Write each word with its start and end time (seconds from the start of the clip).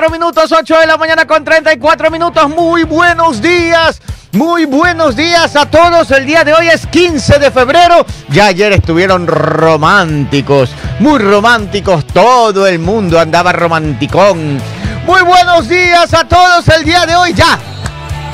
34 0.00 0.10
minutos, 0.10 0.50
8 0.50 0.78
de 0.80 0.86
la 0.86 0.96
mañana 0.96 1.26
con 1.26 1.44
34 1.44 2.10
minutos. 2.10 2.48
Muy 2.48 2.84
buenos 2.84 3.42
días. 3.42 4.00
Muy 4.32 4.64
buenos 4.64 5.14
días 5.14 5.54
a 5.56 5.66
todos. 5.66 6.10
El 6.10 6.24
día 6.24 6.42
de 6.42 6.54
hoy 6.54 6.68
es 6.68 6.86
15 6.86 7.38
de 7.38 7.50
febrero. 7.50 8.06
Ya 8.30 8.46
ayer 8.46 8.72
estuvieron 8.72 9.26
románticos, 9.26 10.70
muy 11.00 11.18
románticos. 11.18 12.06
Todo 12.06 12.66
el 12.66 12.78
mundo 12.78 13.20
andaba 13.20 13.52
romanticón. 13.52 14.58
Muy 15.04 15.20
buenos 15.20 15.68
días 15.68 16.14
a 16.14 16.26
todos 16.26 16.66
el 16.68 16.84
día 16.84 17.04
de 17.04 17.16
hoy. 17.16 17.34
Ya, 17.34 17.58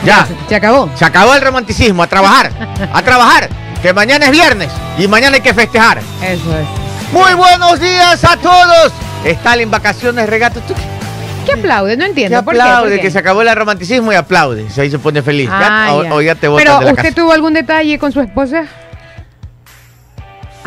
ya. 0.04 0.28
Se 0.48 0.54
acabó. 0.54 0.88
Se 0.94 1.04
acabó 1.04 1.34
el 1.34 1.42
romanticismo. 1.42 2.04
A 2.04 2.06
trabajar, 2.06 2.52
a 2.92 3.02
trabajar. 3.02 3.48
Que 3.82 3.92
mañana 3.92 4.26
es 4.26 4.30
viernes 4.30 4.70
y 4.98 5.08
mañana 5.08 5.34
hay 5.34 5.42
que 5.42 5.54
festejar. 5.54 5.98
Eso 6.22 6.58
es. 6.58 7.12
Muy 7.12 7.34
buenos 7.34 7.80
días 7.80 8.22
a 8.22 8.36
todos. 8.36 8.92
Stalin, 9.24 9.68
vacaciones, 9.68 10.28
regatos. 10.28 10.62
¿Tú 11.46 11.52
qué? 11.52 11.52
¿Qué 11.54 11.60
aplaude? 11.60 11.96
No 11.96 12.04
Que 12.04 12.08
entiendo. 12.10 12.42
¿Por 12.44 12.54
qué? 12.54 12.60
aplaude, 12.60 12.88
¿Por 12.90 12.96
qué? 12.96 13.02
que 13.02 13.10
se 13.10 13.18
acabó 13.18 13.42
el 13.42 13.54
romanticismo 13.56 14.12
y 14.12 14.16
aplaude. 14.16 14.66
Ahí 14.78 14.90
se 14.90 14.98
pone 14.98 15.22
feliz. 15.22 15.48
Ya- 15.48 15.86
Ah, 15.86 15.94
o, 15.94 16.02
ya. 16.04 16.14
o 16.14 16.20
ya 16.22 16.34
te 16.34 16.48
botan 16.48 16.64
Pero 16.66 16.78
de 16.80 16.84
la 16.86 16.90
¿usted 16.92 17.02
casa. 17.04 17.14
tuvo 17.16 17.32
algún 17.32 17.52
detalle 17.54 17.98
con 17.98 18.12
su 18.12 18.20
esposa? 18.20 18.64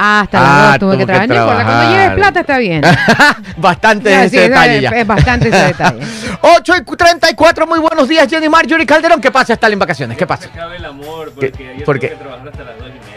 Ah, 0.01 0.21
hasta 0.21 0.39
las 0.39 0.49
Ah, 0.49 0.55
dos 0.55 0.70
tuve 0.71 0.79
tuvo 0.79 0.91
que 0.91 0.97
que 0.99 1.05
trabajar. 1.07 1.25
Importa, 1.29 1.53
cuando 1.55 1.71
trabajar. 1.71 1.91
lleves 1.91 2.15
plata 2.15 2.39
está 2.39 2.57
bien. 2.57 2.81
bastante 3.57 4.09
Ya, 4.09 4.23
ese 4.23 4.29
sí, 4.29 4.37
es- 4.37 4.49
detalle 4.49 4.81
ya. 4.81 4.89
Es 4.91 5.07
bastante 5.07 5.49
ese 5.49 5.57
detalle. 5.65 5.99
8 6.41 6.73
y 6.77 6.95
34, 6.95 7.67
muy 7.67 7.79
buenos 7.79 8.07
días, 8.07 8.25
Jenny 8.29 8.48
Marjorie 8.48 8.85
Calderón. 8.85 9.20
¿Qué 9.20 9.29
pasa, 9.29 9.51
Stalin, 9.53 9.77
vacaciones? 9.77 10.17
¿Qué 10.17 10.25
pasa? 10.25 10.43
Se 10.43 10.49
acabe 10.57 10.77
el 10.77 10.85
amor, 10.85 11.34
porque 11.35 11.49
¿Por 11.84 11.98
tuve 11.98 11.99
qué? 11.99 12.09
que 12.11 12.15
trabajar 12.15 12.48
hasta 12.48 12.63
las 12.63 12.77
2 12.77 12.87
y 12.87 12.91
media. 12.91 13.09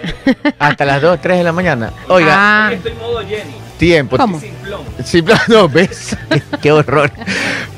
Hasta 0.58 0.84
las 0.84 1.00
2, 1.02 1.20
3 1.20 1.38
de 1.38 1.44
la 1.44 1.52
mañana. 1.52 1.92
Oiga, 2.08 2.34
Ah, 2.66 2.70
Estoy 2.72 2.92
en 2.92 2.98
modo 2.98 3.20
Jenny, 3.20 3.52
tiempo. 3.78 4.16
¿Cómo? 4.16 4.40
pero 4.40 5.36
no, 5.48 5.68
¿ves? 5.68 6.16
Qué 6.60 6.72
horror. 6.72 7.10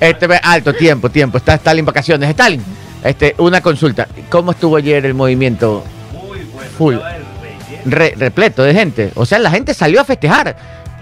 Este, 0.01 0.27
alto, 0.43 0.73
tiempo, 0.75 1.09
tiempo. 1.11 1.39
Está 1.39 1.55
Stalin 1.55 1.85
vacaciones. 1.85 2.29
Stalin, 2.31 2.63
este, 3.03 3.35
una 3.39 3.61
consulta. 3.61 4.07
¿Cómo 4.29 4.51
estuvo 4.53 4.77
ayer 4.77 5.05
el 5.07 5.15
movimiento 5.15 5.85
Muy 6.13 6.39
bueno. 6.53 6.71
Full. 6.77 6.97
Re- 7.87 8.15
repleto 8.17 8.63
de 8.63 8.75
gente? 8.75 9.13
O 9.15 9.27
sea, 9.27 9.39
la 9.39 9.51
gente 9.51 9.75
salió 9.75 10.01
a 10.01 10.05
festejar. 10.05 10.57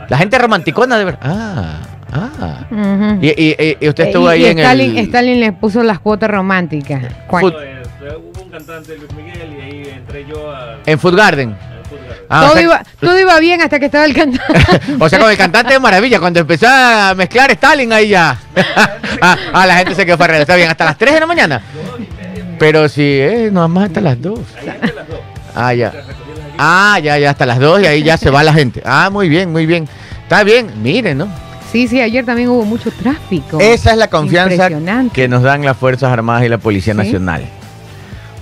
La 0.08 0.18
gente 0.18 0.36
romanticona 0.38 0.98
de 0.98 1.04
ver. 1.04 1.18
Ah, 1.22 1.78
ah. 2.12 2.66
ujú. 2.70 3.18
Y, 3.22 3.28
y- 3.28 3.56
y- 3.58 3.76
y 3.80 3.88
usted 3.88 4.04
Eh, 4.04 4.06
estuvo 4.08 4.26
y- 4.26 4.34
ahí 4.34 4.42
y 4.42 4.46
en 4.46 4.58
Stalin, 4.58 4.98
el. 4.98 5.04
Stalin 5.06 5.40
le 5.40 5.52
puso 5.52 5.82
las 5.82 6.00
cuotas 6.00 6.30
románticas. 6.30 7.02
Cantante, 8.52 8.96
Luis 8.98 9.10
Miguel, 9.14 9.56
y 9.58 9.60
ahí 9.62 9.94
entré 9.96 10.26
yo 10.26 10.50
a, 10.50 10.76
En 10.84 10.98
Food 10.98 11.16
Garden. 11.16 11.56
Ah, 12.28 12.42
o 12.42 12.46
todo, 12.46 12.52
sea- 12.54 12.62
iba, 12.62 12.82
todo 13.00 13.18
iba 13.18 13.38
bien 13.40 13.62
hasta 13.62 13.78
que 13.78 13.86
estaba 13.86 14.04
el 14.04 14.14
cantante. 14.14 14.42
O 15.00 15.08
sea, 15.08 15.18
con 15.18 15.30
el 15.30 15.38
cantante 15.38 15.72
de 15.72 15.80
maravilla, 15.80 16.20
cuando 16.20 16.40
empezó 16.40 16.66
a 16.68 17.14
mezclar 17.16 17.50
Stalin 17.52 17.92
ahí 17.92 18.08
ya. 18.08 18.38
ah, 19.22 19.36
ah, 19.54 19.66
la 19.66 19.76
gente 19.76 19.94
se 19.94 20.04
quedó 20.04 20.18
farrera. 20.18 20.42
Está 20.42 20.54
bien, 20.56 20.68
hasta 20.70 20.84
las 20.84 20.98
3 20.98 21.14
de 21.14 21.20
la 21.20 21.26
mañana. 21.26 21.62
Pero 22.58 22.88
si, 22.90 23.02
eh, 23.02 23.48
nada 23.50 23.68
más 23.68 23.86
hasta 23.86 24.00
las 24.02 24.20
2. 24.20 24.38
Ahí 24.60 24.68
entre 24.68 24.92
las 24.94 25.08
dos. 25.08 25.18
Ah, 25.54 25.74
ya. 25.74 25.92
Ah, 26.58 26.98
ya, 27.02 27.18
ya, 27.18 27.30
hasta 27.30 27.46
las 27.46 27.58
2 27.58 27.82
y 27.82 27.86
ahí 27.86 28.02
ya 28.02 28.16
se 28.18 28.30
va 28.30 28.42
la 28.42 28.52
gente. 28.52 28.82
Ah, 28.84 29.08
muy 29.10 29.28
bien, 29.30 29.50
muy 29.50 29.64
bien. 29.66 29.88
Está 30.22 30.44
bien, 30.44 30.70
miren, 30.82 31.18
¿no? 31.18 31.28
Sí, 31.72 31.88
sí, 31.88 32.00
ayer 32.02 32.24
también 32.26 32.50
hubo 32.50 32.64
mucho 32.64 32.90
tráfico. 32.90 33.58
Esa 33.60 33.92
es 33.92 33.96
la 33.96 34.08
confianza 34.08 34.68
que 35.12 35.26
nos 35.26 35.42
dan 35.42 35.64
las 35.64 35.76
Fuerzas 35.76 36.12
Armadas 36.12 36.44
y 36.44 36.48
la 36.50 36.58
Policía 36.58 36.92
Sí. 36.92 36.98
Nacional. 36.98 37.44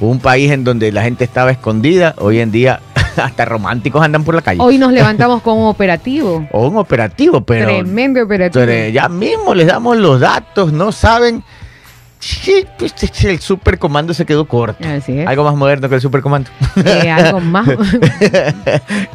Un 0.00 0.18
país 0.18 0.50
en 0.50 0.64
donde 0.64 0.90
la 0.92 1.02
gente 1.02 1.24
estaba 1.24 1.50
escondida, 1.50 2.14
hoy 2.18 2.40
en 2.40 2.50
día 2.50 2.80
hasta 3.16 3.44
románticos 3.44 4.02
andan 4.02 4.24
por 4.24 4.34
la 4.34 4.42
calle. 4.42 4.60
Hoy 4.62 4.78
nos 4.78 4.92
levantamos 4.92 5.42
con 5.42 5.58
un 5.58 5.66
operativo. 5.66 6.46
O 6.52 6.68
un 6.68 6.76
operativo, 6.78 7.42
pero... 7.42 7.66
Tremendo 7.66 8.22
operativo. 8.22 8.64
Pero 8.64 8.88
ya 8.90 9.08
mismo 9.08 9.54
les 9.54 9.66
damos 9.66 9.96
los 9.98 10.20
datos, 10.20 10.72
no 10.72 10.90
saben. 10.92 11.42
Sí, 12.22 12.66
pues, 12.78 12.94
el 13.24 13.40
supercomando 13.40 14.12
se 14.12 14.26
quedó 14.26 14.46
corto. 14.46 14.86
Así 14.86 15.18
es. 15.20 15.26
Algo 15.26 15.42
más 15.42 15.54
moderno 15.56 15.88
que 15.88 15.94
el 15.94 16.00
supercomando. 16.02 16.50
Eh, 16.84 17.10
algo 17.10 17.40
más. 17.40 17.66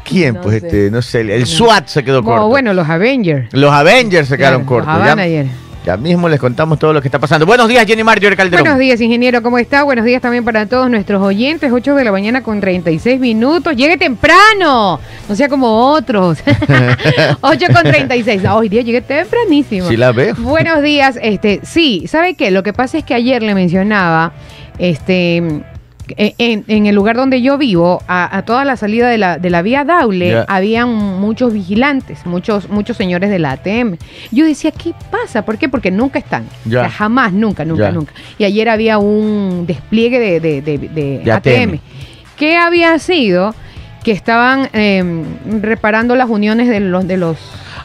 ¿Quién? 0.03 0.35
No 0.35 0.41
pues 0.41 0.61
sé. 0.61 0.67
este, 0.67 0.91
no 0.91 1.01
sé, 1.03 1.21
el 1.21 1.41
No. 1.41 1.45
SWAT 1.45 1.87
se 1.87 2.03
quedó 2.03 2.23
corto. 2.23 2.47
Bueno, 2.47 2.73
los 2.73 2.89
Avengers. 2.89 3.53
Los 3.53 3.71
Avengers 3.71 4.27
se 4.27 4.37
quedaron 4.37 4.63
Claro, 4.65 4.79
los 4.85 4.87
cortos. 4.87 5.11
Avengers. 5.11 5.49
Ya 5.85 5.97
mismo 5.97 6.27
les 6.27 6.39
contamos 6.39 6.79
todo 6.79 6.93
lo 6.93 7.01
que 7.01 7.07
está 7.07 7.19
pasando. 7.19 7.45
Buenos 7.45 7.67
días, 7.67 7.85
Jenny 7.85 8.03
Marjorie 8.03 8.35
Calderón. 8.35 8.63
Buenos 8.63 8.79
días, 8.79 8.99
ingeniero, 8.99 9.43
¿cómo 9.43 9.59
está? 9.59 9.83
Buenos 9.83 10.03
días 10.03 10.19
también 10.19 10.43
para 10.43 10.65
todos 10.65 10.89
nuestros 10.89 11.21
oyentes. 11.21 11.71
8 11.71 11.93
de 11.93 12.03
la 12.03 12.11
mañana 12.11 12.41
con 12.41 12.59
36 12.59 13.19
minutos. 13.19 13.75
Llegue 13.75 13.95
temprano, 13.95 14.99
no 15.29 15.35
sea 15.35 15.47
como 15.47 15.91
otros. 15.91 16.39
8 17.41 17.65
con 17.71 17.83
36. 17.83 18.41
No, 18.41 18.57
hoy 18.57 18.69
día 18.69 18.81
llegué 18.81 19.01
tempranísimo. 19.01 19.87
Sí 19.87 19.95
la 19.95 20.11
veo. 20.11 20.33
Buenos 20.39 20.81
días. 20.81 21.19
Este, 21.21 21.59
sí, 21.63 22.05
¿sabe 22.07 22.33
qué? 22.33 22.49
Lo 22.49 22.63
que 22.63 22.73
pasa 22.73 22.97
es 22.97 23.03
que 23.03 23.13
ayer 23.13 23.43
le 23.43 23.53
mencionaba, 23.53 24.33
este, 24.79 25.61
en, 26.17 26.63
en 26.67 26.85
el 26.85 26.95
lugar 26.95 27.15
donde 27.15 27.41
yo 27.41 27.57
vivo, 27.57 28.01
a, 28.07 28.37
a 28.37 28.43
toda 28.45 28.65
la 28.65 28.75
salida 28.77 29.09
de 29.09 29.17
la, 29.17 29.37
de 29.37 29.49
la 29.49 29.61
vía 29.61 29.83
Daule, 29.83 30.43
habían 30.47 30.93
muchos 30.93 31.53
vigilantes, 31.53 32.25
muchos, 32.25 32.69
muchos 32.69 32.97
señores 32.97 33.29
de 33.29 33.39
la 33.39 33.51
ATM. 33.53 33.95
Yo 34.31 34.45
decía, 34.45 34.71
¿qué 34.71 34.93
pasa? 35.11 35.43
¿Por 35.43 35.57
qué? 35.57 35.69
Porque 35.69 35.91
nunca 35.91 36.19
están. 36.19 36.45
Ya. 36.65 36.79
O 36.79 36.81
sea, 36.83 36.89
jamás, 36.89 37.33
nunca, 37.33 37.65
nunca, 37.65 37.91
nunca. 37.91 38.13
Y 38.37 38.43
ayer 38.43 38.69
había 38.69 38.97
un 38.97 39.65
despliegue 39.67 40.19
de, 40.19 40.39
de, 40.39 40.61
de- 40.61 41.31
ATM. 41.31 41.69
ATM. 41.73 41.79
¿Qué 42.37 42.57
había 42.57 42.97
sido? 42.99 43.55
Que 44.03 44.11
estaban 44.11 44.69
eh, 44.73 45.23
reparando 45.61 46.15
las 46.15 46.29
uniones 46.29 46.67
de 46.69 46.79
los, 46.79 47.07
de 47.07 47.17
los 47.17 47.37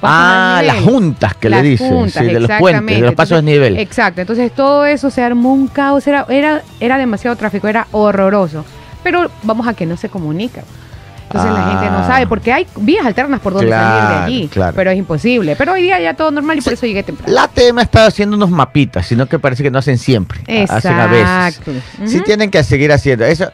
Ah, 0.02 0.62
las 0.64 0.80
juntas 0.80 1.34
que 1.34 1.48
Las 1.48 1.62
le 1.62 1.68
dicen. 1.70 1.88
juntas, 1.90 2.24
sí, 2.24 2.32
de 2.32 2.40
los 2.40 2.50
puentes, 2.58 2.96
de 3.00 3.02
los 3.06 3.14
pasos 3.14 3.38
de 3.38 3.42
nivel. 3.50 3.78
Exacto, 3.78 4.20
entonces 4.20 4.52
todo 4.52 4.86
eso 4.86 5.10
se 5.10 5.22
armó 5.22 5.52
un 5.52 5.66
caos, 5.68 6.06
era, 6.06 6.24
era, 6.28 6.62
era 6.80 6.98
demasiado 6.98 7.36
tráfico, 7.36 7.68
era 7.68 7.86
horroroso. 7.92 8.64
Pero 9.02 9.30
vamos 9.42 9.66
a 9.66 9.74
que 9.74 9.86
no 9.86 9.96
se 9.96 10.08
comunica. 10.08 10.62
Entonces 11.32 11.52
la 11.52 11.64
gente 11.70 11.86
no 11.90 11.98
Ah. 11.98 12.06
sabe, 12.08 12.26
porque 12.26 12.52
hay 12.52 12.66
vías 12.76 13.06
alternas 13.06 13.38
por 13.38 13.52
donde 13.52 13.70
salir 13.70 14.08
de 14.08 14.24
allí, 14.24 14.48
claro. 14.48 14.72
pero 14.74 14.90
es 14.90 14.98
imposible. 14.98 15.54
Pero 15.54 15.72
hoy 15.74 15.82
día 15.82 16.00
ya 16.00 16.14
todo 16.14 16.32
normal 16.32 16.58
y 16.58 16.60
por 16.60 16.72
eso 16.72 16.86
llegué 16.86 17.04
temprano. 17.04 17.32
La 17.32 17.44
ha 17.44 17.82
estado 17.82 18.08
haciendo 18.08 18.34
unos 18.34 18.50
mapitas, 18.50 19.06
sino 19.06 19.26
que 19.26 19.38
parece 19.38 19.62
que 19.62 19.70
no 19.70 19.78
hacen 19.78 19.96
siempre. 19.96 20.40
Hacen 20.68 20.92
a 20.92 21.06
veces. 21.06 21.58
Exacto. 21.58 21.72
Sí 22.06 22.20
tienen 22.22 22.50
que 22.50 22.64
seguir 22.64 22.90
haciendo. 22.90 23.24
Eso 23.26 23.48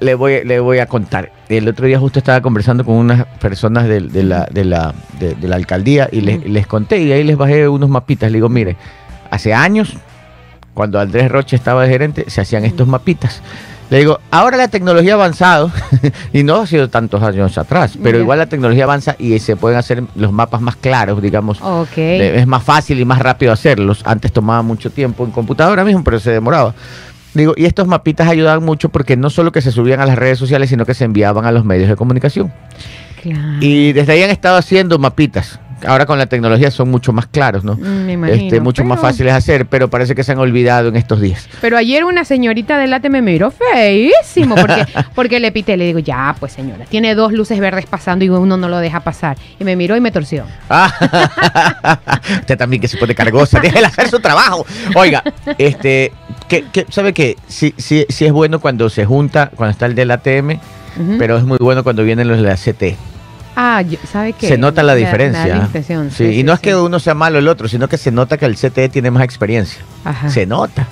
le 0.00 0.14
voy, 0.14 0.44
le 0.44 0.60
voy 0.60 0.78
a 0.78 0.86
contar. 0.86 1.32
El 1.48 1.68
otro 1.68 1.86
día 1.86 1.98
justo 1.98 2.18
estaba 2.18 2.40
conversando 2.40 2.84
con 2.84 2.94
unas 2.96 3.24
personas 3.40 3.86
de, 3.88 4.00
de 4.00 4.22
la, 4.22 4.46
de, 4.50 4.64
la, 4.64 4.94
de, 5.18 5.34
de 5.34 5.48
la 5.48 5.56
alcaldía 5.56 6.08
y 6.12 6.20
les, 6.20 6.66
conté 6.66 6.98
y 6.98 7.12
ahí 7.12 7.24
les 7.24 7.36
bajé 7.36 7.68
unos 7.68 7.88
mapitas. 7.88 8.30
Le 8.30 8.38
digo, 8.38 8.48
mire, 8.48 8.76
hace 9.30 9.52
años, 9.54 9.96
cuando 10.74 11.00
Andrés 11.00 11.30
Roche 11.30 11.56
estaba 11.56 11.82
de 11.84 11.88
gerente, 11.88 12.24
se 12.28 12.40
hacían 12.40 12.64
estos 12.64 12.86
mapitas. 12.86 13.42
Le 13.90 13.98
digo, 13.98 14.20
ahora 14.30 14.56
la 14.56 14.68
tecnología 14.68 15.12
ha 15.12 15.16
avanzado 15.16 15.72
y 16.32 16.44
no 16.44 16.56
ha 16.56 16.66
sido 16.68 16.88
tantos 16.88 17.20
años 17.24 17.58
atrás, 17.58 17.98
pero 18.00 18.20
igual 18.20 18.38
la 18.38 18.46
tecnología 18.46 18.84
avanza 18.84 19.16
y 19.18 19.36
se 19.40 19.56
pueden 19.56 19.78
hacer 19.78 20.04
los 20.14 20.30
mapas 20.30 20.60
más 20.60 20.76
claros, 20.76 21.20
digamos. 21.20 21.60
Ok. 21.60 21.98
Eh, 21.98 22.38
Es 22.38 22.46
más 22.46 22.62
fácil 22.62 23.00
y 23.00 23.04
más 23.04 23.18
rápido 23.18 23.50
hacerlos. 23.52 24.02
Antes 24.04 24.32
tomaba 24.32 24.62
mucho 24.62 24.90
tiempo 24.90 25.24
en 25.24 25.32
computadora 25.32 25.82
mismo, 25.84 26.04
pero 26.04 26.20
se 26.20 26.30
demoraba. 26.30 26.72
Digo, 27.34 27.54
y 27.56 27.64
estos 27.66 27.86
mapitas 27.86 28.28
ayudaban 28.28 28.64
mucho 28.64 28.88
porque 28.88 29.16
no 29.16 29.30
solo 29.30 29.52
que 29.52 29.62
se 29.62 29.70
subían 29.70 30.00
a 30.00 30.06
las 30.06 30.18
redes 30.18 30.38
sociales, 30.38 30.70
sino 30.70 30.84
que 30.84 30.94
se 30.94 31.04
enviaban 31.04 31.44
a 31.44 31.52
los 31.52 31.64
medios 31.64 31.88
de 31.88 31.96
comunicación. 31.96 32.52
Claro. 33.22 33.58
Y 33.60 33.92
desde 33.92 34.12
ahí 34.12 34.22
han 34.22 34.30
estado 34.30 34.56
haciendo 34.56 34.98
mapitas. 34.98 35.60
Ahora 35.86 36.06
con 36.06 36.18
la 36.18 36.26
tecnología 36.26 36.70
son 36.70 36.90
mucho 36.90 37.12
más 37.12 37.26
claros, 37.26 37.64
¿no? 37.64 37.74
Mm, 37.76 38.06
Me 38.06 38.12
imagino. 38.12 38.42
Este, 38.44 38.60
mucho 38.60 38.84
más 38.84 39.00
fáciles 39.00 39.32
de 39.32 39.38
hacer, 39.38 39.66
pero 39.66 39.88
parece 39.88 40.14
que 40.14 40.22
se 40.24 40.32
han 40.32 40.38
olvidado 40.38 40.88
en 40.88 40.96
estos 40.96 41.20
días. 41.20 41.48
Pero 41.60 41.76
ayer 41.76 42.04
una 42.04 42.24
señorita 42.24 42.76
del 42.78 42.92
ATE 42.92 43.08
me 43.10 43.22
miró 43.22 43.50
feísimo 43.50 44.54
porque, 44.56 44.86
porque 45.14 45.40
le 45.40 45.52
pité, 45.52 45.76
le 45.76 45.86
digo, 45.86 45.98
ya, 45.98 46.34
pues 46.38 46.52
señora, 46.52 46.84
tiene 46.86 47.14
dos 47.14 47.32
luces 47.32 47.58
verdes 47.60 47.86
pasando 47.86 48.24
y 48.24 48.28
uno 48.28 48.56
no 48.56 48.68
lo 48.68 48.78
deja 48.78 49.00
pasar. 49.00 49.36
Y 49.58 49.64
me 49.64 49.76
miró 49.76 49.96
y 49.96 50.00
me 50.00 50.10
torció. 50.12 50.44
Ah, 50.68 51.98
usted 52.40 52.58
también 52.58 52.80
que 52.80 52.88
se 52.88 52.96
pone 52.98 53.14
cargosa, 53.14 53.60
déjela 53.60 53.88
hacer 53.88 54.08
su 54.08 54.20
trabajo. 54.20 54.66
Oiga, 54.94 55.22
este, 55.58 56.12
que, 56.48 56.64
que- 56.72 56.86
¿sabe 56.90 57.12
qué? 57.12 57.36
Sí, 57.48 57.74
sí, 57.78 58.06
sí 58.08 58.26
es 58.26 58.32
bueno 58.32 58.60
cuando 58.60 58.88
se 58.90 59.04
junta, 59.06 59.50
cuando 59.54 59.72
está 59.72 59.86
el 59.86 59.94
del 59.94 60.10
ATM, 60.10 60.58
pero 61.18 61.36
es 61.38 61.44
muy 61.44 61.58
bueno 61.60 61.82
cuando 61.82 62.02
vienen 62.04 62.28
los 62.28 62.36
de 62.38 62.42
la 62.44 62.56
CT. 62.56 62.96
Ah, 63.56 63.82
¿sabe 64.10 64.32
qué? 64.32 64.48
Se 64.48 64.58
nota 64.58 64.82
la 64.82 64.94
Me 64.94 65.00
da 65.00 65.06
diferencia. 65.06 65.46
la 65.46 66.10
sí, 66.10 66.24
y 66.24 66.42
no 66.42 66.52
es 66.52 66.60
que 66.60 66.74
uno 66.74 66.98
sea 66.98 67.14
malo 67.14 67.38
el 67.38 67.48
otro, 67.48 67.68
sino 67.68 67.88
que 67.88 67.98
se 67.98 68.10
nota 68.10 68.36
que 68.38 68.46
el 68.46 68.56
CT 68.56 68.90
tiene 68.90 69.10
más 69.10 69.22
experiencia. 69.22 69.80
Ajá. 70.04 70.28
Se 70.30 70.46
nota. 70.46 70.86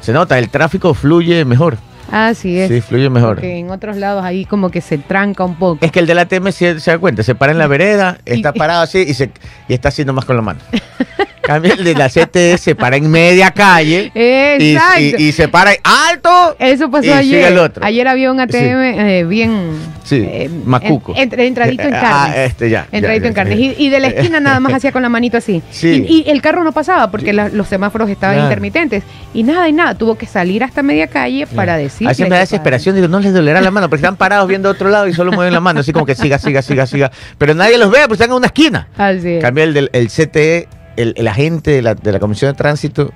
Se 0.00 0.12
nota, 0.12 0.38
el 0.38 0.48
tráfico 0.48 0.94
fluye 0.94 1.44
mejor. 1.44 1.78
Así 2.10 2.58
es. 2.58 2.68
Sí, 2.68 2.80
fluye 2.82 3.08
mejor. 3.08 3.36
Porque 3.36 3.56
en 3.58 3.70
otros 3.70 3.96
lados 3.96 4.22
ahí 4.24 4.44
como 4.44 4.70
que 4.70 4.80
se 4.82 4.98
tranca 4.98 5.44
un 5.44 5.54
poco. 5.54 5.84
Es 5.84 5.90
que 5.90 6.00
el 6.00 6.06
del 6.06 6.18
ATM 6.18 6.50
se, 6.52 6.78
se 6.78 6.90
da 6.90 6.98
cuenta, 6.98 7.22
se 7.22 7.34
para 7.34 7.52
en 7.52 7.58
la 7.58 7.66
vereda, 7.66 8.18
está 8.26 8.52
parado 8.52 8.82
así 8.82 8.98
y, 8.98 9.14
se, 9.14 9.30
y 9.68 9.74
está 9.74 9.88
haciendo 9.88 10.12
más 10.12 10.24
con 10.24 10.36
la 10.36 10.42
mano. 10.42 10.60
Cambia 11.42 11.72
el 11.74 11.82
de 11.82 11.94
la 11.94 12.08
CTE, 12.08 12.56
se 12.56 12.76
para 12.76 12.96
en 12.96 13.10
media 13.10 13.50
calle. 13.50 14.12
y-. 14.14 14.76
Y, 14.98 15.28
y 15.28 15.32
se 15.32 15.48
para 15.48 15.72
alto. 15.82 16.54
Eso 16.58 16.88
pasó 16.88 17.04
y 17.04 17.08
sigue 17.08 17.38
ayer. 17.38 17.52
el 17.52 17.58
otro. 17.58 17.84
Ayer 17.84 18.06
había 18.06 18.30
un 18.30 18.38
ATM 18.38 18.54
eh, 18.54 19.24
bien. 19.24 19.72
Sí, 20.04 20.24
eh, 20.28 20.50
macuco. 20.64 21.12
en- 21.14 21.22
entre- 21.22 21.46
entradito 21.46 21.82
en 21.84 21.94
Ah, 21.94 22.00
carnes. 22.00 22.36
este 22.50 22.70
ya, 22.70 22.86
Entradito 22.90 23.22
ya, 23.24 23.28
en 23.28 23.34
carnes. 23.34 23.58
ya. 23.58 23.64
Y, 23.64 23.74
y 23.78 23.88
de 23.90 24.00
la 24.00 24.06
esquina 24.08 24.40
nada 24.40 24.60
más 24.60 24.74
hacía 24.74 24.92
con 24.92 25.02
la 25.02 25.08
manito 25.08 25.36
así. 25.36 25.62
Sí. 25.70 26.04
Y, 26.08 26.24
y 26.26 26.30
el 26.30 26.42
carro 26.42 26.64
no 26.64 26.72
pasaba 26.72 27.10
porque 27.10 27.32
la- 27.32 27.48
los 27.48 27.68
semáforos 27.68 28.10
estaban 28.10 28.38
intermitentes. 28.40 29.02
Y 29.34 29.42
nada 29.44 29.68
y 29.68 29.72
nada. 29.72 29.94
Tuvo 29.96 30.16
que 30.16 30.26
salir 30.26 30.64
hasta 30.64 30.82
media 30.82 31.06
calle 31.06 31.46
para 31.46 31.76
decir. 31.76 32.08
Así 32.08 32.22
me 32.24 32.30
da 32.30 32.38
desesperación, 32.40 32.94
digo, 32.94 33.08
no 33.08 33.20
les 33.20 33.32
dolerá 33.32 33.60
la 33.60 33.70
mano, 33.70 33.88
porque 33.88 34.00
están 34.04 34.16
parados 34.16 34.48
viendo 34.48 34.68
a 34.68 34.72
otro 34.72 34.88
lado 34.90 35.06
y 35.08 35.12
solo 35.14 35.32
mueven 35.32 35.52
la 35.54 35.60
mano, 35.60 35.80
así 35.80 35.92
como 35.92 36.04
que 36.06 36.14
siga, 36.14 36.38
siga, 36.38 36.62
siga, 36.62 36.86
siga. 36.86 37.10
Pero 37.38 37.54
nadie 37.54 37.78
los 37.78 37.90
ve, 37.90 37.98
pues 38.08 38.20
están 38.20 38.30
en 38.30 38.36
una 38.36 38.46
esquina. 38.46 38.88
Así 38.96 39.28
es. 39.36 39.42
Cambia 39.42 39.64
el 39.64 39.74
del 39.74 39.90
el 39.92 40.08
CTE, 40.08 40.68
el, 40.96 41.14
el 41.16 41.28
agente 41.28 41.70
de 41.70 41.82
la, 41.82 41.94
de 41.94 42.12
la 42.12 42.18
Comisión 42.18 42.50
de 42.52 42.56
Tránsito, 42.56 43.12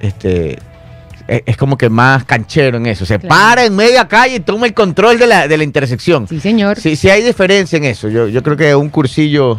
este 0.00 0.58
es, 1.46 1.56
como 1.56 1.78
que 1.78 1.88
más 1.88 2.24
canchero 2.24 2.76
en 2.78 2.86
eso. 2.86 3.06
Se 3.06 3.18
Claro. 3.18 3.28
para 3.28 3.64
en 3.64 3.76
media 3.76 4.08
calle 4.08 4.36
y 4.36 4.40
toma 4.40 4.66
el 4.66 4.74
control 4.74 5.18
de 5.18 5.26
la, 5.26 5.46
de 5.48 5.56
la 5.56 5.64
intersección. 5.64 6.26
Sí, 6.28 6.40
señor. 6.40 6.78
Sí, 6.80 6.96
sí 6.96 7.08
hay 7.08 7.22
diferencia 7.22 7.76
en 7.76 7.84
eso. 7.84 8.08
Yo, 8.08 8.28
yo 8.28 8.42
creo 8.42 8.56
que 8.56 8.74
un 8.74 8.88
cursillo, 8.90 9.58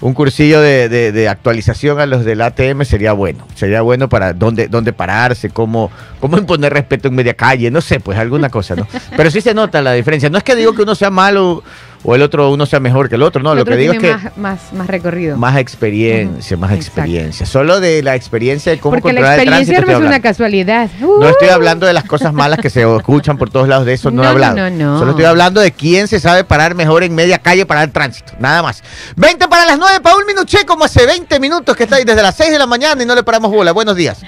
un 0.00 0.14
cursillo 0.14 0.60
de, 0.60 0.88
de- 0.88 1.10
de 1.10 1.28
actualización 1.28 1.98
a 1.98 2.06
los 2.06 2.24
del 2.24 2.40
ATM 2.40 2.84
sería 2.84 3.12
bueno. 3.14 3.46
Sería 3.56 3.80
bueno 3.82 4.08
para 4.08 4.32
dónde, 4.32 4.68
dónde 4.68 4.92
pararse, 4.92 5.50
cómo, 5.50 5.90
cómo 6.20 6.38
imponer 6.38 6.72
respeto 6.72 7.08
en 7.08 7.14
media 7.16 7.34
calle, 7.34 7.70
no 7.70 7.80
sé, 7.80 7.98
pues 7.98 8.16
alguna 8.18 8.48
cosa, 8.48 8.76
¿no? 8.76 8.86
Pero 9.16 9.30
sí 9.30 9.40
se 9.40 9.54
nota 9.54 9.82
la 9.82 9.94
diferencia. 9.94 10.30
No 10.30 10.38
es 10.38 10.44
que 10.44 10.54
digo 10.54 10.72
que 10.74 10.82
uno 10.82 10.94
sea 10.94 11.10
malo 11.10 11.64
o 12.04 12.14
el 12.14 12.22
otro 12.22 12.50
uno 12.50 12.64
sea 12.66 12.80
mejor 12.80 13.08
que 13.08 13.16
el 13.16 13.22
otro, 13.22 13.42
no. 13.42 13.52
El 13.52 13.58
lo 13.58 13.64
que 13.64 13.76
digo 13.76 13.92
es 13.92 13.98
que 13.98 14.12
más, 14.12 14.36
más, 14.36 14.72
más 14.72 14.86
recorrido. 14.86 15.36
más 15.36 15.56
experiencia, 15.56 16.56
más 16.56 16.70
exacto. 16.72 17.00
experiencia. 17.00 17.46
Solo 17.46 17.80
de 17.80 18.02
la 18.02 18.14
experiencia 18.14 18.72
de 18.72 18.78
cómo 18.78 18.92
Porque 18.98 19.12
la 19.12 19.20
controlar 19.20 19.34
el 19.34 19.40
experiencia 19.48 19.76
tránsito. 19.78 19.98
no 20.00 20.04
es 20.04 20.08
una 20.08 20.20
casualidad. 20.20 20.90
No 21.00 21.28
estoy 21.28 21.48
Uh. 21.48 21.52
hablando 21.52 21.86
de 21.86 21.92
las 21.92 22.04
cosas 22.04 22.32
malas 22.32 22.58
que 22.60 22.70
se 22.70 22.82
escuchan 22.96 23.36
por 23.38 23.50
todos 23.50 23.68
lados, 23.68 23.84
de 23.86 23.94
eso 23.94 24.10
no, 24.10 24.22
he 24.22 24.24
No, 24.26 24.30
no, 24.30 24.30
hablado. 24.30 24.56
no, 24.56 24.70
no. 24.70 24.98
Solo 24.98 25.10
estoy 25.12 25.24
hablando 25.26 25.60
de 25.60 25.72
quién 25.72 26.08
se 26.08 26.20
sabe 26.20 26.44
parar 26.44 26.74
mejor 26.74 27.02
en 27.02 27.14
media 27.14 27.38
calle 27.38 27.66
para 27.66 27.82
el 27.82 27.90
tránsito, 27.90 28.32
nada 28.38 28.62
más. 28.62 28.82
20 29.16 29.48
para 29.48 29.64
las 29.66 29.78
9, 29.78 29.98
Paul 30.02 30.24
Minuché, 30.26 30.64
como 30.66 30.84
hace 30.84 31.04
20 31.06 31.40
minutos 31.40 31.76
que 31.76 31.84
está 31.84 31.96
ahí 31.96 32.04
desde 32.04 32.22
las 32.22 32.36
6 32.36 32.50
de 32.52 32.58
la 32.58 32.66
mañana 32.66 33.02
y 33.02 33.06
no 33.06 33.14
le 33.14 33.22
paramos 33.22 33.50
bola. 33.50 33.72
Buenos 33.72 33.96
días. 33.96 34.18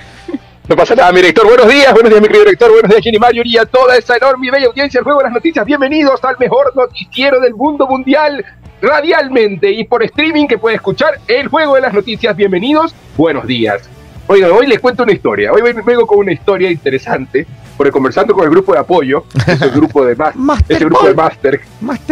No 0.71 0.77
pasa 0.77 0.95
nada, 0.95 1.11
mi 1.11 1.17
director. 1.17 1.45
Buenos 1.45 1.67
días, 1.67 1.93
buenos 1.93 2.11
días, 2.11 2.23
mi 2.23 2.29
querido 2.29 2.45
director. 2.45 2.71
Buenos 2.71 2.91
días, 2.91 3.03
Jenny 3.03 3.19
Marjorie 3.19 3.55
y 3.55 3.59
a 3.59 3.67
toda 3.67 3.97
esa 3.97 4.17
enorme 4.17 4.47
y 4.47 4.51
bella 4.51 4.67
audiencia 4.69 4.99
del 4.99 5.05
Juego 5.05 5.19
de 5.19 5.25
las 5.25 5.33
Noticias. 5.33 5.67
Bienvenidos 5.67 6.23
al 6.23 6.37
mejor 6.39 6.77
noticiero 6.77 7.41
del 7.41 7.57
mundo 7.57 7.89
mundial, 7.89 8.45
radialmente 8.81 9.69
y 9.73 9.83
por 9.83 10.05
streaming 10.05 10.47
que 10.47 10.59
puede 10.59 10.77
escuchar 10.77 11.19
el 11.27 11.49
Juego 11.49 11.75
de 11.75 11.81
las 11.81 11.93
Noticias. 11.93 12.37
Bienvenidos, 12.37 12.95
buenos 13.17 13.49
días. 13.49 13.91
Oigan, 14.29 14.53
hoy 14.53 14.69
les 14.69 14.79
cuento 14.79 15.03
una 15.03 15.13
historia. 15.13 15.51
Hoy 15.53 15.61
vengo 15.61 16.07
con 16.07 16.21
una 16.21 16.33
historia 16.33 16.71
interesante, 16.71 17.49
porque 17.77 17.91
conversando 17.91 18.33
con 18.33 18.45
el 18.45 18.51
grupo 18.51 18.73
de 18.73 18.79
apoyo, 18.79 19.25
ese 19.49 19.71
grupo 19.71 20.05
de 20.05 20.15
Master 20.15 20.77
ese 20.77 20.85
grupo 20.85 21.05
de 21.05 21.15
Master 21.15 21.61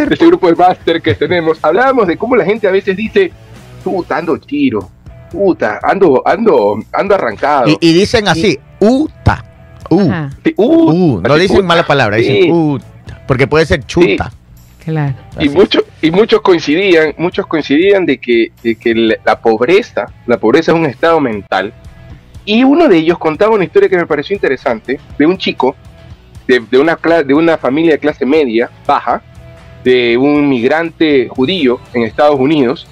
de 0.09 0.15
este 0.15 0.27
grupo 0.27 0.49
de 0.49 0.55
máster 0.57 1.01
que 1.01 1.15
tenemos, 1.15 1.59
hablábamos 1.61 2.07
de 2.07 2.17
cómo 2.17 2.35
la 2.35 2.43
gente 2.43 2.67
a 2.67 2.71
veces 2.71 2.97
dice, 2.97 3.31
puta, 3.85 4.17
ando 4.17 4.37
tiro, 4.37 4.89
puta, 5.31 5.79
ando, 5.83 6.21
ando, 6.25 6.83
ando 6.91 7.15
arrancado. 7.15 7.69
Y, 7.69 7.77
y 7.81 7.93
dicen 7.93 8.27
así, 8.27 8.57
uta. 8.79 9.45
U. 9.89 10.01
Ajá, 10.01 10.29
Sí, 10.43 10.53
uh, 10.55 10.91
U. 10.91 11.21
No 11.21 11.33
así, 11.33 11.41
dicen 11.41 11.57
puta, 11.57 11.67
mala 11.67 11.85
palabra, 11.85 12.17
sí. 12.17 12.23
dicen 12.23 12.51
uta. 12.51 12.85
Porque 13.27 13.47
puede 13.47 13.65
ser 13.65 13.85
chuta. 13.85 14.31
claro. 14.83 15.15
Y 15.39 15.49
muchos 15.49 15.83
y 16.01 16.11
muchos 16.11 16.41
coincidían, 16.41 17.13
muchos 17.17 17.45
coincidían 17.47 18.05
de 18.05 18.17
que, 18.19 18.51
de 18.63 18.75
que 18.75 18.95
la, 18.95 19.39
pobreza, 19.39 20.11
la 20.25 20.37
pobreza 20.37 20.71
es 20.71 20.77
un 20.77 20.85
estado 20.85 21.19
mental. 21.19 21.73
Y 22.45 22.63
uno 22.63 22.87
de 22.87 22.97
ellos 22.97 23.17
contaba 23.17 23.53
una 23.53 23.65
historia 23.65 23.89
que 23.89 23.97
me 23.97 24.07
pareció 24.07 24.33
interesante 24.33 24.99
de 25.17 25.25
un 25.25 25.37
chico 25.37 25.75
de, 26.47 26.61
de 26.61 26.79
una 26.79 26.97
de 27.23 27.33
una 27.33 27.57
familia 27.57 27.91
de 27.93 27.99
clase 27.99 28.25
media 28.25 28.69
baja, 28.87 29.21
de 29.83 30.17
un 30.17 30.49
migrante 30.49 31.27
judío 31.29 31.79
en 31.93 32.03
Estados 32.03 32.39
Unidos, 32.39 32.87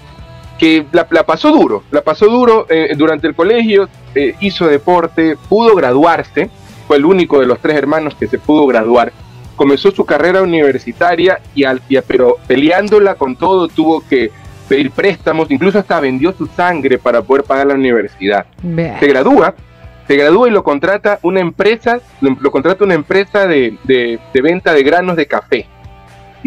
que 0.58 0.86
la, 0.92 1.06
la 1.12 1.24
pasó 1.24 1.52
duro, 1.52 1.84
la 1.92 2.02
pasó 2.02 2.26
duro 2.28 2.66
eh, 2.70 2.94
durante 2.98 3.28
el 3.28 3.36
colegio, 3.36 3.88
eh, 4.16 4.36
hizo 4.40 4.68
deporte, 4.68 5.38
pudo 5.50 5.76
graduarse, 5.76 6.50
fue 6.88 6.98
el 6.98 7.06
único 7.06 7.40
de 7.40 7.46
los 7.46 7.60
tres 7.60 7.76
hermanos 7.78 8.16
que 8.16 8.28
se 8.28 8.38
pudo 8.40 8.66
graduar 8.68 9.12
comenzó 9.56 9.90
su 9.90 10.06
carrera 10.06 10.44
universitaria 10.44 11.40
y, 11.56 11.64
al, 11.64 11.82
y 11.90 11.98
pero 12.02 12.36
peleándola 12.48 13.16
con 13.16 13.36
todo 13.36 13.68
tuvo 13.68 14.04
que 14.08 14.30
pedir 14.70 14.92
préstamos, 14.92 15.50
incluso 15.50 15.80
hasta 15.80 16.00
vendió 16.00 16.32
su 16.34 16.46
sangre 16.46 17.00
para 17.00 17.24
poder 17.24 17.44
pagar 17.44 17.66
la 17.66 17.74
universidad. 17.74 18.46
Se 19.00 19.08
gradúa, 19.08 19.56
se 20.08 20.16
gradúa 20.16 20.48
y 20.48 20.52
lo 20.52 20.64
contrata 20.64 21.18
una 21.24 21.40
empresa, 21.40 22.00
lo, 22.22 22.38
lo 22.40 22.52
contrata 22.52 22.84
una 22.84 22.94
empresa 22.94 23.48
de, 23.48 23.76
de- 23.86 24.20
de 24.32 24.42
venta 24.44 24.74
de 24.74 24.84
granos 24.84 25.16
de 25.16 25.26
café. 25.26 25.66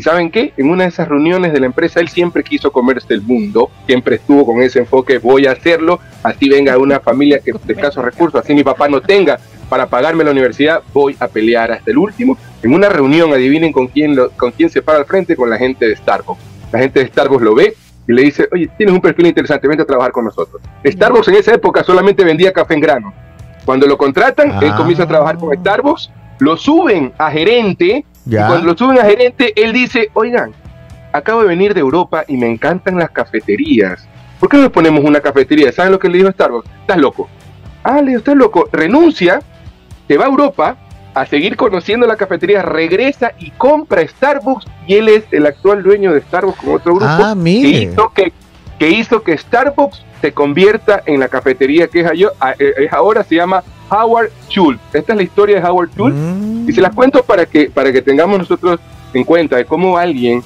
¿Y 0.00 0.02
saben 0.02 0.30
qué? 0.30 0.54
En 0.56 0.70
una 0.70 0.84
de 0.84 0.88
esas 0.88 1.06
reuniones 1.08 1.52
de 1.52 1.60
la 1.60 1.66
empresa, 1.66 2.00
él 2.00 2.08
siempre 2.08 2.42
quiso 2.42 2.72
comerse 2.72 3.12
el 3.12 3.20
mundo, 3.20 3.70
siempre 3.84 4.16
estuvo 4.16 4.46
con 4.46 4.62
ese 4.62 4.78
enfoque, 4.78 5.18
voy 5.18 5.44
a 5.46 5.52
hacerlo, 5.52 6.00
así 6.22 6.48
venga 6.48 6.78
una 6.78 7.00
familia 7.00 7.38
que 7.40 7.52
de 7.52 7.72
escasos 7.74 8.02
recursos, 8.02 8.40
así 8.42 8.54
mi 8.54 8.64
papá 8.64 8.88
no 8.88 9.02
tenga 9.02 9.38
para 9.68 9.86
pagarme 9.90 10.24
la 10.24 10.30
universidad, 10.30 10.80
voy 10.94 11.14
a 11.20 11.28
pelear 11.28 11.70
hasta 11.72 11.90
el 11.90 11.98
último. 11.98 12.38
En 12.62 12.72
una 12.72 12.88
reunión, 12.88 13.30
adivinen 13.34 13.72
con 13.74 13.88
quién, 13.88 14.16
lo- 14.16 14.30
con 14.30 14.52
quién 14.52 14.70
se 14.70 14.80
para 14.80 14.96
al 15.00 15.04
frente, 15.04 15.36
con 15.36 15.50
la 15.50 15.58
gente 15.58 15.86
de 15.86 15.94
Starbucks. 15.96 16.40
La 16.72 16.78
gente 16.78 17.00
de 17.00 17.06
Starbucks 17.08 17.42
lo 17.44 17.54
ve 17.54 17.74
y 18.08 18.12
le 18.14 18.22
dice, 18.22 18.48
oye, 18.52 18.70
tienes 18.78 18.94
un 18.94 19.02
perfil 19.02 19.26
interesante, 19.26 19.68
vente 19.68 19.82
a 19.82 19.86
trabajar 19.86 20.12
con 20.12 20.24
nosotros. 20.24 20.62
Starbucks 20.82 21.28
en 21.28 21.34
esa 21.34 21.52
época 21.52 21.84
solamente 21.84 22.24
vendía 22.24 22.54
café 22.54 22.72
en 22.72 22.80
grano. 22.80 23.12
Cuando 23.66 23.86
lo 23.86 23.98
contratan, 23.98 24.52
él 24.62 24.70
Ah. 24.72 24.76
comienza 24.78 25.02
a 25.02 25.06
trabajar 25.08 25.36
con 25.36 25.54
Starbucks, 25.54 26.10
lo 26.38 26.56
suben 26.56 27.12
a 27.18 27.30
gerente, 27.30 28.06
y 28.26 28.36
cuando 28.36 28.66
lo 28.66 28.76
suben 28.76 28.98
a 28.98 29.04
gerente, 29.04 29.52
él 29.56 29.72
dice, 29.72 30.10
oigan, 30.14 30.52
acabo 31.12 31.42
de 31.42 31.48
venir 31.48 31.74
de 31.74 31.80
Europa 31.80 32.24
y 32.28 32.36
me 32.36 32.46
encantan 32.50 32.96
las 32.98 33.10
cafeterías. 33.10 34.06
¿Por 34.38 34.48
qué 34.48 34.56
no 34.56 34.62
le 34.64 34.70
ponemos 34.70 35.04
una 35.04 35.20
cafetería? 35.20 35.70
¿Saben 35.72 35.92
lo 35.92 35.98
que 35.98 36.08
le 36.08 36.18
dijo 36.18 36.30
Starbucks? 36.30 36.68
Estás 36.82 36.98
loco. 36.98 37.28
Ah, 37.82 38.00
le 38.00 38.08
dijo, 38.08 38.18
estás 38.18 38.36
loco. 38.36 38.68
Renuncia, 38.72 39.40
se 40.08 40.16
va 40.16 40.24
a 40.24 40.28
Europa 40.28 40.76
a 41.12 41.26
seguir 41.26 41.56
conociendo 41.56 42.06
la 42.06 42.16
cafetería, 42.16 42.62
regresa 42.62 43.32
y 43.38 43.50
compra 43.50 44.06
Starbucks 44.06 44.66
y 44.86 44.94
él 44.94 45.08
es 45.08 45.24
el 45.32 45.44
actual 45.46 45.82
dueño 45.82 46.12
de 46.12 46.20
Starbucks 46.20 46.58
con 46.60 46.74
otro 46.74 46.94
grupo 46.94 47.06
Ah, 47.10 47.32
que 47.34 47.40
mire. 47.40 47.68
hizo 47.68 48.12
que, 48.14 48.32
que 48.78 48.90
hizo 48.90 49.22
que 49.22 49.36
Starbucks 49.36 50.04
se 50.20 50.32
convierta 50.32 51.02
en 51.06 51.18
la 51.20 51.28
cafetería 51.28 51.88
que 51.88 52.00
es, 52.00 52.10
eh, 52.12 52.72
es 52.78 52.92
ahora, 52.92 53.24
se 53.24 53.34
llama 53.34 53.64
Howard 53.90 54.30
Schultz. 54.48 54.80
Esta 54.92 55.12
es 55.12 55.16
la 55.16 55.22
historia 55.22 55.60
de 55.60 55.68
Howard 55.68 55.90
Schultz. 55.90 56.16
Mm. 56.16 56.68
Y 56.68 56.72
se 56.72 56.80
las 56.80 56.94
cuento 56.94 57.22
para 57.22 57.46
que, 57.46 57.70
para 57.70 57.92
que 57.92 58.02
tengamos 58.02 58.38
nosotros 58.38 58.80
en 59.12 59.24
cuenta 59.24 59.56
de 59.56 59.64
cómo 59.64 59.98
alguien 59.98 60.42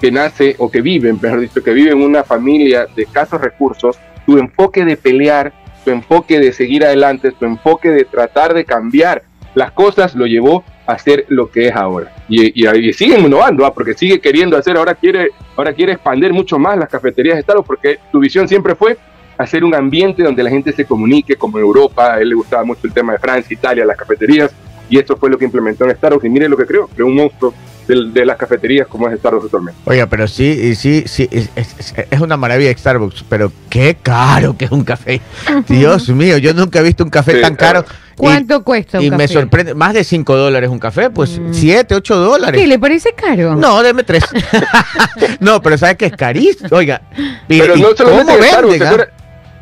que 0.00 0.10
nace 0.10 0.54
o 0.58 0.70
que 0.70 0.80
vive, 0.80 1.12
mejor 1.12 1.40
dicho, 1.40 1.62
que 1.62 1.72
vive 1.72 1.92
en 1.92 2.02
una 2.02 2.24
familia 2.24 2.86
de 2.94 3.02
escasos 3.02 3.40
recursos, 3.40 3.98
su 4.26 4.38
enfoque 4.38 4.84
de 4.84 4.96
pelear, 4.96 5.52
su 5.84 5.90
enfoque 5.90 6.38
de 6.38 6.52
seguir 6.52 6.84
adelante, 6.84 7.32
su 7.38 7.44
enfoque 7.44 7.90
de 7.90 8.04
tratar 8.04 8.54
de 8.54 8.64
cambiar 8.64 9.24
las 9.54 9.72
cosas 9.72 10.14
lo 10.14 10.26
llevó 10.26 10.62
a 10.86 10.98
ser 10.98 11.26
lo 11.28 11.50
que 11.50 11.68
es 11.68 11.74
ahora. 11.74 12.12
Y, 12.28 12.64
y, 12.64 12.68
y 12.68 12.92
siguen 12.92 13.24
innovando, 13.24 13.66
¿ah? 13.66 13.74
porque 13.74 13.94
sigue 13.94 14.20
queriendo 14.20 14.56
hacer, 14.56 14.76
ahora 14.76 14.94
quiere, 14.94 15.30
ahora 15.56 15.72
quiere 15.72 15.92
expandir 15.92 16.32
mucho 16.32 16.58
más 16.58 16.78
las 16.78 16.88
cafeterías 16.88 17.36
de 17.36 17.42
Starbucks, 17.42 17.66
porque 17.66 17.98
su 18.12 18.18
visión 18.20 18.48
siempre 18.48 18.74
fue 18.74 18.96
hacer 19.38 19.64
un 19.64 19.74
ambiente 19.74 20.22
donde 20.22 20.42
la 20.42 20.50
gente 20.50 20.72
se 20.72 20.84
comunique, 20.84 21.36
como 21.36 21.58
en 21.58 21.64
Europa, 21.64 22.14
a 22.14 22.20
él 22.20 22.28
le 22.30 22.34
gustaba 22.34 22.64
mucho 22.64 22.80
el 22.84 22.92
tema 22.92 23.12
de 23.12 23.18
Francia, 23.18 23.54
Italia, 23.54 23.84
las 23.86 23.96
cafeterías, 23.96 24.50
y 24.90 24.98
esto 24.98 25.16
fue 25.16 25.30
lo 25.30 25.38
que 25.38 25.44
implementó 25.44 25.84
en 25.84 25.94
Starbucks, 25.96 26.24
y 26.24 26.28
mire 26.28 26.48
lo 26.48 26.56
que 26.56 26.66
creó, 26.66 26.88
creó 26.88 27.06
un 27.06 27.14
monstruo 27.14 27.54
de, 27.86 28.26
las 28.26 28.36
cafeterías 28.36 28.86
como 28.86 29.08
es 29.08 29.18
Starbucks 29.18 29.46
actualmente. 29.46 29.80
Oiga, 29.86 30.06
pero 30.06 30.28
sí, 30.28 30.44
y 30.44 30.74
sí, 30.74 31.04
sí, 31.06 31.26
es, 31.30 31.48
es- 31.56 31.94
es 32.10 32.20
una 32.20 32.36
maravilla 32.36 32.76
Starbucks, 32.76 33.24
pero 33.30 33.50
qué 33.70 33.96
caro 34.02 34.56
que 34.58 34.66
es 34.66 34.70
un 34.70 34.84
café. 34.84 35.20
Dios 35.68 36.08
mío, 36.10 36.36
yo 36.36 36.52
nunca 36.52 36.80
he 36.80 36.82
visto 36.82 37.02
un 37.04 37.08
café 37.10 37.36
Sí, 37.36 37.40
tan 37.40 37.54
caro. 37.56 37.84
Y- 37.88 38.20
¿Cuánto 38.20 38.64
cuesta 38.64 38.98
un 38.98 39.04
Y 39.04 39.10
me 39.12 39.28
sorprende, 39.28 39.74
más 39.74 39.94
de 39.94 40.02
5 40.02 40.36
dólares 40.36 40.68
un 40.68 40.80
café, 40.80 41.08
pues 41.08 41.38
Mm. 41.38 41.52
7, 41.54 41.94
8 41.94 42.16
dólares. 42.16 42.60
¿Qué 42.60 42.66
le 42.66 42.76
parece 42.78 43.12
caro? 43.14 43.54
No, 43.54 43.80
deme 43.82 44.02
3. 44.02 44.24
no, 45.40 45.62
pero 45.62 45.78
¿sabes 45.78 45.96
que 45.96 46.06
es 46.06 46.12
carísimo? 46.12 46.68
Oiga, 46.72 47.00
Pero 47.46 47.76
y 47.76 47.80
no 47.80 47.94
solamente 47.96 48.32
¿cómo 48.60 48.68
venden? 48.70 49.06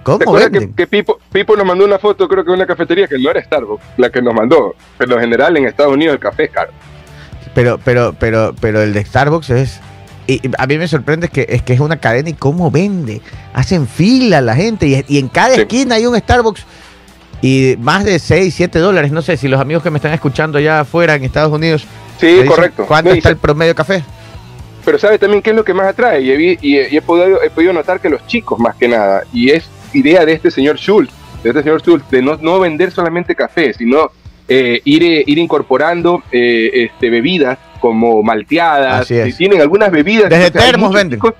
¿Se 0.07 0.13
ah? 0.13 0.17
acuerda- 0.21 0.47
¿Se 0.47 0.65
¿Cómo 0.67 0.75
que, 0.77 0.87
Pipo, 0.87 1.19
Pipo 1.33 1.57
nos 1.57 1.67
mandó 1.67 1.85
una 1.85 1.99
foto, 1.99 2.29
creo 2.29 2.45
que 2.45 2.51
de 2.51 2.57
una 2.57 2.67
cafetería 2.67 3.07
que 3.07 3.19
no 3.19 3.31
era 3.31 3.43
Starbucks, 3.43 3.83
la 3.97 4.11
que 4.11 4.23
nos 4.23 4.35
mandó? 4.35 4.75
Pero 4.99 5.15
en 5.17 5.21
general 5.21 5.57
en 5.57 5.67
Estados 5.67 5.93
Unidos 5.93 6.15
el 6.15 6.21
café 6.21 6.45
es 6.45 6.51
caro. 6.51 6.71
Pero, 7.55 7.79
pero, 7.85 8.15
pero, 8.19 8.55
pero 8.61 8.83
el 8.83 8.93
de 8.93 9.05
Starbucks 9.05 9.51
es. 9.51 9.81
Y 10.29 10.41
a 10.59 10.67
mí 10.67 10.77
me 10.77 10.89
sorprende 10.89 11.29
que 11.29 11.47
es 11.49 11.63
que 11.63 11.73
es 11.73 11.81
una 11.81 11.99
cadena 11.99 12.29
y 12.31 12.35
cómo 12.35 12.71
vende. 12.71 13.21
Hacen 13.55 13.87
fila 13.87 14.41
la 14.41 14.57
gente 14.57 14.87
y, 14.87 15.05
y 15.09 15.19
en 15.19 15.29
cada 15.29 15.55
Sí. 15.55 15.61
esquina 15.61 15.95
hay 15.95 16.07
un 16.07 16.19
Starbucks 16.19 16.65
y 17.43 17.77
más 17.79 18.05
de 18.05 18.19
6, 18.19 18.53
7 18.55 18.79
dólares. 18.81 19.13
No 19.13 19.23
sé 19.23 19.37
si 19.37 19.47
los 19.47 19.61
amigos 19.61 19.83
que 19.83 19.91
me 19.91 19.99
están 19.99 20.13
escuchando 20.13 20.59
allá 20.59 20.81
afuera 20.81 21.15
en 21.15 21.25
Estados 21.25 21.53
Unidos. 21.53 21.87
Sí, 22.19 22.41
correcto. 22.47 22.85
¿Cuánto 22.87 23.11
No, 23.11 23.17
está 23.17 23.29
el 23.29 23.37
promedio 23.37 23.71
de 23.71 23.75
café? 23.77 24.03
pero 24.85 24.99
sabe 25.01 25.19
también 25.19 25.43
qué 25.43 25.51
es 25.51 25.57
lo 25.57 25.65
que 25.65 25.75
más 25.75 25.87
atrae 25.89 26.23
y 26.23 26.31
he, 26.31 26.37
vi- 26.37 26.59
y 26.63 26.77
he- 26.79 26.89
y 26.93 26.97
he 26.97 27.03
podido, 27.03 27.43
he 27.43 27.51
podido 27.51 27.73
notar 27.73 27.99
que 28.01 28.09
los 28.09 28.25
chicos 28.29 28.57
más 28.61 28.77
que 28.77 28.87
nada 28.87 29.25
y 29.33 29.51
es 29.51 29.69
idea 29.97 30.25
de 30.25 30.33
este 30.33 30.51
señor 30.51 30.77
Schultz 30.77 31.13
de 31.43 31.51
este 31.51 31.63
señor 31.63 31.81
Schultz, 31.83 32.11
de 32.11 32.23
no, 32.23 32.37
no 32.37 32.61
vender 32.61 32.91
solamente 32.91 33.35
café, 33.35 33.73
sino 33.73 34.11
eh, 34.49 34.81
ir, 34.85 35.03
eh, 35.03 35.25
ir 35.27 35.39
incorporando 35.39 36.23
eh, 36.33 36.71
este, 36.73 37.11
bebidas 37.11 37.59
como 37.79 38.23
malteadas. 38.23 39.07
Si 39.07 39.33
tienen 39.35 39.61
algunas 39.61 39.91
bebidas. 39.91 40.29
Desde 40.31 40.51
termos 40.51 40.93
venden. 40.93 41.19
chicos- 41.21 41.35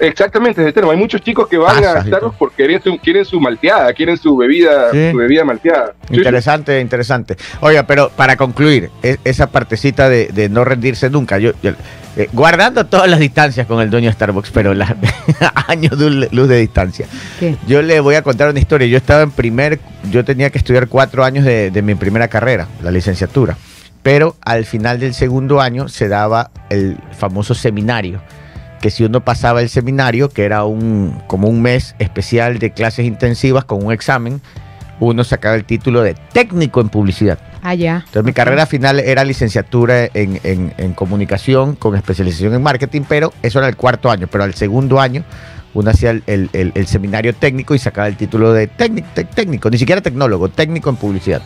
exactamente, 0.00 0.60
desde 0.60 0.72
termos. 0.72 0.92
Hay 0.92 0.98
muchos 0.98 1.20
chicos 1.20 1.48
que 1.48 1.58
van 1.58 1.76
Pasas 1.76 1.96
a 1.96 1.98
y 1.98 2.08
Starbucks 2.08 2.20
todo. 2.20 2.34
porque 2.38 2.56
quieren 2.56 2.82
su, 2.82 2.98
quieren 2.98 3.24
su 3.24 3.40
malteada, 3.40 3.92
quieren 3.92 4.16
su 4.16 4.36
bebida, 4.36 4.90
Sí. 4.92 5.10
su 5.10 5.16
bebida 5.16 5.44
malteada. 5.44 5.92
Sí, 6.02 6.08
sí. 6.10 6.16
Interesante, 6.16 6.80
interesante. 6.80 7.36
Oiga, 7.60 7.82
pero 7.84 8.10
para 8.10 8.36
concluir, 8.36 8.90
e- 9.02 9.18
esa 9.24 9.48
partecita 9.48 10.08
de, 10.08 10.28
de 10.28 10.48
no 10.48 10.64
rendirse 10.64 11.10
nunca, 11.10 11.38
yo, 11.38 11.52
yo- 11.62 11.72
eh, 12.16 12.28
guardando 12.32 12.84
todas 12.86 13.08
las 13.08 13.20
distancias 13.20 13.66
con 13.66 13.80
el 13.80 13.90
dueño 13.90 14.08
de 14.08 14.12
Starbucks, 14.14 14.50
pero 14.50 14.74
la, 14.74 14.96
años 15.68 15.98
de 15.98 16.10
luz- 16.10 16.28
luz 16.32 16.48
de 16.48 16.58
distancia. 16.58 17.06
¿Qué? 17.38 17.56
Yo 17.68 17.82
le 17.82 18.00
voy 18.00 18.14
a 18.16 18.22
contar 18.22 18.48
una 18.50 18.58
historia. 18.58 18.86
Yo 18.88 18.96
estaba 18.96 19.22
en 19.22 19.30
primer, 19.30 19.78
yo 20.10 20.24
tenía 20.24 20.50
que 20.50 20.58
estudiar 20.58 20.88
cuatro 20.88 21.24
años 21.24 21.44
de, 21.44 21.70
de 21.70 21.82
mi 21.82 21.94
primera 21.94 22.26
carrera, 22.28 22.66
la 22.82 22.90
licenciatura. 22.90 23.56
Pero 24.08 24.36
al 24.42 24.64
final 24.64 24.98
del 25.00 25.12
segundo 25.12 25.60
año 25.60 25.86
se 25.88 26.08
daba 26.08 26.50
el 26.70 26.96
famoso 27.12 27.52
seminario. 27.54 28.22
Que 28.80 28.90
si 28.90 29.04
uno 29.04 29.22
pasaba 29.22 29.60
el 29.60 29.68
seminario, 29.68 30.30
que 30.30 30.44
era 30.46 30.64
un 30.64 31.20
como 31.26 31.46
un 31.46 31.60
mes 31.60 31.94
especial 31.98 32.58
de 32.58 32.70
clases 32.72 33.04
intensivas 33.04 33.66
con 33.66 33.84
un 33.84 33.92
examen, 33.92 34.40
uno 34.98 35.24
sacaba 35.24 35.56
el 35.56 35.66
título 35.66 36.00
de 36.00 36.14
técnico 36.32 36.80
en 36.80 36.88
publicidad. 36.88 37.38
Ah, 37.62 37.74
ya. 37.74 37.96
Entonces 38.06 38.24
mi 38.24 38.32
carrera 38.32 38.64
final 38.64 38.98
era 38.98 39.24
licenciatura 39.24 40.06
en, 40.14 40.40
en- 40.42 40.72
en 40.78 40.94
comunicación 40.94 41.74
con 41.76 41.94
especialización 41.94 42.54
en 42.54 42.62
marketing, 42.62 43.02
pero 43.06 43.34
eso 43.42 43.58
era 43.58 43.68
el 43.68 43.76
cuarto 43.76 44.10
año, 44.10 44.26
pero 44.26 44.42
al 44.44 44.54
segundo 44.54 45.00
año 45.00 45.22
uno 45.74 45.90
hacía 45.90 46.12
el, 46.12 46.22
el- 46.26 46.48
el- 46.54 46.72
el 46.74 46.86
seminario 46.86 47.34
técnico 47.34 47.74
y 47.74 47.78
sacaba 47.78 48.08
el 48.08 48.16
título 48.16 48.54
de 48.54 48.68
técnico, 48.68 49.08
técnico, 49.34 49.68
ni 49.68 49.76
siquiera 49.76 50.00
tecnólogo, 50.00 50.48
técnico 50.48 50.88
en 50.88 50.96
publicidad. 50.96 51.42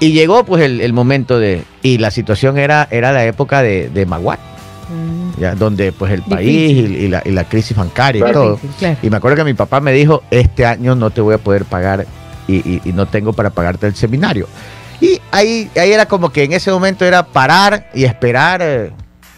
Y 0.00 0.12
llegó 0.12 0.44
pues 0.44 0.62
el, 0.62 0.80
el 0.80 0.92
momento 0.92 1.38
de, 1.38 1.64
y 1.82 1.98
la 1.98 2.10
situación 2.10 2.56
era, 2.58 2.86
era 2.90 3.12
la 3.12 3.24
época 3.24 3.62
de, 3.62 3.88
de 3.90 4.06
Maguat, 4.06 4.38
Mm. 4.90 5.38
ya, 5.40 5.54
donde 5.54 5.92
pues 5.92 6.10
el 6.12 6.22
país 6.22 6.72
y, 6.72 6.80
y 7.04 7.08
la, 7.08 7.20
y 7.22 7.30
la 7.32 7.44
crisis 7.44 7.76
bancaria 7.76 8.26
y 8.26 8.32
todo. 8.32 8.52
Difícil, 8.54 8.74
claro. 8.78 8.96
Y 9.02 9.10
me 9.10 9.16
acuerdo 9.18 9.36
que 9.36 9.44
mi 9.44 9.52
papá 9.52 9.80
me 9.80 9.92
dijo, 9.92 10.22
este 10.30 10.64
año 10.64 10.94
no 10.94 11.10
te 11.10 11.20
voy 11.20 11.34
a 11.34 11.38
poder 11.38 11.66
pagar 11.66 12.06
y, 12.46 12.54
y- 12.56 12.80
y 12.84 12.92
no 12.94 13.04
tengo 13.04 13.34
para 13.34 13.50
pagarte 13.50 13.86
el 13.86 13.94
seminario. 13.94 14.48
Y 15.00 15.20
ahí, 15.30 15.70
ahí 15.76 15.92
era 15.92 16.06
como 16.06 16.30
que 16.32 16.44
en 16.44 16.52
ese 16.54 16.70
momento 16.70 17.04
era 17.04 17.22
parar 17.22 17.90
y 17.92 18.04
esperar, 18.04 18.62
eh, 18.62 18.90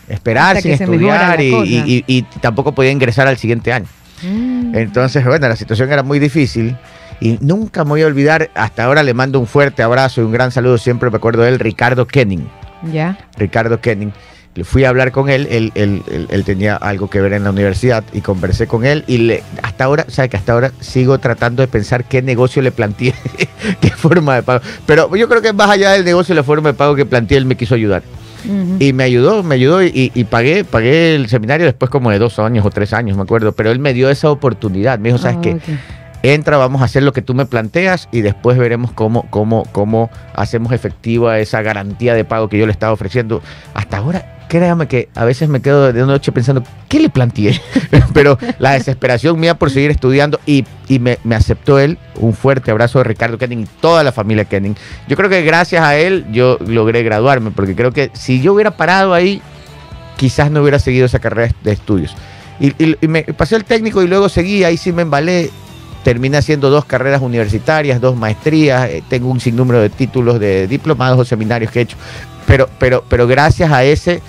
esperar 0.08 0.56
Hasta 0.56 0.62
sin 0.62 0.72
estudiar 0.72 1.36
la 1.38 1.42
y, 1.42 1.50
cosa. 1.50 1.66
y- 1.66 2.04
y- 2.06 2.18
y 2.18 2.22
tampoco 2.40 2.72
podía 2.72 2.92
ingresar 2.92 3.26
al 3.26 3.36
siguiente 3.36 3.72
año. 3.72 3.86
Mm. 4.22 4.76
Entonces, 4.76 5.24
bueno, 5.24 5.48
la 5.48 5.56
situación 5.56 5.90
era 5.92 6.04
muy 6.04 6.20
difícil 6.20 6.76
y 7.20 7.38
nunca 7.40 7.84
me 7.84 7.90
voy 7.90 8.02
a 8.02 8.06
olvidar, 8.06 8.50
hasta 8.54 8.84
ahora 8.84 9.02
le 9.02 9.14
mando 9.14 9.38
un 9.40 9.46
fuerte 9.46 9.82
abrazo 9.82 10.20
y 10.20 10.24
un 10.24 10.32
gran 10.32 10.50
saludo, 10.50 10.78
siempre 10.78 11.10
me 11.10 11.16
acuerdo 11.16 11.42
de 11.42 11.50
él, 11.50 11.58
Ricardo 11.58 12.06
Kenning. 12.06 12.46
Ya. 12.92 13.18
Ricardo 13.36 13.80
Kenning. 13.80 14.12
Le 14.54 14.64
Fui 14.64 14.84
a 14.84 14.88
hablar 14.88 15.12
con 15.12 15.28
él, 15.30 15.46
él, 15.50 15.70
él- 15.76 16.02
él- 16.10 16.26
él 16.28 16.44
tenía 16.44 16.74
algo 16.74 17.08
que 17.08 17.20
ver 17.20 17.34
en 17.34 17.44
la 17.44 17.50
universidad 17.50 18.02
y 18.12 18.20
conversé 18.20 18.66
con 18.66 18.84
él 18.84 19.04
y 19.06 19.18
le, 19.18 19.44
hasta 19.62 19.84
ahora, 19.84 20.06
sabe 20.08 20.28
que 20.28 20.36
hasta 20.36 20.52
ahora 20.54 20.72
sigo 20.80 21.18
tratando 21.18 21.62
de 21.62 21.68
pensar 21.68 22.04
qué 22.04 22.20
negocio 22.20 22.60
le 22.60 22.72
planteé, 22.72 23.14
qué 23.80 23.90
forma 23.90 24.34
de 24.34 24.42
pago. 24.42 24.60
Pero 24.86 25.14
yo 25.14 25.28
creo 25.28 25.40
que 25.40 25.52
más 25.52 25.70
allá 25.70 25.92
del 25.92 26.04
negocio, 26.04 26.34
la 26.34 26.42
forma 26.42 26.70
de 26.70 26.74
pago 26.74 26.96
que 26.96 27.06
planteé, 27.06 27.36
él 27.38 27.44
me 27.46 27.56
quiso 27.56 27.74
ayudar. 27.76 28.02
Y 28.80 28.94
me 28.94 29.04
ayudó, 29.04 29.42
me 29.42 29.54
ayudó 29.56 29.82
y, 29.82 29.88
y- 29.94 30.12
y 30.14 30.24
pagué, 30.24 30.64
pagué 30.64 31.14
el 31.14 31.28
seminario 31.28 31.66
después 31.66 31.90
como 31.90 32.10
de 32.10 32.18
dos 32.18 32.38
años 32.38 32.64
o 32.64 32.70
tres 32.70 32.94
años, 32.94 33.14
me 33.16 33.22
acuerdo. 33.22 33.52
Pero 33.52 33.70
él 33.70 33.78
me 33.78 33.92
dio 33.92 34.08
esa 34.08 34.30
oportunidad. 34.30 34.98
Me 34.98 35.10
dijo, 35.10 35.18
¿sabes 35.18 35.36
Ah, 35.36 35.40
qué? 35.42 35.58
Entra, 36.22 36.56
vamos 36.56 36.82
a 36.82 36.84
hacer 36.84 37.02
lo 37.02 37.12
que 37.12 37.22
tú 37.22 37.34
me 37.34 37.46
planteas 37.46 38.08
y 38.12 38.20
después 38.20 38.58
veremos 38.58 38.92
cómo, 38.92 39.26
cómo, 39.30 39.64
cómo 39.72 40.10
hacemos 40.34 40.72
efectiva 40.72 41.38
esa 41.38 41.62
garantía 41.62 42.14
de 42.14 42.24
pago 42.24 42.48
que 42.48 42.58
yo 42.58 42.66
le 42.66 42.72
estaba 42.72 42.92
ofreciendo. 42.92 43.42
Hasta 43.74 43.98
ahora, 43.98 44.36
créame 44.48 44.86
que 44.88 45.08
a 45.14 45.24
veces 45.24 45.48
me 45.48 45.62
quedo 45.62 45.92
de 45.92 46.04
noche 46.04 46.32
pensando, 46.32 46.62
¿qué 46.88 47.00
le 47.00 47.08
planteé? 47.08 47.60
Pero 48.12 48.38
la 48.58 48.72
desesperación 48.72 49.38
mía 49.38 49.54
por 49.54 49.70
seguir 49.70 49.90
estudiando 49.90 50.40
y, 50.44 50.64
y 50.88 50.98
me, 50.98 51.18
aceptó 51.34 51.78
él. 51.78 51.96
Un 52.16 52.34
fuerte 52.34 52.70
abrazo 52.70 52.98
de 52.98 53.04
Ricardo 53.04 53.38
Kenning 53.38 53.60
y 53.62 53.66
toda 53.80 54.02
la 54.02 54.12
familia 54.12 54.44
Kenning. 54.44 54.76
Yo 55.08 55.16
creo 55.16 55.30
que 55.30 55.42
gracias 55.42 55.82
a 55.82 55.96
él 55.96 56.26
yo 56.32 56.58
logré 56.66 57.02
graduarme, 57.02 57.50
porque 57.52 57.74
creo 57.74 57.92
que 57.92 58.10
si 58.12 58.42
yo 58.42 58.52
hubiera 58.54 58.72
parado 58.72 59.14
ahí, 59.14 59.40
quizás 60.16 60.50
no 60.50 60.60
hubiera 60.60 60.78
seguido 60.78 61.06
esa 61.06 61.18
carrera 61.18 61.54
de 61.62 61.72
estudios. 61.72 62.14
Y- 62.58 62.74
y 63.00 63.08
me 63.08 63.22
pasé 63.22 63.56
el 63.56 63.64
técnico 63.64 64.02
y 64.02 64.06
luego 64.08 64.28
seguí, 64.28 64.64
ahí 64.64 64.76
sí 64.76 64.92
me 64.92 65.02
embalé. 65.02 65.50
Terminé 66.02 66.38
haciendo 66.38 66.70
dos 66.70 66.84
carreras 66.84 67.20
universitarias, 67.20 68.00
dos 68.00 68.16
maestrías, 68.16 68.88
eh, 68.88 69.02
tengo 69.08 69.28
un 69.28 69.40
sinnúmero 69.40 69.80
de 69.80 69.90
títulos 69.90 70.40
de 70.40 70.66
diplomados 70.66 71.18
o 71.18 71.24
seminarios 71.24 71.70
que 71.70 71.80
he 71.80 71.82
hecho. 71.82 71.96
Pero, 72.46 72.68
pero, 72.78 73.04
pero 73.08 73.26
gracias 73.26 73.70
a 73.70 73.84
ese, 73.84 74.22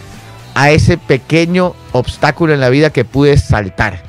a 0.53 0.71
ese 0.71 0.97
pequeño 0.97 1.73
obstáculo 1.91 2.53
en 2.53 2.59
la 2.59 2.69
vida 2.69 2.89
que 2.89 3.05
pude 3.05 3.37
saltar, 3.37 4.03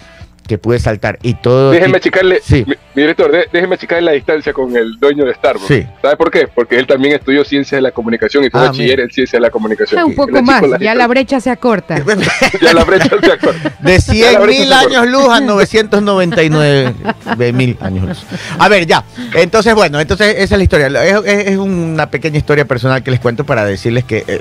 que 0.46 0.58
pude 0.58 0.78
saltar. 0.78 1.18
Y 1.22 1.34
todo. 1.34 1.70
Déjeme 1.70 2.00
checarle, 2.00 2.40
Sí. 2.42 2.64
mi, 2.66 2.74
mi 2.94 3.02
director, 3.02 3.30
de- 3.30 3.46
déjeme 3.52 3.78
checarle 3.78 4.02
la 4.06 4.12
distancia 4.12 4.52
con 4.52 4.76
el 4.76 4.98
dueño 4.98 5.24
de 5.24 5.34
Starbucks. 5.34 5.66
Sí. 5.68 5.86
¿Sabe 6.02 6.16
por 6.16 6.30
qué? 6.30 6.48
Porque 6.52 6.76
él 6.78 6.86
también 6.86 7.14
estudió 7.14 7.44
ciencias 7.44 7.78
de 7.78 7.82
la 7.82 7.92
comunicación 7.92 8.44
y 8.44 8.50
fue 8.50 8.60
Ah, 8.60 8.64
bachiller 8.66 9.00
en 9.00 9.10
ciencias 9.10 9.32
de 9.40 9.40
la 9.40 9.50
comunicación. 9.50 10.00
Ah, 10.00 10.04
un 10.04 10.14
poco 10.14 10.42
más, 10.42 10.62
la 10.68 10.78
ya 10.80 10.94
la 10.94 11.06
brecha 11.06 11.40
se 11.40 11.50
acorta. 11.50 11.96
Ya 12.60 12.72
la 12.74 12.84
brecha 12.84 13.08
se 13.22 13.32
acorta. 13.32 13.72
De 13.80 14.00
100 14.00 14.42
brecha 14.42 14.60
mil 14.62 14.72
años 14.72 15.06
luz 15.08 15.28
a 15.28 15.40
999 15.40 16.94
de 17.36 17.52
mil 17.52 17.76
años 17.80 18.08
luz. 18.08 18.24
A 18.58 18.68
ver, 18.68 18.86
ya. 18.86 19.04
Entonces, 19.34 19.74
bueno, 19.74 20.00
entonces 20.00 20.34
esa 20.38 20.54
es 20.54 20.58
la 20.58 20.64
historia. 20.64 20.86
Es, 21.04 21.14
es- 21.24 21.46
es 21.52 21.56
una 21.58 22.10
pequeña 22.10 22.38
historia 22.38 22.64
personal 22.64 23.02
que 23.02 23.10
les 23.10 23.20
cuento 23.20 23.44
para 23.44 23.64
decirles 23.64 24.04
que 24.04 24.24
eh, 24.26 24.40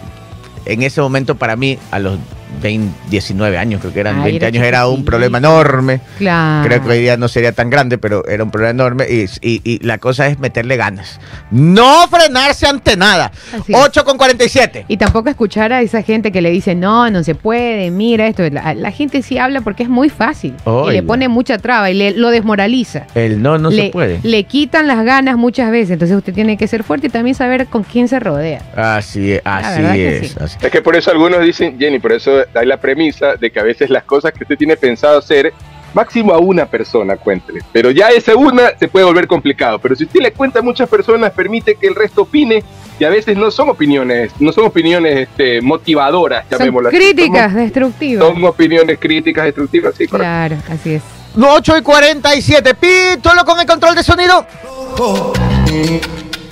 en 0.66 0.84
ese 0.84 1.02
momento 1.02 1.36
para 1.36 1.56
mí, 1.56 1.78
a 1.92 2.00
los 2.00 2.18
20, 2.62 3.10
19 3.10 3.58
años, 3.58 3.82
creo 3.82 3.94
que 3.94 4.00
eran 4.00 4.18
Ay, 4.18 4.24
20 4.34 4.38
era 4.38 4.48
años, 4.48 4.64
era 4.68 4.88
un 4.88 5.04
problema 5.06 5.38
enorme. 5.40 6.02
Claro. 6.18 6.68
Creo 6.68 6.84
que 6.84 6.90
hoy 6.90 7.00
día 7.02 7.18
no 7.18 7.28
sería 7.28 7.52
tan 7.52 7.70
grande, 7.70 7.98
pero 7.98 8.26
era 8.28 8.44
un 8.44 8.52
problema 8.52 8.72
enorme 8.72 9.06
y, 9.10 9.26
y- 9.42 9.62
y 9.64 9.80
la 9.86 9.98
cosa 9.98 10.28
es 10.28 10.40
meterle 10.40 10.78
ganas. 10.78 11.20
No 11.52 12.08
frenarse 12.08 12.68
ante 12.68 12.96
nada. 12.96 13.32
Así 13.54 13.74
es. 13.74 13.80
8 13.80 14.04
con 14.06 14.18
47. 14.18 14.86
Y 14.88 14.98
tampoco 14.98 15.30
escuchar 15.30 15.74
a 15.74 15.82
esa 15.82 16.02
gente 16.04 16.32
que 16.32 16.42
le 16.42 16.52
dice, 16.52 16.76
no, 16.76 17.10
no 17.10 17.24
se 17.24 17.36
puede, 17.36 17.92
mira 17.92 18.28
esto. 18.28 18.44
La, 18.50 18.74
la 18.74 18.92
gente 18.92 19.22
sí 19.22 19.38
habla 19.38 19.62
porque 19.62 19.84
es 19.84 19.90
muy 19.90 20.10
fácil. 20.10 20.54
Y 20.88 20.92
le 20.92 21.04
pone 21.04 21.28
mucha 21.28 21.58
traba 21.58 21.90
y 21.92 21.94
le, 21.94 22.12
lo 22.12 22.30
desmoraliza. 22.30 23.08
El 23.16 23.42
no, 23.42 23.58
no 23.58 23.70
le, 23.70 23.84
se 23.86 23.90
puede. 23.90 24.20
le 24.24 24.44
quitan 24.44 24.88
las 24.88 25.04
ganas 25.04 25.38
muchas 25.38 25.72
veces. 25.72 25.92
Entonces 25.92 26.16
usted 26.18 26.34
tiene 26.34 26.58
que 26.58 26.68
ser 26.68 26.84
fuerte 26.84 27.08
y 27.08 27.10
también 27.10 27.36
saber 27.36 27.68
con 27.68 27.84
quién 27.84 28.08
se 28.08 28.20
rodea. 28.20 28.62
Así 28.76 29.34
es, 29.34 29.42
así 29.44 29.82
que 29.82 30.18
es. 30.18 30.28
sí. 30.32 30.36
así- 30.40 30.58
Es 30.62 30.72
que 30.72 30.82
por 30.82 30.96
eso 30.96 31.12
algunos 31.12 31.42
dicen, 31.44 31.78
Jenny, 31.80 32.00
por 32.00 32.12
eso 32.12 32.32
hay 32.60 32.66
la 32.66 32.78
premisa 32.78 33.36
de 33.36 33.52
que 33.52 33.60
a 33.60 33.64
veces 33.64 33.90
las 33.90 34.04
cosas 34.04 34.32
que 34.34 34.44
usted 34.44 34.58
tiene 34.58 34.76
pensado 34.78 35.20
hacer, 35.20 35.54
máximo 35.94 36.34
a 36.34 36.38
una 36.40 36.66
persona 36.66 37.18
cuéntele. 37.18 37.62
Pero 37.72 37.92
ya 37.92 38.10
esa 38.10 38.36
una 38.36 38.72
se 38.80 38.88
puede 38.88 39.06
volver 39.06 39.28
complicado. 39.28 39.80
Pero 39.80 39.96
si 39.96 40.06
usted 40.06 40.22
le 40.22 40.32
cuenta 40.32 40.60
a 40.60 40.62
muchas 40.62 40.88
personas, 40.90 41.32
permite 41.32 41.76
que 41.76 41.88
el 41.88 41.96
resto 41.96 42.24
opine, 42.24 42.64
y 43.00 43.04
a 43.04 43.10
veces 43.10 43.36
no 43.36 43.50
son 43.50 43.70
opiniones, 43.70 44.32
no 44.40 44.52
son 44.52 44.66
opiniones 44.66 45.22
este, 45.22 45.60
motivadoras, 45.62 46.46
Son 46.50 46.60
llamémoslo 46.60 46.90
así. 46.90 46.98
críticas 46.98 47.52
Son, 47.52 47.62
destructivas. 47.62 48.28
son 48.28 48.44
opiniones 48.46 49.00
críticas, 49.00 49.46
destructivas, 49.46 49.96
sí, 49.98 50.08
correcto. 50.08 50.24
Claro, 50.24 50.58
así 50.70 50.94
es. 50.96 51.02
8 51.42 51.78
y 51.78 51.82
47. 51.82 52.76
Pítolo 52.76 53.44
con 53.46 53.60
el 53.60 53.66
control 53.66 53.96
de 53.96 54.04
sonido. 54.04 54.46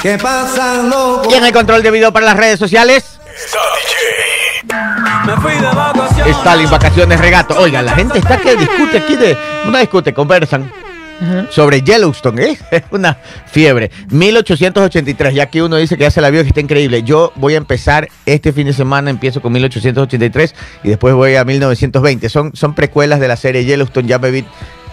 ¿Qué 0.02 0.18
pasa, 0.18 0.82
loco? 0.84 1.28
Y 1.30 1.34
en 1.36 1.46
el 1.46 1.52
control 1.52 1.84
de 1.84 1.92
video 1.92 2.12
para 2.14 2.26
las 2.28 2.38
redes 2.38 2.58
sociales. 2.58 3.20
De 3.26 3.58
vacaciones. 3.58 4.39
Stalin, 6.28 6.70
vacaciones, 6.70 7.20
regato. 7.20 7.58
Oiga, 7.60 7.82
la 7.82 7.94
gente 7.94 8.20
está 8.20 8.38
que 8.38 8.56
discute 8.56 8.98
aquí 8.98 9.16
de. 9.16 9.38
No 9.66 9.78
discute, 9.78 10.14
conversan. 10.14 10.72
Ajá. 11.22 11.48
Sobre 11.50 11.82
Yellowstone, 11.82 12.44
¿eh? 12.44 12.58
es 12.72 12.84
una 12.92 13.18
fiebre. 13.48 13.92
1883, 14.10 15.34
ya 15.34 15.48
que 15.48 15.62
uno 15.62 15.76
dice 15.76 15.98
que 15.98 16.04
ya 16.04 16.12
se 16.12 16.22
la 16.22 16.30
vio, 16.30 16.42
que 16.44 16.50
está 16.50 16.62
increíble. 16.62 17.04
Yo 17.04 17.34
voy 17.36 17.56
a 17.56 17.58
empezar 17.58 18.08
este 18.26 18.54
fin 18.54 18.68
de 18.68 18.74
semana, 18.74 19.10
empiezo 19.10 19.42
con 19.42 19.52
1883 19.52 20.56
y 20.84 20.90
después 20.90 21.14
voy 21.14 21.36
a 21.36 21.44
1920. 21.44 22.30
Son, 22.30 22.56
son 22.56 22.74
precuelas 22.74 23.20
de 23.20 23.28
la 23.28 23.36
serie 23.36 23.66
Yellowstone, 23.66 24.08
ya 24.08 24.18
me 24.18 24.32
vi 24.32 24.46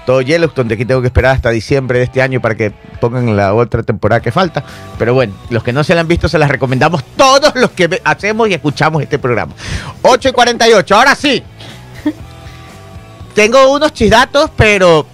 todo 0.06 0.22
Yellowstone, 0.22 0.68
de 0.68 0.74
aquí 0.76 0.84
tengo 0.86 1.00
que 1.02 1.08
esperar 1.08 1.34
hasta 1.34 1.50
diciembre 1.50 1.98
de 1.98 2.04
este 2.04 2.22
año 2.22 2.40
para 2.40 2.54
que 2.54 2.70
pongan 3.00 3.36
la 3.36 3.52
otra 3.52 3.82
temporada 3.82 4.22
que 4.22 4.30
falta. 4.32 4.64
Pero 4.98 5.12
bueno, 5.12 5.34
los 5.50 5.62
que 5.62 5.72
no 5.72 5.84
se 5.84 5.94
la 5.94 6.00
han 6.00 6.08
visto 6.08 6.28
se 6.28 6.38
las 6.38 6.48
recomendamos 6.50 7.02
todos 7.16 7.52
los 7.56 7.70
que 7.72 8.00
hacemos 8.04 8.48
y 8.48 8.54
escuchamos 8.54 9.02
este 9.02 9.18
programa. 9.18 9.52
8 10.02 10.28
y 10.30 10.32
48, 10.32 10.96
ahora 10.96 11.14
sí. 11.14 11.42
Tengo 13.34 13.70
unos 13.72 13.92
chidatos, 13.92 14.50
pero 14.56 15.06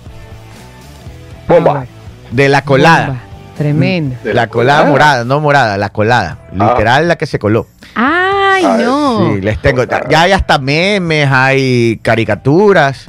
Bomba. 1.49 1.87
de 2.31 2.49
la 2.49 2.63
colada. 2.65 3.07
Bomba. 3.07 3.23
Tremendo. 3.57 4.17
De 4.25 4.33
La 4.35 4.47
colada 4.47 4.79
colada. 4.81 4.91
morada, 4.91 5.25
no 5.25 5.41
morada, 5.41 5.77
la 5.77 5.89
colada. 5.91 6.39
Literal, 6.53 7.09
la 7.09 7.17
que 7.17 7.27
se 7.27 7.39
coló. 7.39 7.67
Ay, 7.95 8.65
Ay, 8.65 8.85
no. 8.85 9.35
Sí, 9.35 9.41
les 9.41 9.61
tengo. 9.61 9.85
Ya 10.09 10.23
hay 10.23 10.33
hasta 10.33 10.59
memes, 10.59 11.29
hay 11.31 11.99
caricaturas. 12.03 13.09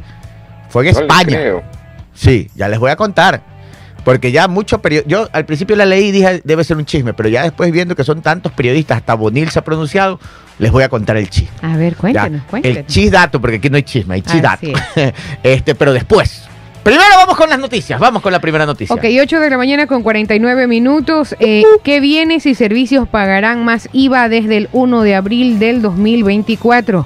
Fue 0.70 0.88
en 0.88 0.94
No 0.96 1.00
España. 1.02 1.40
Sí, 2.24 2.50
ya 2.56 2.70
les 2.70 2.80
voy 2.80 2.90
a 2.90 2.96
contar. 2.96 3.42
Porque 4.06 4.32
ya 4.32 4.48
muchos 4.48 4.80
periodistas, 4.80 5.12
yo 5.12 5.30
al 5.32 5.46
principio 5.46 5.76
la 5.76 5.86
leí 5.86 6.08
y 6.08 6.12
dije 6.12 6.42
debe 6.44 6.64
ser 6.64 6.78
un 6.78 6.86
chisme, 6.86 7.14
pero 7.14 7.30
ya 7.30 7.44
después 7.44 7.72
viendo 7.72 7.96
que 7.96 8.04
son 8.04 8.22
tantos 8.22 8.52
periodistas, 8.52 8.98
hasta 8.98 9.14
Bonil 9.14 9.50
se 9.50 9.60
ha 9.60 9.64
pronunciado, 9.64 10.20
les 10.60 10.72
voy 10.72 10.84
a 10.84 10.90
contar 10.90 11.18
el 11.18 11.30
chisme. 11.30 11.52
A 11.62 11.78
ver, 11.78 11.94
Ya, 11.94 12.00
cuéntanos, 12.00 12.42
cuéntanos. 12.50 12.78
El 12.78 12.86
chisdato, 12.86 13.42
porque 13.42 13.58
aquí 13.58 13.70
no 13.70 13.78
hay 13.78 13.84
chisme, 13.84 14.16
hay 14.16 14.22
chisdato. 14.22 14.68
Así 14.76 15.02
este, 15.44 15.76
pero 15.76 15.94
después. 15.94 16.44
Primero 16.84 17.04
vamos 17.16 17.38
con 17.38 17.50
las 17.50 17.60
noticias, 17.60 17.98
vamos 17.98 18.22
con 18.22 18.34
la 18.34 18.40
primera 18.40 18.66
noticia. 18.66 18.94
Ok, 18.94 19.06
8 19.22 19.40
de 19.40 19.50
la 19.50 19.58
mañana 19.58 19.88
con 19.88 20.04
49 20.04 20.68
minutos. 20.68 21.34
Eh, 21.40 21.64
¿Qué 21.84 22.02
bienes 22.02 22.46
y 22.46 22.56
servicios 22.56 23.08
pagarán 23.08 23.64
más 23.64 23.88
IVA 23.94 24.28
desde 24.28 24.58
el 24.58 24.70
1 24.74 25.02
de 25.02 25.16
abril 25.16 25.60
del 25.60 25.82
2024? 25.82 27.06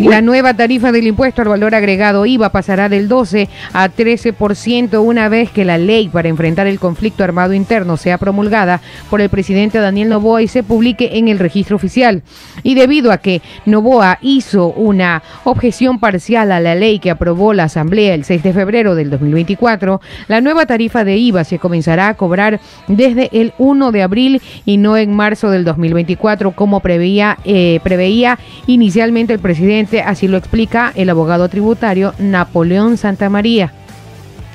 La 0.00 0.22
nueva 0.22 0.54
tarifa 0.54 0.90
del 0.90 1.06
impuesto 1.06 1.42
al 1.42 1.48
valor 1.48 1.74
agregado 1.74 2.24
IVA 2.24 2.50
pasará 2.50 2.88
del 2.88 3.08
12 3.08 3.50
a 3.74 3.90
13% 3.90 5.02
una 5.04 5.28
vez 5.28 5.50
que 5.50 5.66
la 5.66 5.76
ley 5.76 6.08
para 6.08 6.30
enfrentar 6.30 6.66
el 6.66 6.78
conflicto 6.78 7.24
armado 7.24 7.52
interno 7.52 7.98
sea 7.98 8.16
promulgada 8.16 8.80
por 9.10 9.20
el 9.20 9.28
presidente 9.28 9.78
Daniel 9.78 10.08
Novoa 10.08 10.40
y 10.40 10.48
se 10.48 10.62
publique 10.62 11.18
en 11.18 11.28
el 11.28 11.38
registro 11.38 11.76
oficial. 11.76 12.22
Y 12.62 12.74
debido 12.74 13.12
a 13.12 13.18
que 13.18 13.42
Novoa 13.66 14.18
hizo 14.22 14.68
una 14.68 15.22
objeción 15.44 16.00
parcial 16.00 16.52
a 16.52 16.60
la 16.60 16.74
ley 16.74 16.98
que 16.98 17.10
aprobó 17.10 17.52
la 17.52 17.64
Asamblea 17.64 18.14
el 18.14 18.24
6 18.24 18.42
de 18.42 18.52
febrero 18.54 18.94
del 18.94 19.10
2024, 19.10 20.00
la 20.26 20.40
nueva 20.40 20.64
tarifa 20.64 21.04
de 21.04 21.18
IVA 21.18 21.44
se 21.44 21.58
comenzará 21.58 22.08
a 22.08 22.14
cobrar 22.14 22.60
desde 22.88 23.28
el 23.32 23.52
1 23.58 23.92
de 23.92 24.02
abril 24.02 24.42
y 24.64 24.78
no 24.78 24.96
en 24.96 25.14
marzo 25.14 25.50
del 25.50 25.64
2024 25.64 26.52
como 26.52 26.80
eh, 26.84 27.80
preveía 27.82 28.38
inicialmente 28.66 29.34
el 29.34 29.38
presidente, 29.38 29.81
así 30.04 30.28
lo 30.28 30.36
explica 30.36 30.92
el 30.94 31.10
abogado 31.10 31.48
tributario 31.48 32.14
Napoleón 32.18 32.96
Santamaría. 32.96 33.72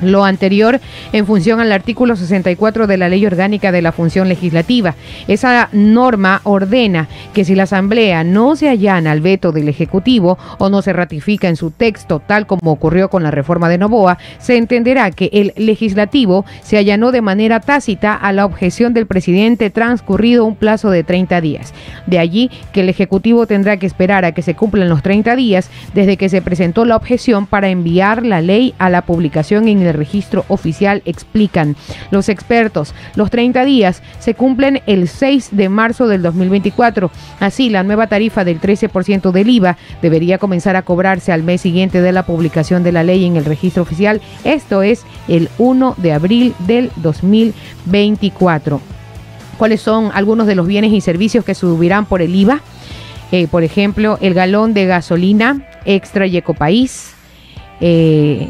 Lo 0.02 0.26
anterior 0.26 0.80
en 1.12 1.26
función 1.26 1.60
al 1.60 1.72
artículo 1.72 2.16
64 2.16 2.88
de 2.88 2.98
la 2.98 3.10
Ley 3.10 3.26
Orgánica 3.26 3.72
de 3.72 3.82
la 3.82 3.92
Función 3.92 4.30
Legislativa. 4.30 4.96
Esa 5.28 5.70
norma 5.72 6.42
ordena 6.44 7.08
que 7.34 7.46
si 7.46 7.56
la 7.56 7.64
Asamblea 7.64 8.24
no 8.24 8.56
se 8.56 8.70
allana 8.70 9.12
al 9.12 9.22
veto 9.22 9.52
del 9.52 9.70
Ejecutivo 9.70 10.38
o 10.58 10.70
no 10.70 10.82
se 10.82 10.94
ratifica 10.94 11.48
en 11.48 11.56
su 11.56 11.72
texto, 11.72 12.22
tal 12.26 12.48
como 12.48 12.72
ocurrió 12.72 13.10
con 13.10 13.24
la 13.24 13.32
reforma 13.32 13.70
de 13.70 13.78
Novoa, 13.78 14.18
se 14.40 14.58
entenderá 14.58 15.12
que 15.12 15.30
el 15.34 15.54
legislativo 15.56 16.46
se 16.62 16.78
allanó 16.78 17.12
de 17.12 17.22
manera 17.22 17.60
tácita 17.60 18.14
a 18.14 18.32
la 18.34 18.46
objeción 18.46 18.94
del 18.94 19.08
presidente 19.08 19.70
transcurrido 19.70 20.46
un 20.46 20.56
plazo 20.56 20.90
de 20.92 21.04
30 21.04 21.42
días. 21.42 21.74
De 22.06 22.20
allí 22.20 22.52
que 22.72 22.82
el 22.82 22.90
Ejecutivo 22.90 23.48
tendrá 23.48 23.78
que 23.78 23.86
esperar 23.86 24.26
a 24.26 24.32
que 24.32 24.42
se 24.42 24.56
cumplan 24.56 24.90
los 24.90 25.02
30 25.02 25.36
días 25.36 25.70
desde 25.94 26.18
que 26.18 26.30
se 26.30 26.42
presentó 26.42 26.86
la 26.86 26.96
objeción 26.96 27.46
para 27.46 27.70
enviar 27.70 28.26
la 28.26 28.42
ley 28.42 28.74
a 28.78 28.90
la 28.90 29.02
publicación 29.04 29.68
en 29.68 29.87
el 29.88 29.96
registro 29.96 30.46
oficial, 30.48 31.02
explican 31.06 31.76
los 32.12 32.30
expertos. 32.30 32.94
Los 33.16 33.30
30 33.32 33.66
días 33.66 34.02
se 34.20 34.34
cumplen 34.34 34.82
el 34.86 35.08
6 35.08 35.50
de 35.52 35.70
marzo 35.70 36.08
del 36.08 36.22
2024. 36.22 37.12
Así, 37.40 37.70
la 37.70 37.84
nueva 37.84 38.08
tarifa 38.08 38.44
del 38.44 38.62
13% 38.62 39.32
del 39.32 39.50
IVA 39.50 39.78
debería 40.02 40.38
comenzar 40.38 40.76
a 40.76 40.82
cobrarse 40.82 41.32
al 41.32 41.44
mes 41.44 41.62
siguiente 41.62 42.02
de 42.02 42.12
la 42.12 42.26
publicación 42.26 42.84
de 42.84 42.92
la 42.92 43.04
ley 43.04 43.26
en 43.26 43.36
el 43.36 43.46
registro 43.46 43.84
oficial. 43.84 44.22
Esto 44.44 44.82
es 44.82 45.04
el 45.28 45.50
1 45.58 45.96
de 45.98 46.14
abril 46.14 46.56
del 46.60 46.92
2024. 46.98 48.82
¿Cuáles 49.58 49.82
son 49.82 50.12
algunos 50.14 50.46
de 50.46 50.56
los 50.56 50.68
bienes 50.68 50.94
y 50.94 51.02
servicios 51.02 51.44
que 51.44 51.56
subirán 51.56 52.06
por 52.06 52.22
el 52.22 52.36
IVA? 52.36 52.62
Eh, 53.32 53.48
por 53.48 53.64
ejemplo, 53.64 54.18
el 54.22 54.34
galón 54.34 54.74
de 54.74 54.86
gasolina 54.86 55.68
extra 55.86 56.28
y 56.28 56.38
ecopaís 56.38 57.14
eh, 57.82 58.50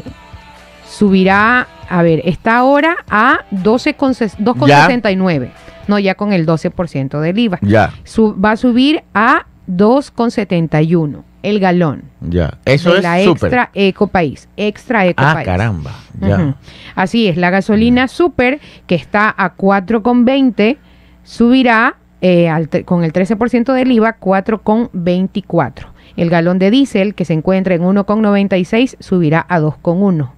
subirá, 0.88 1.66
a 1.88 2.02
ver, 2.02 2.22
está 2.24 2.56
ahora 2.58 2.96
a 3.10 3.40
12 3.50 3.94
con 3.94 4.12
ses- 4.14 4.36
2,69. 4.38 5.50
No, 5.86 5.98
ya 5.98 6.14
con 6.14 6.32
el 6.32 6.46
12% 6.46 7.20
del 7.20 7.38
IVA. 7.38 7.58
Ya, 7.62 7.92
Su- 8.04 8.38
va 8.38 8.52
a 8.52 8.56
subir 8.56 9.02
a 9.14 9.46
2,71 9.66 11.24
el 11.42 11.60
galón. 11.60 12.02
ya. 12.20 12.58
Eso 12.64 12.90
de 12.92 12.96
es 12.98 13.02
la 13.02 13.20
extra 13.20 13.70
ecopaís. 13.74 14.48
Extra 14.56 15.00
Ah, 15.00 15.06
ecopaís. 15.06 15.46
caramba. 15.46 15.92
Ya. 16.20 16.56
Así 16.94 17.28
es, 17.28 17.36
la 17.36 17.50
gasolina 17.50 18.08
super, 18.08 18.60
que 18.86 18.94
está 18.96 19.32
a 19.36 19.54
4,20, 19.54 20.78
subirá 21.22 21.96
eh, 22.20 22.48
al 22.48 22.68
con 22.84 23.04
el 23.04 23.12
13% 23.12 23.72
del 23.72 23.92
IVA, 23.92 24.16
4,24. 24.18 25.86
El 26.16 26.30
galón 26.30 26.58
de 26.58 26.72
diésel, 26.72 27.14
que 27.14 27.24
se 27.24 27.32
encuentra 27.32 27.76
en 27.76 27.82
1,96, 27.82 28.96
subirá 28.98 29.46
a 29.48 29.60
2,1. 29.60 30.32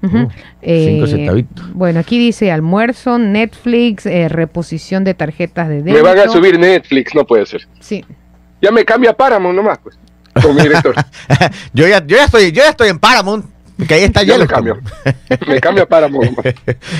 Uh, 0.00 0.28
cinco 0.62 1.06
centavitos. 1.06 1.74
Bueno, 1.74 2.00
aquí 2.00 2.18
dice 2.18 2.52
almuerzo, 2.52 3.18
Netflix, 3.18 4.06
eh, 4.06 4.28
reposición 4.28 5.02
de 5.04 5.14
tarjetas 5.14 5.68
de 5.68 5.82
débito. 5.82 5.96
Me 5.96 6.02
van 6.02 6.18
a 6.18 6.28
subir 6.30 6.58
Netflix, 6.58 7.14
no 7.14 7.26
puede 7.26 7.46
ser. 7.46 7.66
Sí. 7.80 8.04
Ya 8.62 8.70
me 8.70 8.84
cambia 8.84 9.12
Paramount 9.12 9.56
nomás, 9.56 9.78
pues. 9.82 9.98
Con 10.42 10.54
mi 10.54 10.62
director. 10.62 10.94
yo, 11.72 11.88
ya, 11.88 11.98
yo, 12.06 12.16
ya 12.16 12.24
estoy, 12.24 12.52
yo 12.52 12.62
ya 12.62 12.70
estoy 12.70 12.88
en 12.90 12.98
Paramount, 13.00 13.46
porque 13.76 13.94
ahí 13.94 14.04
está 14.04 14.22
Ya 14.22 14.38
me 14.38 14.44
Yellowstone. 14.44 14.72
cambio. 14.72 15.46
Me 15.48 15.60
cambia 15.60 15.86
Paramount 15.86 16.30
nomás. 16.30 16.54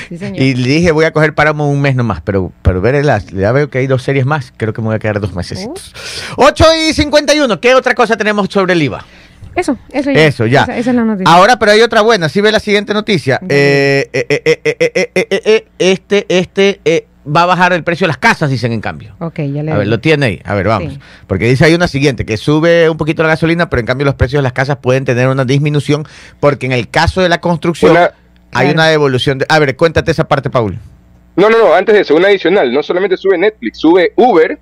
Sí. 0.08 0.16
Y 0.34 0.54
le 0.54 0.68
dije, 0.68 0.90
voy 0.90 1.04
a 1.04 1.12
coger 1.12 1.34
Paramount 1.34 1.72
un 1.72 1.80
mes 1.80 1.94
nomás, 1.94 2.20
pero, 2.22 2.52
pero 2.62 2.80
ver 2.80 3.04
las, 3.04 3.26
ya 3.28 3.52
veo 3.52 3.70
que 3.70 3.78
hay 3.78 3.86
dos 3.86 4.02
series 4.02 4.26
más, 4.26 4.52
creo 4.56 4.72
que 4.72 4.80
me 4.80 4.88
voy 4.88 4.96
a 4.96 4.98
quedar 4.98 5.20
dos 5.20 5.34
meses. 5.34 5.68
8 6.36 6.64
y 6.88 6.92
51, 6.92 7.60
¿qué 7.60 7.74
otra 7.74 7.94
cosa 7.94 8.16
tenemos 8.16 8.48
sobre 8.50 8.72
el 8.72 8.82
IVA? 8.82 9.04
Eso, 9.54 9.78
eso 9.90 10.10
ya. 10.10 10.26
Eso 10.26 10.46
ya. 10.46 10.62
Esa, 10.62 10.78
es 10.78 10.86
la 10.86 11.04
noticia. 11.04 11.32
Ahora, 11.32 11.58
pero 11.58 11.72
hay 11.72 11.80
otra 11.80 12.02
buena. 12.02 12.28
Si 12.28 12.40
ve 12.40 12.52
la 12.52 12.60
siguiente 12.60 12.94
noticia. 12.94 13.40
Eh, 13.48 14.08
eh, 14.12 14.26
eh, 14.30 15.10
eh, 15.14 15.66
este, 15.78 16.26
este 16.28 17.06
va 17.28 17.42
a 17.42 17.46
bajar 17.46 17.72
el 17.72 17.84
precio 17.84 18.06
de 18.06 18.08
las 18.08 18.18
casas, 18.18 18.50
dicen 18.50 18.72
en 18.72 18.80
cambio. 18.80 19.14
Ok, 19.18 19.40
ya 19.52 19.62
le 19.62 19.72
A 19.72 19.78
ver, 19.78 19.86
lo 19.86 20.00
tiene 20.00 20.26
ahí. 20.26 20.42
A 20.44 20.54
ver, 20.54 20.68
vamos. 20.68 20.98
Porque 21.26 21.46
dice 21.46 21.64
hay 21.64 21.74
una 21.74 21.88
siguiente, 21.88 22.24
que 22.24 22.36
sube 22.36 22.88
un 22.88 22.96
poquito 22.96 23.22
la 23.22 23.30
gasolina, 23.30 23.68
pero 23.68 23.80
en 23.80 23.86
cambio 23.86 24.04
los 24.04 24.14
precios 24.14 24.38
de 24.38 24.42
las 24.44 24.52
casas 24.52 24.78
pueden 24.78 25.04
tener 25.04 25.28
una 25.28 25.44
disminución, 25.44 26.06
porque 26.40 26.66
en 26.66 26.72
el 26.72 26.88
caso 26.88 27.20
de 27.20 27.28
la 27.28 27.40
construcción 27.40 27.96
hay 28.52 28.70
una 28.70 28.86
devolución. 28.86 29.38
De... 29.38 29.46
A 29.48 29.58
ver, 29.58 29.76
cuéntate 29.76 30.10
esa 30.10 30.26
parte, 30.26 30.50
Paul. 30.50 30.78
No, 31.36 31.48
no, 31.48 31.58
no, 31.58 31.74
antes 31.74 31.94
de 31.94 32.00
eso, 32.00 32.16
una 32.16 32.28
adicional. 32.28 32.72
No 32.72 32.82
solamente 32.82 33.16
sube 33.16 33.38
Netflix, 33.38 33.78
sube 33.78 34.12
Uber 34.16 34.58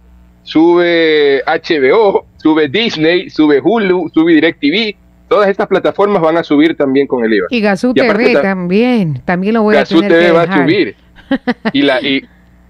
sube 0.47 1.43
HBO, 1.47 2.25
sube 2.37 2.69
Disney, 2.69 3.29
sube 3.29 3.61
Hulu, 3.63 4.11
sube 4.15 4.33
DirecTV. 4.33 4.97
Todas 5.29 5.49
estas 5.51 5.67
plataformas 5.67 6.23
van 6.23 6.37
a 6.37 6.45
subir 6.45 6.77
también 6.77 7.09
con 7.09 7.25
el 7.25 7.35
IVA. 7.35 7.47
Y 7.51 7.61
Gazú 7.61 7.91
Y 7.91 7.95
TV 8.01 8.33
ta- 8.33 8.43
también. 8.43 9.21
También 9.25 9.55
lo 9.55 9.63
voy 9.63 9.75
Gazoo 9.75 9.99
a 9.99 10.03
tener 10.03 10.13
TV 10.19 10.27
que 10.27 10.33
va 10.33 10.43
a 10.43 10.57
subir. 10.63 10.97
Y 11.73 11.83
la, 11.83 12.01
y, 12.01 12.25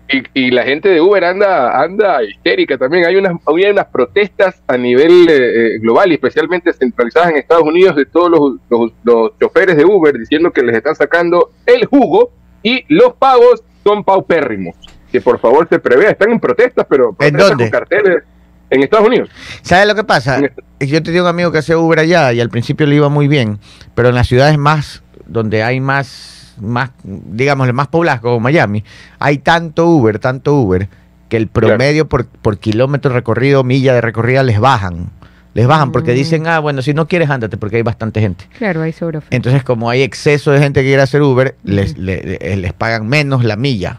y, 0.08 0.22
y 0.46 0.50
la 0.52 0.62
gente 0.62 0.88
de 0.88 1.02
Uber 1.02 1.22
anda, 1.22 1.82
anda 1.82 2.24
histérica 2.24 2.78
también. 2.78 3.04
Hay 3.04 3.16
unas, 3.16 3.34
hay 3.46 3.70
unas 3.70 3.84
protestas 3.88 4.62
a 4.66 4.78
nivel 4.78 5.28
eh, 5.28 5.34
eh, 5.74 5.78
global 5.80 6.10
y 6.10 6.14
especialmente 6.14 6.72
centralizadas 6.72 7.30
en 7.32 7.36
Estados 7.36 7.64
Unidos 7.64 7.94
de 7.94 8.06
todos 8.06 8.30
los, 8.30 8.52
los, 8.70 8.92
los 9.04 9.38
choferes 9.38 9.76
de 9.76 9.84
Uber 9.84 10.16
diciendo 10.18 10.50
que 10.50 10.62
les 10.62 10.76
están 10.76 10.94
sacando 10.96 11.50
el 11.66 11.84
jugo 11.84 12.30
y 12.62 12.84
los 12.88 13.12
pagos 13.16 13.62
son 13.84 14.02
paupérrimos. 14.02 14.74
Que 15.12 15.20
por 15.20 15.38
favor 15.40 15.66
se 15.68 15.78
prevea. 15.78 16.10
Están 16.10 16.30
en 16.30 16.40
protestas, 16.40 16.86
pero 16.88 17.12
protestas 17.12 17.48
dónde? 17.48 17.64
con 17.64 17.70
carteles 17.70 18.22
en 18.70 18.82
Estados 18.82 19.06
Unidos. 19.06 19.28
¿Sabes 19.62 19.86
lo 19.86 19.94
que 19.94 20.04
pasa? 20.04 20.38
En 20.38 20.88
Yo 20.88 21.02
tenía 21.02 21.22
un 21.22 21.28
amigo 21.28 21.52
que 21.52 21.58
hacía 21.58 21.78
Uber 21.78 21.98
allá 22.00 22.32
y 22.32 22.40
al 22.40 22.50
principio 22.50 22.86
le 22.86 22.96
iba 22.96 23.08
muy 23.08 23.28
bien, 23.28 23.58
pero 23.94 24.08
en 24.08 24.14
las 24.14 24.26
ciudades 24.26 24.58
más, 24.58 25.02
donde 25.26 25.62
hay 25.62 25.80
más, 25.80 26.54
más 26.60 26.90
digamos, 27.04 27.72
más 27.72 27.88
pobladas 27.88 28.20
como 28.20 28.40
Miami, 28.40 28.82
hay 29.18 29.38
tanto 29.38 29.86
Uber, 29.86 30.18
tanto 30.18 30.54
Uber, 30.54 30.88
que 31.28 31.36
el 31.36 31.48
promedio 31.48 32.08
por, 32.08 32.26
por 32.26 32.58
kilómetro 32.58 33.12
recorrido, 33.12 33.62
milla 33.64 33.94
de 33.94 34.00
recorrida, 34.00 34.42
les 34.42 34.58
bajan. 34.60 35.10
Les 35.54 35.66
bajan 35.66 35.90
porque 35.90 36.12
Mm. 36.12 36.14
dicen, 36.16 36.46
ah, 36.48 36.58
bueno, 36.58 36.82
si 36.82 36.92
no 36.92 37.08
quieres, 37.08 37.30
ándate, 37.30 37.56
porque 37.56 37.76
hay 37.76 37.82
bastante 37.82 38.20
gente. 38.20 38.44
Claro, 38.58 38.82
hay 38.82 38.92
sobre 38.92 39.20
Entonces, 39.30 39.64
como 39.64 39.88
hay 39.88 40.02
exceso 40.02 40.50
de 40.52 40.58
gente 40.60 40.82
que 40.82 40.88
quiere 40.88 41.00
hacer 41.02 41.22
Uber, 41.22 41.56
les, 41.64 41.96
le- 41.96 42.38
le- 42.42 42.56
les 42.58 42.72
pagan 42.74 43.08
menos 43.08 43.42
la 43.42 43.56
milla. 43.56 43.98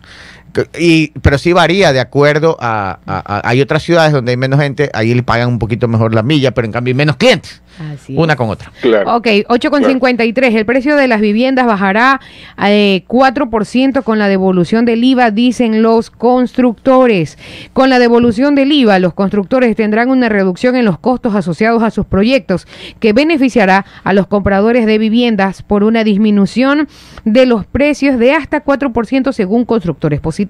Y, 0.79 1.09
pero 1.21 1.37
sí 1.37 1.53
varía 1.53 1.93
de 1.93 1.99
acuerdo 1.99 2.57
a, 2.59 2.99
a- 3.05 3.37
a- 3.37 3.49
Hay 3.49 3.61
otras 3.61 3.83
ciudades 3.83 4.13
donde 4.13 4.31
hay 4.31 4.37
menos 4.37 4.59
gente, 4.59 4.89
ahí 4.93 5.13
le 5.13 5.23
pagan 5.23 5.49
un 5.49 5.59
poquito 5.59 5.87
mejor 5.87 6.13
la 6.13 6.23
milla, 6.23 6.51
pero 6.51 6.65
en 6.65 6.71
cambio 6.71 6.91
hay 6.91 6.95
menos 6.97 7.17
clientes. 7.17 7.61
Así 7.93 8.15
Una 8.17 8.33
es. 8.33 8.37
con 8.37 8.49
otra. 8.49 8.71
Claro. 8.81 9.17
Ok, 9.17 9.27
8,53. 9.47 10.55
El 10.55 10.65
precio 10.65 10.95
de 10.95 11.07
las 11.07 11.21
viviendas 11.21 11.67
bajará 11.67 12.19
eh, 12.65 13.03
4% 13.07 14.01
con 14.03 14.17
la 14.17 14.27
devolución 14.27 14.83
del 14.85 15.03
IVA, 15.03 15.29
dicen 15.29 15.83
los 15.83 16.09
constructores. 16.09 17.37
Con 17.73 17.91
la 17.91 17.99
devolución 17.99 18.55
del 18.55 18.71
IVA, 18.71 18.97
los 18.97 19.13
constructores 19.13 19.75
tendrán 19.75 20.09
una 20.09 20.27
reducción 20.27 20.75
en 20.75 20.85
los 20.85 20.97
costos 20.97 21.35
asociados 21.35 21.83
a 21.83 21.91
sus 21.91 22.07
proyectos, 22.07 22.65
que 22.99 23.13
beneficiará 23.13 23.85
a 24.03 24.13
los 24.13 24.25
compradores 24.25 24.87
de 24.87 24.97
viviendas 24.97 25.61
por 25.61 25.83
una 25.83 26.03
disminución 26.03 26.87
de 27.25 27.45
los 27.45 27.65
precios 27.67 28.17
de 28.17 28.31
hasta 28.33 28.63
4% 28.65 29.31
según 29.33 29.65
constructores 29.65 30.19
positivos. 30.19 30.46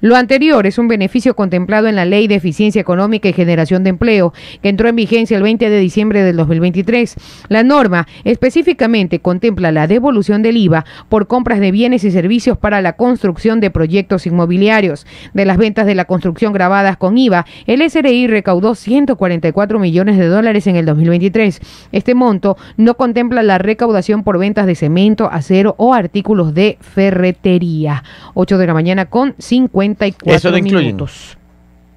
Lo 0.00 0.16
anterior 0.16 0.66
es 0.66 0.78
un 0.78 0.88
beneficio 0.88 1.34
contemplado 1.34 1.86
en 1.86 1.96
la 1.96 2.04
Ley 2.04 2.26
de 2.26 2.34
Eficiencia 2.36 2.80
Económica 2.80 3.28
y 3.28 3.32
Generación 3.32 3.84
de 3.84 3.90
Empleo, 3.90 4.32
que 4.62 4.68
entró 4.68 4.88
en 4.88 4.96
vigencia 4.96 5.36
el 5.36 5.42
20 5.42 5.70
de 5.70 5.78
diciembre 5.78 6.22
del 6.22 6.36
2023. 6.36 7.14
La 7.48 7.62
norma 7.62 8.06
específicamente 8.24 9.20
contempla 9.20 9.72
la 9.72 9.86
devolución 9.86 10.42
del 10.42 10.56
IVA 10.56 10.84
por 11.08 11.26
compras 11.26 11.60
de 11.60 11.70
bienes 11.70 12.04
y 12.04 12.10
servicios 12.10 12.58
para 12.58 12.80
la 12.80 12.94
construcción 12.94 13.60
de 13.60 13.70
proyectos 13.70 14.26
inmobiliarios. 14.26 15.06
De 15.32 15.44
las 15.44 15.56
ventas 15.56 15.86
de 15.86 15.94
la 15.94 16.04
construcción 16.04 16.52
grabadas 16.52 16.96
con 16.96 17.16
IVA, 17.16 17.46
el 17.66 17.88
SRI 17.88 18.26
recaudó 18.26 18.74
144 18.74 19.78
millones 19.78 20.18
de 20.18 20.26
dólares 20.26 20.66
en 20.66 20.76
el 20.76 20.86
2023. 20.86 21.60
Este 21.92 22.14
monto 22.14 22.56
no 22.76 22.94
contempla 22.96 23.42
la 23.42 23.58
recaudación 23.58 24.24
por 24.24 24.38
ventas 24.38 24.66
de 24.66 24.74
cemento, 24.74 25.28
acero 25.30 25.74
o 25.78 25.94
artículos 25.94 26.54
de 26.54 26.78
ferretería. 26.80 28.02
8 28.34 28.58
de 28.58 28.66
la 28.66 28.74
mañana 28.74 29.06
con 29.10 29.34
54 29.38 30.34
Eso 30.34 30.50
no 30.50 30.56
incluye. 30.56 30.86
minutos. 30.86 31.36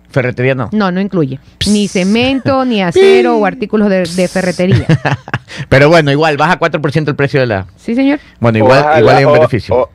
Ferretería 0.09 0.53
no. 0.53 0.69
No, 0.71 0.91
no 0.91 1.01
incluye 1.01 1.39
ni 1.67 1.87
cemento, 1.87 2.65
ni 2.65 2.81
acero 2.83 3.37
o 3.37 3.45
artículos 3.45 3.89
de, 3.89 4.03
de 4.05 4.27
ferretería. 4.27 4.85
Pero 5.69 5.89
bueno, 5.89 6.11
igual 6.11 6.37
baja 6.37 6.59
4% 6.59 7.07
el 7.07 7.15
precio 7.15 7.39
de 7.39 7.47
la. 7.47 7.65
¿Sí, 7.77 7.95
señor? 7.95 8.19
Bueno, 8.39 8.57
igual, 8.59 8.79
Ojalá- 8.81 8.99
igual 8.99 9.15
hay 9.17 9.23
un 9.25 9.31
o- 9.31 9.33
beneficio. 9.33 9.75
o- 9.75 9.89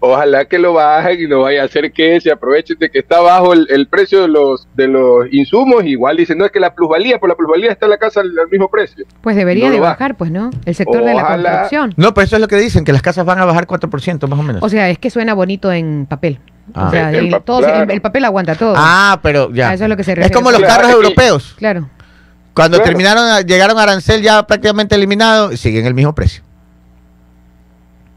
ojalá 0.00 0.44
que 0.44 0.58
lo 0.58 0.74
bajen 0.74 1.20
y 1.20 1.26
no 1.26 1.40
vaya 1.42 1.62
a 1.62 1.64
hacer 1.64 1.90
que 1.92 2.20
se 2.20 2.30
aprovechen 2.30 2.78
de 2.78 2.88
que 2.90 3.00
está 3.00 3.20
bajo 3.20 3.52
el, 3.52 3.66
el 3.70 3.86
precio 3.88 4.22
de 4.22 4.28
los 4.28 4.66
de 4.74 4.86
los 4.88 5.26
insumos. 5.32 5.84
Igual 5.84 6.16
dicen, 6.16 6.38
no 6.38 6.44
es 6.44 6.52
que 6.52 6.60
la 6.60 6.74
plusvalía, 6.74 7.18
por 7.18 7.28
la 7.28 7.34
plusvalía 7.34 7.72
está 7.72 7.86
la 7.88 7.98
casa 7.98 8.20
al, 8.20 8.28
al 8.38 8.48
mismo 8.48 8.68
precio. 8.70 9.04
Pues 9.22 9.34
debería 9.36 9.66
No 9.66 9.72
de 9.72 9.80
baja. 9.80 9.92
bajar, 9.94 10.16
pues, 10.16 10.30
¿no? 10.30 10.50
El 10.64 10.74
sector 10.74 11.04
de 11.04 11.14
la 11.14 11.26
construcción. 11.26 11.94
No, 11.96 12.14
pero 12.14 12.24
eso 12.26 12.36
es 12.36 12.40
lo 12.42 12.48
que 12.48 12.56
dicen, 12.56 12.84
que 12.84 12.92
las 12.92 13.02
casas 13.02 13.24
van 13.24 13.38
a 13.38 13.44
bajar 13.44 13.66
4% 13.66 14.28
más 14.28 14.38
o 14.38 14.42
menos. 14.42 14.62
O 14.62 14.68
sea, 14.68 14.88
es 14.90 14.98
que 14.98 15.10
suena 15.10 15.34
bonito 15.34 15.72
en 15.72 16.06
papel. 16.08 16.38
Ah. 16.74 16.88
O 16.88 16.90
sea, 16.90 17.10
el, 17.12 17.30
todo- 17.44 17.60
claro. 17.60 17.84
el- 17.84 17.90
el 17.90 18.00
papel 18.00 18.24
aguanta 18.24 18.54
todo. 18.54 18.74
ah, 18.76 19.18
pero 19.22 19.50
ya. 19.52 19.70
A 19.70 19.74
eso 19.74 19.84
es 19.84 19.90
lo 19.90 19.96
que 19.96 20.04
se 20.04 20.12
Es 20.12 20.16
refiere. 20.18 20.34
como 20.34 20.50
los 20.50 20.60
Claro, 20.60 20.74
carros 20.74 20.90
y- 20.90 20.94
europeos. 20.94 21.54
Claro. 21.58 21.88
Cuando 22.54 22.76
Claro. 22.78 22.88
terminaron, 22.90 23.46
llegaron 23.46 23.78
a 23.78 23.82
arancel 23.84 24.20
ya 24.20 24.46
prácticamente 24.46 24.94
eliminado, 24.94 25.56
siguen 25.56 25.86
el 25.86 25.94
mismo 25.94 26.14
precio. 26.14 26.42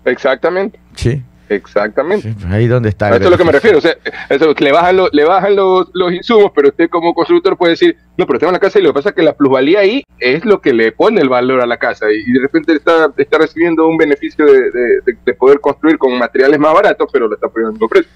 Exactamente, 0.05 0.79
Sí. 0.95 1.21
Exactamente. 1.55 2.33
sí, 2.33 2.45
ahí 2.49 2.67
donde 2.67 2.89
está. 2.89 3.07
A 3.07 3.15
eso 3.15 3.25
es 3.25 3.29
lo 3.31 3.37
que 3.37 3.43
me 3.45 3.51
refiero. 3.51 3.77
O 3.77 3.81
sea, 3.81 3.95
eso, 4.29 4.53
le 4.57 4.71
bajan, 4.71 4.97
lo- 4.97 5.09
le 5.11 5.23
bajan 5.25 5.55
los, 5.55 5.89
los 5.93 6.11
insumos, 6.13 6.51
pero 6.55 6.69
usted 6.69 6.89
como 6.89 7.13
constructor 7.13 7.57
puede 7.57 7.71
decir, 7.71 7.95
no, 8.17 8.25
pero 8.25 8.39
tengo 8.39 8.49
una 8.51 8.59
casa 8.59 8.79
y 8.79 8.81
lo 8.81 8.89
que 8.89 8.93
pasa 8.95 9.09
es 9.09 9.15
que 9.15 9.23
la 9.23 9.33
plusvalía 9.33 9.79
ahí 9.79 10.03
es 10.19 10.45
lo 10.45 10.61
que 10.61 10.73
le 10.73 10.91
pone 10.91 11.21
el 11.21 11.29
valor 11.29 11.61
a 11.61 11.65
la 11.65 11.77
casa 11.77 12.05
y, 12.11 12.17
y 12.29 12.31
de 12.33 12.39
repente 12.41 12.73
está, 12.73 13.11
está 13.17 13.37
recibiendo 13.37 13.87
un 13.87 13.97
beneficio 13.97 14.45
de, 14.45 14.71
de- 14.71 15.01
de- 15.05 15.17
de 15.25 15.33
poder 15.33 15.59
construir 15.59 15.97
con 15.97 16.17
materiales 16.17 16.59
más 16.59 16.73
baratos, 16.73 17.07
pero 17.11 17.27
lo 17.27 17.35
está 17.35 17.47
poniendo 17.47 17.87
precio. 17.87 18.09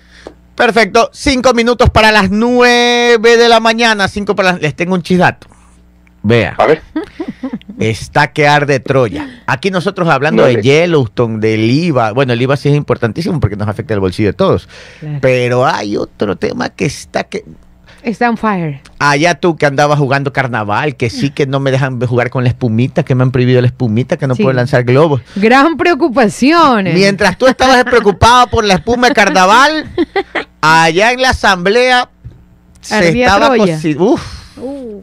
Perfecto. 0.56 1.10
Cinco 1.12 1.54
minutos 1.54 1.89
para 1.89 2.12
las 2.13 2.32
nueve 2.32 3.36
de 3.38 3.50
la 3.50 3.60
mañana. 3.60 4.08
Cinco 4.08 4.36
para 4.36 4.54
las... 4.54 4.62
Les 4.62 4.74
tengo 4.76 4.93
un 4.95 5.02
chidato. 5.02 5.48
Vea. 6.27 6.55
A 6.57 6.65
ver, 6.65 6.81
Está 7.77 8.27
que 8.33 8.47
arde 8.47 8.79
Troya. 8.79 9.27
Aquí 9.45 9.69
nosotros 9.69 10.09
hablando 10.09 10.43
de 10.43 10.61
Yellowstone, 10.61 11.39
del 11.39 11.69
IVA. 11.69 12.13
Bueno, 12.13 12.33
el 12.33 12.41
IVA 12.41 12.57
sí 12.57 12.69
es 12.69 12.75
importantísimo 12.75 13.39
porque 13.39 13.55
nos 13.55 13.67
afecta 13.67 13.93
el 13.93 13.99
bolsillo 13.99 14.29
de 14.29 14.33
todos. 14.33 14.67
claro. 14.99 15.19
Pero 15.21 15.65
hay 15.67 15.97
otro 15.97 16.35
tema 16.35 16.69
que 16.69 16.85
está 16.85 17.25
que. 17.25 17.43
Está 18.01 18.29
on 18.29 18.38
fire. 18.38 18.81
Allá 18.97 19.35
tú 19.35 19.55
que 19.57 19.65
andabas 19.67 19.99
jugando 19.99 20.31
carnaval, 20.33 20.95
que 20.95 21.09
sí 21.11 21.29
que 21.31 21.45
no 21.45 21.59
me 21.59 21.69
dejan 21.71 21.99
jugar 22.01 22.29
con 22.31 22.43
la 22.43 22.49
espumita, 22.49 23.03
que 23.03 23.13
me 23.13 23.21
han 23.23 23.31
prohibido 23.31 23.61
la 23.61 23.67
espumita, 23.67 24.17
que 24.17 24.25
no 24.27 24.35
Sí. 24.35 24.41
puedo 24.43 24.55
lanzar 24.55 24.83
globos. 24.83 25.21
Gran 25.35 25.75
preocupación. 25.77 26.85
Mientras 26.85 27.38
tú 27.38 27.45
estabas 27.47 27.83
preocupado 27.83 28.47
por 28.47 28.63
la 28.63 28.75
espuma 28.75 29.09
de 29.09 29.13
carnaval, 29.15 29.89
allá 30.61 31.11
en 31.11 31.21
la 31.21 31.29
asamblea 31.31 32.09
se 32.81 33.09
estaba. 33.21 33.51
Uf, 33.55 34.35
Uh, 34.57 35.01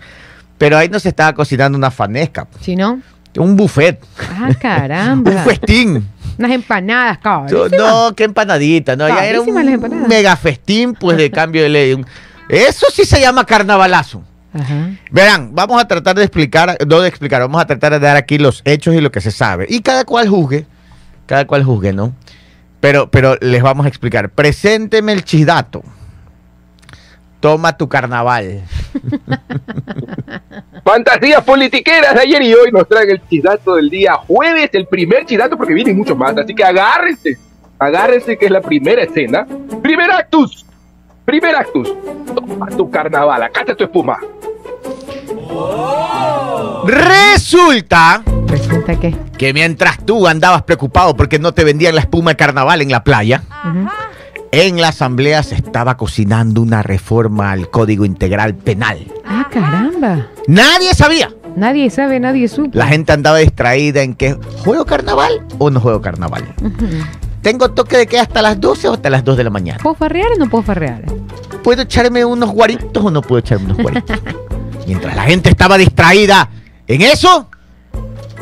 pero 0.63 0.79
ahí 0.79 0.89
no 0.89 1.01
se 1.01 1.09
estaba 1.09 1.33
cocinando 1.35 1.77
una 1.77 1.91
fanesca, 1.91 2.47
si 2.61 2.77
no. 2.77 3.01
un 3.37 3.57
buffet, 3.57 4.01
Ah, 4.21 4.45
un 4.49 4.55
caramba. 4.55 5.33
festín. 5.43 6.09
Unas 6.39 6.53
empanadas, 6.53 7.19
cabrón. 7.19 7.71
No, 7.77 8.15
qué 8.15 8.25
empanadita, 8.25 8.95
no, 8.97 9.09
ya 9.09 9.27
era 9.27 9.41
un 9.41 10.07
mega 10.09 10.37
festín, 10.37 10.95
pues, 10.95 11.17
de 11.17 11.31
cambio 11.31 11.63
de 11.63 11.69
ley. 11.69 11.93
Un- 11.95 12.07
Eso 12.49 12.87
sí 12.93 13.05
se 13.05 13.21
llama 13.21 13.45
carnavalazo. 13.45 14.23
Ajá. 14.55 14.91
Verán, 15.11 15.51
vamos 15.55 15.81
a 15.83 15.89
tratar 15.89 16.15
de 16.17 16.23
explicar, 16.25 16.77
no 16.87 17.01
de 17.01 17.09
explicar, 17.09 17.41
vamos 17.41 17.61
a 17.61 17.67
tratar 17.67 17.93
de 17.93 17.99
dar 17.99 18.17
aquí 18.17 18.39
los 18.39 18.63
hechos 18.65 18.95
y 18.95 19.01
lo 19.01 19.11
que 19.11 19.21
se 19.21 19.31
sabe. 19.31 19.67
Y 19.69 19.81
cada 19.81 20.05
cual 20.05 20.29
juzgue, 20.29 20.67
cada 21.27 21.47
cual 21.47 21.65
juzgue, 21.65 21.93
¿no? 21.93 22.15
Pero, 22.81 23.11
pero 23.11 23.37
les 23.41 23.63
vamos 23.63 23.87
a 23.87 23.89
explicar. 23.89 24.31
Presénteme 24.31 25.13
el 25.13 25.25
chidato. 25.25 25.83
Toma 27.41 27.77
tu 27.77 27.89
carnaval. 27.89 28.63
fantasías 30.85 31.43
politiqueras 31.45 32.15
de 32.15 32.21
ayer 32.21 32.43
y 32.43 32.55
hoy 32.55 32.71
nos 32.73 32.89
traen 32.89 33.11
el 33.11 33.27
chidato 33.29 33.77
del 33.77 33.89
día 33.91 34.15
jueves, 34.15 34.71
el 34.73 34.87
primer 34.87 35.25
chidato 35.27 35.57
porque 35.57 35.75
vienen 35.75 35.97
muchos 35.97 36.17
más, 36.17 36.37
así 36.37 36.55
que 36.55 36.65
agárrense, 36.65 37.39
agárrense 37.79 38.37
que 38.37 38.47
es 38.47 38.51
la 38.51 38.61
primera 38.61 39.03
escena. 39.03 39.47
Primer 39.83 40.11
actus, 40.11 40.65
primer 41.25 41.55
actus, 41.57 41.93
toma 42.35 42.67
tu 42.69 42.91
carnaval, 42.91 43.43
acá 43.43 43.61
está 43.61 43.75
tu 43.75 43.85
espuma. 43.85 44.19
Resulta 46.85 48.23
Resulta 48.47 48.99
que. 48.99 49.15
que 49.39 49.53
mientras 49.53 50.05
tú 50.05 50.27
andabas 50.27 50.63
preocupado 50.63 51.17
porque 51.17 51.39
no 51.39 51.53
te 51.53 51.65
vendían 51.65 51.95
la 51.95 52.01
espuma 52.03 52.33
de 52.33 52.37
carnaval 52.37 52.83
en 52.83 52.91
la 52.91 53.05
playa, 53.05 53.43
Ujú. 53.65 53.89
En 54.53 54.81
la 54.81 54.89
asamblea 54.89 55.43
se 55.43 55.55
estaba 55.55 55.97
cocinando 55.97 56.61
una 56.61 56.83
reforma 56.83 57.51
al 57.51 57.71
Código 57.71 58.05
Integral 58.05 58.55
Penal. 58.55 59.11
Ah, 59.25 59.49
caramba. 59.51 60.27
Nadie 60.47 60.93
sabía. 60.95 61.33
Nadie 61.57 61.89
sabe, 61.91 62.21
nadie 62.21 62.49
supo. 62.49 62.71
La 62.75 62.87
gente 62.87 63.13
andaba 63.13 63.39
distraída 63.39 64.03
en 64.03 64.15
que 64.15 64.39
juego 64.63 64.85
carnaval 64.85 65.45
o 65.59 65.71
no 65.71 65.81
juego 65.81 66.03
carnaval. 66.03 66.45
Tengo 67.41 67.71
toque 67.71 67.97
de 67.97 68.07
que 68.07 68.19
hasta 68.19 68.43
las 68.43 68.61
12 68.61 68.89
o 68.89 68.93
hasta 68.93 69.09
las 69.11 69.25
2 69.25 69.39
de 69.39 69.45
la 69.45 69.51
mañana. 69.51 69.79
¿Puedo 69.83 69.97
farrear 69.97 70.33
o 70.33 70.39
no 70.39 70.49
puedo 70.49 70.63
farrear? 70.63 71.03
¿Puedo 71.65 71.83
echarme 71.83 72.25
unos 72.25 72.51
guaritos 72.51 73.03
o 73.05 73.11
no 73.11 73.23
puedo 73.23 73.41
echarme 73.41 73.67
unos 73.67 73.79
guaritos? 73.79 74.21
Mientras 74.87 75.17
la 75.17 75.23
gente 75.23 75.49
estaba 75.49 75.79
distraída 75.79 76.51
en 76.87 77.01
eso, 77.01 77.49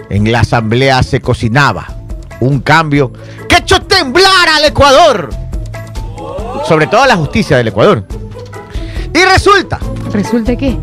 en 0.08 0.30
la 0.32 0.40
asamblea 0.40 1.02
se 1.04 1.20
cocinaba 1.20 1.86
un 2.40 2.60
cambio 2.60 3.12
que 3.48 3.56
echó 3.56 3.80
temblar 3.82 4.48
al 4.56 4.64
Ecuador. 4.64 5.30
Sobre 6.70 6.86
todo 6.86 7.02
a 7.02 7.08
la 7.08 7.16
justicia 7.16 7.56
del 7.56 7.66
Ecuador. 7.66 8.04
Y 9.12 9.24
resulta 9.24 9.80
Resulta 10.12 10.54
que. 10.54 10.78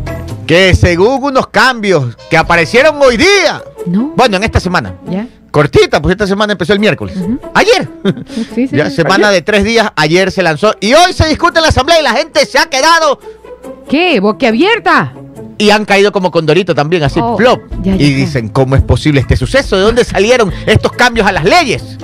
que 0.46 0.74
según 0.74 1.24
unos 1.24 1.46
cambios 1.46 2.14
que 2.28 2.36
aparecieron 2.36 3.00
hoy 3.00 3.16
día, 3.16 3.62
No. 3.86 4.12
bueno, 4.14 4.36
en 4.36 4.44
esta 4.44 4.60
semana, 4.60 4.92
¿Ya? 5.08 5.26
cortita, 5.50 6.02
pues 6.02 6.12
esta 6.12 6.26
semana 6.26 6.52
empezó 6.52 6.74
el 6.74 6.78
miércoles. 6.78 7.16
Ayer. 7.54 7.88
Sí, 8.54 8.68
sí. 8.68 8.76
Ya 8.76 8.90
sí. 8.90 8.96
semana 8.96 9.30
de 9.30 9.40
tres 9.40 9.64
días, 9.64 9.90
ayer 9.96 10.30
se 10.30 10.42
lanzó 10.42 10.74
y 10.78 10.92
hoy 10.92 11.14
se 11.14 11.26
discute 11.26 11.58
en 11.58 11.62
la 11.62 11.68
asamblea 11.70 12.00
y 12.00 12.02
la 12.02 12.12
gente 12.12 12.44
se 12.44 12.58
ha 12.58 12.66
quedado 12.66 13.18
¿Qué? 13.88 14.20
¿Boquiabierta? 14.20 15.14
y 15.56 15.70
han 15.70 15.86
caído 15.86 16.12
como 16.12 16.30
condorito 16.30 16.74
también, 16.74 17.02
así 17.02 17.18
Oh, 17.22 17.38
ya, 17.40 17.56
ya, 17.82 17.94
y 17.96 18.10
ya. 18.10 18.16
dicen, 18.18 18.50
¿cómo 18.50 18.76
es 18.76 18.82
posible 18.82 19.20
este 19.22 19.36
suceso? 19.38 19.74
¿De 19.76 19.82
dónde 19.84 20.04
salieron 20.04 20.52
estos 20.66 20.92
cambios 20.92 21.26
a 21.26 21.32
las 21.32 21.44
leyes? 21.46 21.96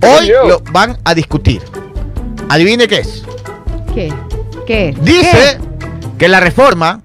Hoy 0.00 0.28
lo 0.46 0.60
van 0.70 0.96
a 1.02 1.12
discutir. 1.12 1.60
Adivine 2.48 2.86
qué 2.88 2.98
es. 2.98 3.22
¿Qué? 3.94 4.12
¿Qué? 4.66 4.94
Dice 5.02 5.58
que 6.18 6.28
la 6.28 6.40
reforma 6.40 7.00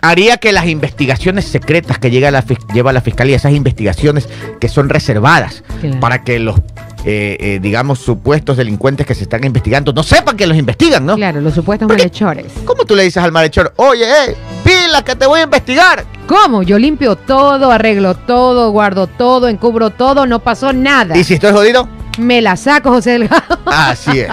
haría 0.00 0.36
que 0.36 0.52
las 0.52 0.66
investigaciones 0.66 1.44
secretas 1.46 1.98
que 1.98 2.10
llega 2.10 2.30
la 2.30 2.44
fis- 2.44 2.64
lleva 2.72 2.92
la 2.92 3.00
fiscalía, 3.00 3.34
esas 3.34 3.52
investigaciones 3.52 4.28
que 4.60 4.68
son 4.68 4.88
reservadas 4.88 5.64
Claro. 5.80 5.98
para 5.98 6.22
que 6.22 6.38
los, 6.38 6.56
eh, 7.04 7.36
eh, 7.40 7.58
digamos, 7.60 7.98
supuestos 7.98 8.56
delincuentes 8.56 9.04
que 9.08 9.14
se 9.16 9.24
están 9.24 9.42
investigando 9.42 9.92
no 9.92 10.04
sepan 10.04 10.36
que 10.36 10.46
los 10.46 10.56
investigan, 10.56 11.04
¿no? 11.04 11.16
Claro, 11.16 11.40
los 11.40 11.52
supuestos 11.54 11.88
¿Por 11.88 11.96
qué? 11.96 12.04
malhechores. 12.04 12.46
¿Cómo 12.64 12.84
tú 12.84 12.94
le 12.94 13.02
dices 13.02 13.20
al 13.20 13.32
malhechor, 13.32 13.72
oye, 13.74 14.04
eh, 14.04 14.36
pila 14.62 15.02
que 15.04 15.16
te 15.16 15.26
voy 15.26 15.40
a 15.40 15.44
investigar? 15.44 16.04
¿Cómo? 16.28 16.62
Yo 16.62 16.78
limpio 16.78 17.16
todo, 17.16 17.72
arreglo 17.72 18.14
todo, 18.14 18.70
guardo 18.70 19.08
todo, 19.08 19.48
encubro 19.48 19.90
todo, 19.90 20.26
no 20.26 20.38
pasó 20.38 20.72
nada. 20.72 21.16
¿Y 21.18 21.24
si 21.24 21.34
estoy 21.34 21.50
jodido? 21.52 21.88
Me 22.18 22.40
la 22.40 22.56
saco, 22.56 22.90
José 22.90 23.12
Delgado. 23.12 23.58
Así 23.66 24.20
es. 24.20 24.30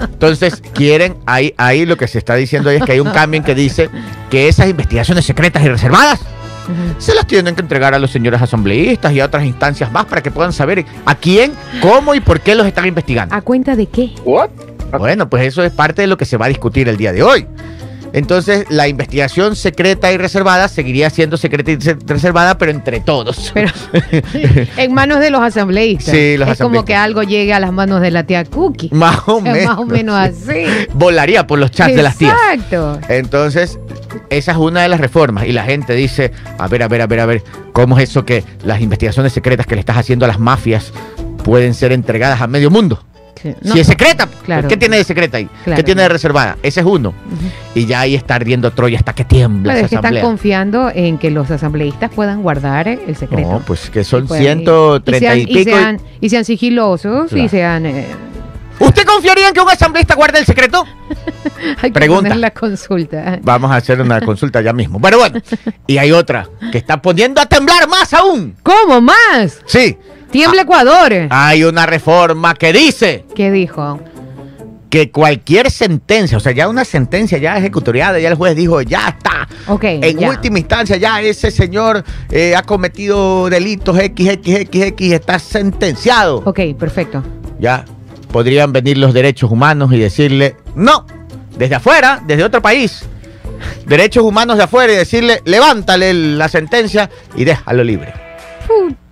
Entonces, 0.00 0.62
quieren, 0.72 1.16
ahí, 1.26 1.54
ahí 1.56 1.86
lo 1.86 1.96
que 1.96 2.08
se 2.08 2.18
está 2.18 2.34
diciendo 2.34 2.70
ahí 2.70 2.76
es 2.76 2.84
que 2.84 2.92
hay 2.92 3.00
un 3.00 3.10
cambio 3.10 3.38
en 3.38 3.44
que 3.44 3.54
dice 3.54 3.90
que 4.30 4.48
esas 4.48 4.68
investigaciones 4.68 5.24
secretas 5.24 5.62
y 5.62 5.68
reservadas 5.68 6.20
se 6.98 7.14
las 7.14 7.26
tienen 7.26 7.54
que 7.54 7.60
entregar 7.60 7.94
a 7.94 7.98
los 7.98 8.10
señores 8.10 8.40
asambleístas 8.40 9.12
y 9.12 9.20
a 9.20 9.26
otras 9.26 9.44
instancias 9.44 9.92
más 9.92 10.06
para 10.06 10.22
que 10.22 10.30
puedan 10.30 10.52
saber 10.52 10.84
a 11.04 11.14
quién, 11.14 11.52
cómo 11.82 12.14
y 12.14 12.20
por 12.20 12.40
qué 12.40 12.54
los 12.54 12.66
están 12.66 12.86
investigando. 12.86 13.34
¿A 13.34 13.42
cuenta 13.42 13.76
de 13.76 13.86
qué? 13.86 14.14
What? 14.24 14.50
Bueno, 14.98 15.28
pues 15.28 15.46
eso 15.46 15.62
es 15.62 15.72
parte 15.72 16.02
de 16.02 16.08
lo 16.08 16.16
que 16.16 16.24
se 16.24 16.36
va 16.36 16.46
a 16.46 16.48
discutir 16.48 16.88
el 16.88 16.96
día 16.96 17.12
de 17.12 17.22
hoy. 17.22 17.46
Entonces, 18.14 18.64
la 18.70 18.86
investigación 18.88 19.56
secreta 19.56 20.10
y 20.12 20.16
reservada 20.16 20.68
seguiría 20.68 21.10
siendo 21.10 21.36
secreta 21.36 21.72
y 21.72 21.80
se- 21.80 21.96
reservada, 22.06 22.56
pero 22.56 22.70
entre 22.70 23.00
todos. 23.00 23.50
Pero 23.52 23.70
en 24.76 24.94
manos 24.94 25.18
de 25.20 25.30
los 25.30 25.42
asambleístas. 25.42 26.14
Sí, 26.14 26.36
los 26.36 26.48
es 26.48 26.58
como 26.58 26.84
que 26.84 26.94
algo 26.94 27.22
llegue 27.24 27.52
a 27.52 27.58
las 27.60 27.72
manos 27.72 28.00
de 28.00 28.10
la 28.12 28.22
tía 28.24 28.44
Cookie. 28.44 28.88
más 28.92 29.18
o 29.26 29.38
Es 29.38 29.42
menos. 29.44 29.64
más 29.66 29.78
o 29.78 29.84
menos 29.84 30.14
así. 30.16 30.64
Volaría 30.94 31.46
por 31.46 31.58
los 31.58 31.70
chats 31.72 31.94
de 31.96 32.02
las 32.02 32.16
tías. 32.16 32.36
Exacto. 32.52 33.00
Entonces, 33.08 33.78
esa 34.30 34.52
es 34.52 34.58
una 34.58 34.82
de 34.82 34.88
las 34.88 35.00
reformas. 35.00 35.46
Y 35.46 35.52
la 35.52 35.64
gente 35.64 35.92
dice, 35.94 36.30
a 36.58 36.68
ver, 36.68 36.84
a 36.84 36.88
ver, 36.88 37.02
a 37.02 37.06
ver, 37.08 37.18
a 37.20 37.26
ver, 37.26 37.42
¿cómo 37.72 37.98
es 37.98 38.10
eso 38.10 38.24
que 38.24 38.44
las 38.64 38.80
investigaciones 38.80 39.32
secretas 39.32 39.66
que 39.66 39.74
le 39.74 39.80
estás 39.80 39.96
haciendo 39.96 40.24
a 40.24 40.28
las 40.28 40.38
mafias 40.38 40.92
pueden 41.42 41.74
ser 41.74 41.90
entregadas 41.90 42.40
a 42.40 42.46
medio 42.46 42.70
mundo? 42.70 43.02
No, 43.62 43.74
si 43.74 43.80
es 43.80 43.86
secreta, 43.86 44.28
Claro. 44.44 44.68
¿qué 44.68 44.76
tiene 44.76 44.96
de 44.96 45.04
secreta 45.04 45.36
ahí? 45.38 45.48
Claro. 45.64 45.76
¿Qué 45.76 45.82
tiene 45.82 46.02
de 46.02 46.08
reservada? 46.08 46.56
Ese 46.62 46.80
es 46.80 46.86
uno. 46.86 47.12
Y 47.74 47.86
ya 47.86 48.00
ahí 48.00 48.14
está 48.14 48.36
ardiendo 48.36 48.70
Troya 48.70 48.98
hasta 48.98 49.12
que 49.14 49.24
tiembla 49.24 49.74
esa 49.74 49.84
es 49.84 49.90
que 49.90 49.96
están 49.96 50.20
confiando 50.20 50.90
en 50.94 51.18
que 51.18 51.30
los 51.30 51.50
asambleístas 51.50 52.10
puedan 52.14 52.42
guardar 52.42 52.88
el 52.88 53.16
secreto. 53.16 53.50
No, 53.50 53.60
pues 53.60 53.90
que 53.90 54.04
son 54.04 54.24
Y 54.24 54.28
puedan- 54.28 54.42
130 54.44 55.18
sean, 55.26 55.38
y 55.38 55.46
pico. 55.46 55.58
y- 55.60 55.64
sean, 55.64 56.00
y 56.20 56.28
sean 56.30 56.44
sigilosos 56.44 57.32
y 57.32 57.48
sean. 57.48 57.86
eh, 57.86 58.06
¿Usted 58.78 59.04
confiaría 59.04 59.48
en 59.48 59.54
que 59.54 59.60
un 59.60 59.70
asambleísta 59.70 60.14
guarde 60.16 60.40
el 60.40 60.46
secreto? 60.46 60.84
hay 61.82 61.90
que 61.90 61.92
Pregunta. 61.92 62.22
poner 62.22 62.36
la 62.38 62.50
consulta. 62.50 63.38
Vamos 63.42 63.70
a 63.70 63.76
hacer 63.76 64.00
una 64.00 64.20
consulta 64.20 64.60
ya 64.62 64.72
mismo. 64.72 64.98
Bueno, 64.98 65.18
bueno. 65.18 65.40
Y 65.86 65.98
hay 65.98 66.10
otra 66.10 66.48
que 66.72 66.78
está 66.78 67.00
poniendo 67.00 67.40
a 67.40 67.46
temblar 67.46 67.88
más 67.88 68.12
aún. 68.14 68.56
¿Cómo 68.64 69.00
más? 69.00 69.60
Sí. 69.66 69.96
Tiembla 70.34 70.62
Ecuador. 70.62 71.28
Hay 71.30 71.62
una 71.62 71.86
reforma 71.86 72.54
que 72.54 72.72
dice 72.72 73.24
¿Qué 73.36 73.52
dijo? 73.52 74.00
que 74.90 75.12
cualquier 75.12 75.70
sentencia, 75.70 76.36
o 76.36 76.40
sea, 76.40 76.50
ya 76.50 76.68
una 76.68 76.84
sentencia 76.84 77.38
ya 77.38 77.56
ejecutoriada, 77.56 78.18
ya 78.18 78.30
el 78.30 78.34
juez 78.34 78.56
dijo, 78.56 78.82
ya 78.82 79.08
está. 79.10 79.46
Ok. 79.68 79.84
En 79.84 80.18
ya. 80.18 80.28
última 80.30 80.58
instancia, 80.58 80.96
ya 80.96 81.20
ese 81.20 81.52
señor 81.52 82.02
eh, 82.30 82.56
ha 82.56 82.62
cometido 82.62 83.48
delitos 83.48 83.96
XXXX, 83.96 85.12
está 85.12 85.38
sentenciado. 85.38 86.42
Ok, 86.44 86.60
perfecto. 86.76 87.22
Ya 87.60 87.84
podrían 88.32 88.72
venir 88.72 88.98
los 88.98 89.14
derechos 89.14 89.52
humanos 89.52 89.92
y 89.92 89.98
decirle, 89.98 90.56
no, 90.74 91.06
desde 91.56 91.76
afuera, 91.76 92.20
desde 92.26 92.42
otro 92.42 92.60
país, 92.60 93.04
derechos 93.86 94.24
humanos 94.24 94.56
de 94.56 94.64
afuera 94.64 94.92
y 94.92 94.96
decirle, 94.96 95.42
levántale 95.44 96.12
la 96.12 96.48
sentencia 96.48 97.08
y 97.36 97.44
déjalo 97.44 97.84
libre. 97.84 98.23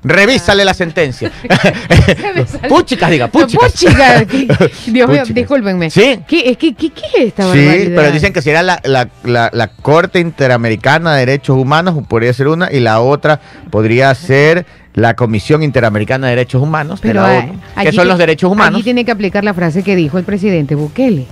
Revísale 0.04 0.64
la 0.64 0.74
sentencia. 0.74 1.30
Puchicas, 2.68 3.10
diga, 3.10 3.28
puchicas. 3.28 3.72
Puchica. 3.72 4.24
¿Qué- 4.24 4.46
Dios 4.86 4.86
mío, 4.86 5.06
Puchicas. 5.06 5.34
discúlpenme. 5.34 5.90
Sí. 5.90 6.20
¿Qué, 6.26 6.50
es 6.50 6.56
que, 6.56 6.74
¿qué, 6.74 6.90
qué 6.90 7.02
es 7.14 7.26
esta 7.28 7.42
Sí, 7.52 7.58
barbaridad? 7.64 7.92
pero 7.96 8.12
dicen 8.12 8.32
que 8.32 8.42
será 8.42 8.62
la, 8.62 8.80
la, 8.84 9.08
la, 9.24 9.50
la 9.52 9.68
Corte 9.68 10.18
Interamericana 10.20 11.14
de 11.14 11.20
Derechos 11.26 11.56
Humanos, 11.56 11.96
podría 12.08 12.32
ser 12.32 12.48
una, 12.48 12.70
y 12.72 12.80
la 12.80 13.00
otra 13.00 13.40
podría 13.70 14.14
ser 14.14 14.66
la 14.94 15.14
Comisión 15.14 15.62
Interamericana 15.62 16.26
de 16.26 16.36
Derechos 16.36 16.62
Humanos, 16.62 17.00
de 17.00 17.08
Pero, 17.08 17.22
la 17.22 17.48
que 17.82 17.92
son 17.92 18.08
los 18.08 18.18
derechos 18.18 18.50
humanos. 18.50 18.74
Allí 18.76 18.84
tiene 18.84 19.04
que 19.04 19.12
aplicar 19.12 19.44
la 19.44 19.54
frase 19.54 19.82
que 19.82 19.96
dijo 19.96 20.18
el 20.18 20.24
presidente 20.24 20.74
Bukele. 20.74 21.26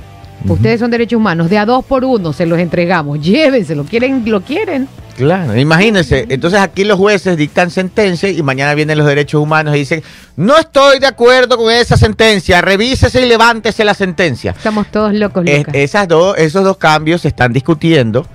Ustedes 0.46 0.80
son 0.80 0.90
derechos 0.90 1.18
humanos, 1.18 1.50
de 1.50 1.58
a 1.58 1.66
dos 1.66 1.84
por 1.84 2.02
uno 2.02 2.32
se 2.32 2.46
los 2.46 2.58
entregamos, 2.58 3.20
llévenselo, 3.20 3.84
quieren, 3.84 4.22
lo 4.24 4.40
quieren. 4.40 4.88
Claro, 5.20 5.56
imagínense. 5.56 6.26
Entonces 6.28 6.60
aquí 6.60 6.84
los 6.84 6.98
jueces 6.98 7.36
dictan 7.36 7.70
sentencia 7.70 8.28
y 8.28 8.42
mañana 8.42 8.74
vienen 8.74 8.98
los 8.98 9.06
derechos 9.06 9.40
humanos 9.42 9.74
y 9.76 9.80
dicen, 9.80 10.02
no 10.36 10.56
estoy 10.58 10.98
de 10.98 11.06
acuerdo 11.06 11.56
con 11.56 11.70
esa 11.72 11.96
sentencia, 11.96 12.60
revísese 12.60 13.22
y 13.24 13.28
levántese 13.28 13.84
la 13.84 13.94
sentencia. 13.94 14.52
Estamos 14.52 14.86
todos 14.90 15.12
locos, 15.14 15.44
Es- 15.46 15.58
Lucas. 15.58 15.74
esas 15.74 16.08
dos, 16.08 16.36
esos 16.38 16.64
dos 16.64 16.76
cambios 16.78 17.20
se 17.20 17.28
están 17.28 17.52
discutiendo. 17.52 18.26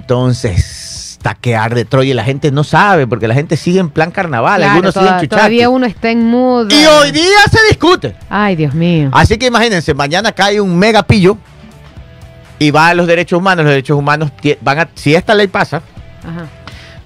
Entonces, 0.00 1.18
taquear 1.22 1.74
de 1.74 1.84
Troya 1.84 2.10
y 2.10 2.14
la 2.14 2.24
gente 2.24 2.50
no 2.50 2.64
sabe, 2.64 3.06
porque 3.06 3.26
la 3.28 3.34
gente 3.34 3.56
sigue 3.56 3.80
en 3.80 3.90
plan 3.90 4.10
carnaval, 4.10 4.56
Claro, 4.58 4.72
algunos 4.72 4.94
toda- 4.94 5.06
siguen 5.06 5.20
chuchaqui. 5.20 5.28
todavía 5.36 5.68
uno 5.68 5.86
está 5.86 6.10
en 6.10 6.24
muda. 6.24 6.68
Y 6.74 6.84
hoy 6.86 7.10
día 7.12 7.38
se 7.50 7.58
discute. 7.68 8.14
Ay, 8.28 8.56
Dios 8.56 8.74
mío. 8.74 9.10
Así 9.12 9.36
que 9.38 9.46
imagínense, 9.46 9.94
mañana 9.94 10.32
cae 10.32 10.60
un 10.60 10.78
mega 10.78 11.02
pillo 11.02 11.36
y 12.58 12.70
va 12.70 12.88
a 12.88 12.94
los 12.94 13.06
derechos 13.06 13.38
humanos. 13.38 13.64
Los 13.64 13.70
derechos 13.72 13.98
humanos 13.98 14.30
van 14.60 14.78
a, 14.80 14.88
si 14.94 15.14
esta 15.14 15.34
ley 15.34 15.46
pasa, 15.46 15.82
Ajá. 16.26 16.46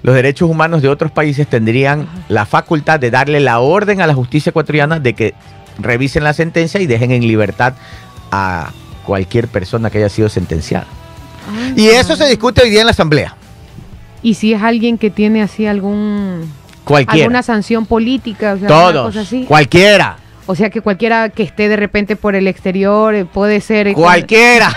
los 0.03 0.15
derechos 0.15 0.49
humanos 0.49 0.81
de 0.83 0.89
otros 0.89 1.11
países 1.11 1.47
tendrían 1.47 2.09
la 2.29 2.47
facultad 2.47 2.99
de 2.99 3.11
darle 3.11 3.39
la 3.41 3.61
orden 3.61 4.01
a 4.01 4.07
la 4.07 4.15
justicia 4.15 4.51
ecuatoriana 4.51 4.99
de 4.99 5.15
que 5.15 5.35
revisen 5.79 6.25
la 6.25 6.33
sentencia 6.33 6.81
y 6.81 6.87
dejen 6.87 7.11
en 7.11 7.23
libertad 7.23 7.75
a 8.33 8.71
cualquier 9.05 9.49
persona 9.49 9.91
que 9.91 9.99
haya 9.99 10.09
sido 10.09 10.29
sentenciada. 10.29 10.87
Ay, 11.53 11.75
Y 11.77 11.89
eso 11.89 12.17
se 12.17 12.27
discute 12.29 12.63
hoy 12.63 12.71
día 12.71 12.81
en 12.81 12.87
la 12.87 12.93
asamblea. 12.93 13.35
Y 14.23 14.35
si 14.35 14.53
es 14.53 14.63
alguien 14.63 14.99
que 14.99 15.11
tiene 15.11 15.43
así 15.43 15.67
algún 15.67 16.51
Cualquiera. 16.85 17.25
alguna 17.25 17.43
sanción 17.43 17.87
política, 17.87 18.53
o 18.55 18.59
sea, 18.59 18.69
alguna 18.69 18.93
Todos. 18.93 19.07
cosa 19.07 19.21
así. 19.21 19.45
Cualquiera. 19.45 20.17
O 20.47 20.55
sea 20.57 20.69
que 20.71 20.81
cualquiera 20.81 21.29
que 21.29 21.43
esté 21.45 21.69
de 21.69 21.77
repente 21.77 22.17
por 22.17 22.35
el 22.35 22.49
exterior 22.49 23.15
eh, 23.15 23.25
puede 23.25 23.61
ser. 23.61 23.87
eh, 23.89 23.93
Cualquiera. 23.95 24.75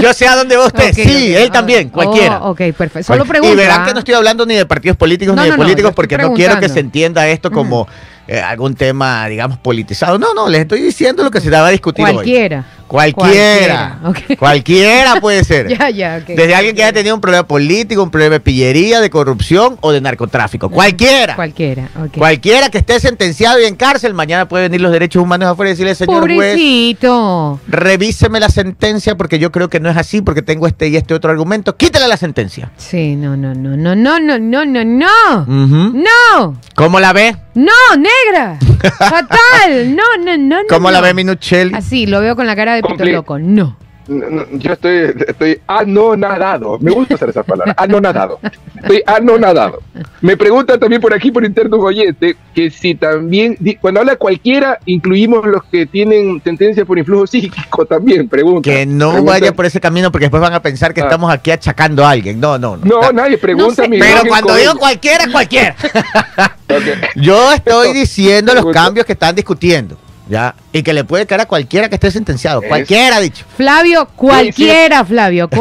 Yo 0.00 0.12
sé 0.12 0.28
a 0.28 0.36
dónde 0.36 0.56
usted. 0.58 0.90
Ok, 0.90 0.94
sí, 0.94 1.34
él 1.34 1.50
también. 1.50 1.88
Oh, 1.90 1.94
Cualquiera. 1.94 2.38
ok, 2.44 2.58
perfecto. 2.76 3.02
Solo 3.04 3.24
Cual- 3.24 3.28
pregunto. 3.28 3.52
Y 3.54 3.56
verán 3.56 3.84
que 3.86 3.92
no 3.94 3.98
estoy 4.00 4.14
hablando 4.14 4.46
ni 4.46 4.54
de 4.54 4.66
partidos 4.66 4.96
políticos 4.96 5.34
No, 5.34 5.42
ni 5.42 5.50
de 5.50 5.56
no, 5.56 5.62
políticos 5.62 5.92
porque 5.94 6.16
no 6.18 6.32
quiero 6.34 6.60
que 6.60 6.68
se 6.68 6.80
entienda 6.80 7.26
esto 7.28 7.50
como 7.50 7.88
eh, 8.28 8.40
algún 8.40 8.74
tema, 8.74 9.26
digamos, 9.26 9.58
politizado. 9.58 10.18
No, 10.18 10.34
no, 10.34 10.48
les 10.48 10.60
estoy 10.60 10.82
diciendo 10.82 11.24
lo 11.24 11.30
que 11.30 11.40
se 11.40 11.50
daba 11.50 11.68
a 11.68 11.70
discutir 11.70 12.04
hoy. 12.04 12.12
Cualquiera. 12.14 12.64
Cualquiera. 12.88 13.98
Cualquiera, 14.38 15.20
puede 15.20 15.44
ser. 15.44 15.68
Ya, 15.78 15.90
ya, 15.90 16.18
ok. 16.22 16.28
Desde 16.28 16.54
alguien 16.54 16.74
que 16.74 16.82
haya 16.82 16.92
tenido 16.92 17.14
un 17.14 17.20
problema 17.20 17.46
político, 17.46 18.02
un 18.02 18.10
problema 18.10 18.34
de 18.34 18.40
pillería, 18.40 19.00
de 19.00 19.10
corrupción 19.10 19.76
o 19.80 19.92
de 19.92 20.00
narcotráfico. 20.00 20.70
Cualquiera. 20.70 21.36
Cualquiera, 21.36 21.88
ok. 21.96 22.16
Cualquiera 22.16 22.68
que 22.70 22.78
esté 22.78 22.98
sentenciado 22.98 23.60
y 23.60 23.64
en 23.66 23.76
cárcel, 23.76 24.14
mañana 24.14 24.48
puede 24.48 24.64
venir 24.64 24.80
los 24.80 24.90
derechos 24.90 25.22
humanos 25.22 25.48
afuera 25.48 25.70
y 25.70 25.72
decirle, 25.74 25.94
señor 25.94 26.22
juez, 26.22 26.52
Pobrecito. 26.54 27.60
revíseme 27.68 28.40
la 28.40 28.48
sentencia 28.48 29.16
porque 29.16 29.38
yo 29.38 29.52
creo 29.52 29.68
que 29.68 29.78
no 29.78 29.90
es 29.90 29.96
así, 29.96 30.22
porque 30.22 30.42
tengo 30.42 30.66
este 30.66 30.88
y 30.88 30.96
este 30.96 31.14
otro 31.14 31.30
argumento. 31.30 31.76
Quítale 31.76 32.08
la 32.08 32.16
sentencia. 32.16 32.70
Sí, 32.76 33.14
no, 33.14 33.36
no, 33.36 33.54
no, 33.54 33.76
no, 33.76 33.94
no, 33.94 34.18
no, 34.18 34.38
no, 34.38 34.64
no, 34.64 34.84
no. 34.84 35.46
No, 35.46 36.58
¿Cómo 36.74 36.98
la 36.98 37.12
ve? 37.12 37.36
no, 37.54 37.72
negra. 37.96 38.56
Fatal. 38.98 39.94
No, 39.96 40.02
no, 40.24 40.36
no, 40.38 40.56
no. 40.62 40.68
¿Cómo 40.68 40.90
la 40.90 41.00
ve 41.00 41.12
Minuchelli? 41.12 41.74
Así, 41.74 42.06
lo 42.06 42.20
veo 42.20 42.36
con 42.36 42.46
la 42.46 42.54
cara 42.54 42.74
de 42.74 42.77
pito 42.82 43.04
loco. 43.04 43.38
No. 43.38 43.76
No, 44.08 44.30
no, 44.30 44.44
yo 44.52 44.72
estoy, 44.72 45.12
estoy 45.26 45.60
anonadado. 45.66 46.78
Me 46.78 46.90
gusta 46.92 47.16
usar 47.16 47.28
esa 47.28 47.42
palabra. 47.42 47.74
Anonadado. 47.76 48.40
Estoy 48.80 49.02
anonadado. 49.06 49.82
Me 50.22 50.34
pregunta 50.34 50.78
también 50.78 51.02
por 51.02 51.12
aquí, 51.12 51.30
por 51.30 51.44
interno 51.44 51.76
un 51.76 51.84
oyente, 51.84 52.34
que 52.54 52.70
si 52.70 52.94
también, 52.94 53.58
cuando 53.82 54.00
habla 54.00 54.16
cualquiera, 54.16 54.78
incluimos 54.86 55.44
los 55.44 55.62
que 55.64 55.84
tienen 55.84 56.40
sentencia 56.42 56.86
por 56.86 56.96
influjo 56.98 57.26
psíquico 57.26 57.84
también, 57.84 58.26
pregunta. 58.30 58.70
Que 58.70 58.86
no 58.86 59.10
Pregunta- 59.10 59.32
vaya 59.32 59.52
por 59.52 59.66
ese 59.66 59.78
camino 59.78 60.10
porque 60.10 60.24
después 60.24 60.40
van 60.40 60.54
a 60.54 60.62
pensar 60.62 60.94
que 60.94 61.02
Ah. 61.02 61.04
estamos 61.04 61.30
aquí 61.30 61.50
achacando 61.50 62.06
a 62.06 62.10
alguien. 62.10 62.40
No, 62.40 62.56
no, 62.56 62.78
no. 62.78 62.84
No, 62.86 63.00
Está- 63.02 63.12
nadie 63.12 63.36
pregunta. 63.36 63.82
No 63.82 63.84
sé. 63.84 63.88
mi 63.90 63.98
Pero 63.98 64.22
cuando 64.26 64.54
digo 64.54 64.70
ella. 64.70 64.80
cualquiera, 64.80 65.24
cualquiera. 65.30 65.76
Yo 67.16 67.52
estoy 67.52 67.92
diciendo 67.92 68.54
los 68.54 68.72
cambios 68.72 69.04
que 69.04 69.12
están 69.12 69.34
discutiendo. 69.34 69.98
¿Ya? 70.28 70.54
Y 70.72 70.82
que 70.82 70.92
le 70.92 71.04
puede 71.04 71.26
caer 71.26 71.40
a 71.42 71.46
cualquiera 71.46 71.88
que 71.88 71.94
esté 71.94 72.10
sentenciado. 72.10 72.60
Es- 72.62 72.68
Cualquiera 72.68 73.16
ha 73.16 73.20
dicho. 73.20 73.44
Flavio, 73.56 74.06
cualquiera, 74.14 75.04
Flavio, 75.04 75.48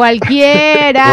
cualquiera. 0.47 1.05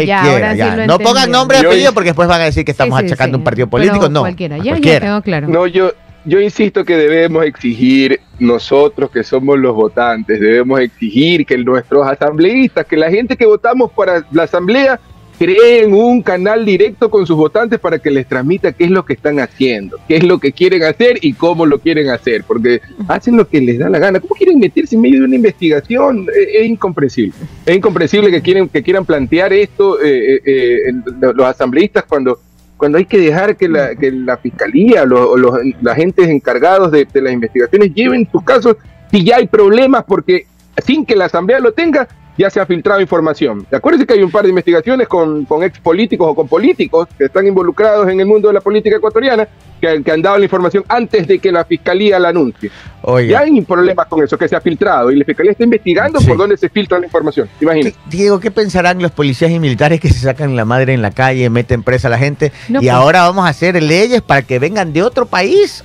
ya, 0.00 0.20
Cualquiera, 0.22 0.32
ahora 0.32 0.54
ya. 0.54 0.70
sí 0.70 0.76
lo 0.78 0.86
no 0.86 0.98
pongan 0.98 1.30
nombre 1.30 1.58
y 1.62 1.66
apellido 1.66 1.92
porque 1.92 2.08
después 2.10 2.28
van 2.28 2.40
a 2.40 2.44
decir 2.44 2.64
que 2.64 2.70
estamos 2.70 2.98
Sí, 2.98 3.06
sí, 3.06 3.12
achacando 3.12 3.36
sí. 3.36 3.40
un 3.40 3.44
partido 3.44 3.66
Pero 3.68 3.70
político. 3.82 4.08
no. 4.08 4.20
Cualquiera, 4.20 4.56
ya, 4.58 4.64
ya 4.64 4.70
cualquiera. 4.72 5.20
claro. 5.20 5.48
No, 5.48 5.66
yo, 5.66 5.92
yo 6.24 6.40
insisto 6.40 6.84
que 6.84 6.96
debemos 6.96 7.44
exigir, 7.44 8.20
nosotros 8.38 9.10
que 9.10 9.22
somos 9.24 9.58
los 9.58 9.74
votantes, 9.74 10.40
debemos 10.40 10.80
exigir 10.80 11.44
que 11.44 11.58
nuestros 11.58 12.06
asambleístas, 12.06 12.86
que 12.86 12.96
la 12.96 13.10
gente 13.10 13.36
que 13.36 13.44
votamos 13.46 13.90
para 13.92 14.24
la 14.32 14.44
asamblea, 14.44 14.98
creen 15.42 15.92
un 15.92 16.22
canal 16.22 16.64
directo 16.64 17.10
con 17.10 17.26
sus 17.26 17.36
votantes 17.36 17.80
para 17.80 17.98
que 17.98 18.12
les 18.12 18.28
transmita 18.28 18.70
qué 18.70 18.84
es 18.84 18.90
lo 18.92 19.04
que 19.04 19.14
están 19.14 19.40
haciendo, 19.40 19.98
qué 20.06 20.18
es 20.18 20.22
lo 20.22 20.38
que 20.38 20.52
quieren 20.52 20.84
hacer 20.84 21.18
y 21.20 21.32
cómo 21.32 21.66
lo 21.66 21.80
quieren 21.80 22.10
hacer, 22.10 22.44
porque 22.46 22.80
hacen 23.08 23.36
lo 23.36 23.48
que 23.48 23.60
les 23.60 23.80
da 23.80 23.90
la 23.90 23.98
gana. 23.98 24.20
¿Cómo 24.20 24.36
quieren 24.36 24.60
meterse 24.60 24.94
en 24.94 25.00
medio 25.00 25.18
de 25.18 25.24
una 25.26 25.34
investigación? 25.34 26.28
Eh, 26.28 26.60
Es, 26.60 26.66
incomprensible. 26.66 27.34
Es 27.66 27.76
incomprensible 27.76 28.30
que, 28.30 28.40
quieren, 28.40 28.68
que 28.68 28.84
quieran 28.84 29.04
plantear 29.04 29.52
esto 29.52 30.00
eh, 30.00 30.36
eh, 30.36 30.40
eh, 30.46 30.92
los 31.20 31.46
asambleístas 31.46 32.04
cuando 32.04 32.38
cuando 32.76 32.98
hay 32.98 33.04
que 33.04 33.18
dejar 33.18 33.56
que 33.56 33.68
la, 33.68 34.36
fiscalía 34.38 35.04
los, 35.04 35.20
o 35.20 35.36
los 35.36 35.54
agentes 35.86 36.28
encargados 36.28 36.90
de 36.90 37.06
las 37.14 37.32
investigaciones 37.32 37.94
lleven 37.94 38.28
sus 38.30 38.42
casos 38.42 38.76
si 39.08 39.22
ya 39.22 39.36
hay 39.36 39.46
problemas, 39.46 40.04
porque 40.04 40.46
sin 40.84 41.06
que 41.06 41.14
la 41.14 41.26
asamblea 41.26 41.60
lo 41.60 41.72
tenga, 41.72 42.08
ya 42.38 42.48
se 42.50 42.60
ha 42.60 42.66
filtrado 42.66 43.00
información. 43.00 43.66
Acuérdense 43.72 44.06
que 44.06 44.14
hay 44.14 44.22
un 44.22 44.30
par 44.30 44.42
de 44.44 44.48
investigaciones 44.50 45.06
con, 45.08 45.44
con 45.44 45.62
ex 45.62 45.78
políticos 45.80 46.28
o 46.30 46.34
con 46.34 46.48
políticos 46.48 47.08
que 47.18 47.24
están 47.26 47.46
involucrados 47.46 48.08
en 48.08 48.20
el 48.20 48.26
mundo 48.26 48.48
de 48.48 48.54
la 48.54 48.60
política 48.60 48.96
ecuatoriana 48.96 49.46
que, 49.80 50.02
que 50.02 50.10
han 50.12 50.22
dado 50.22 50.38
la 50.38 50.44
información 50.44 50.84
antes 50.88 51.26
de 51.26 51.38
que 51.38 51.52
la 51.52 51.64
fiscalía 51.64 52.18
la 52.18 52.28
anuncie. 52.30 52.70
Oiga. 53.02 53.30
Ya 53.32 53.40
hay 53.40 53.60
problemas 53.62 54.06
con 54.06 54.22
eso, 54.22 54.38
que 54.38 54.48
se 54.48 54.56
ha 54.56 54.60
filtrado 54.60 55.10
y 55.10 55.16
la 55.16 55.24
fiscalía 55.24 55.52
está 55.52 55.64
investigando 55.64 56.20
Sí. 56.20 56.26
por 56.28 56.36
dónde 56.38 56.56
se 56.56 56.68
filtra 56.68 56.98
la 56.98 57.06
información. 57.06 57.48
Imagínate. 57.60 57.92
¿Qué- 57.92 58.16
Diego, 58.16 58.40
¿qué 58.40 58.50
pensarán 58.50 59.02
los 59.02 59.10
policías 59.10 59.50
y 59.50 59.58
militares 59.58 60.00
que 60.00 60.08
se 60.08 60.20
sacan 60.20 60.56
la 60.56 60.64
madre 60.64 60.94
en 60.94 61.02
la 61.02 61.10
calle, 61.10 61.50
meten 61.50 61.82
presa 61.82 62.08
a 62.08 62.10
la 62.10 62.18
gente 62.18 62.52
No, 62.68 62.78
y 62.80 62.84
pues. 62.84 62.90
ahora 62.92 63.22
vamos 63.22 63.44
a 63.44 63.48
hacer 63.48 63.82
leyes 63.82 64.22
para 64.22 64.42
que 64.42 64.58
vengan 64.58 64.92
de 64.92 65.02
otro 65.02 65.26
país 65.26 65.84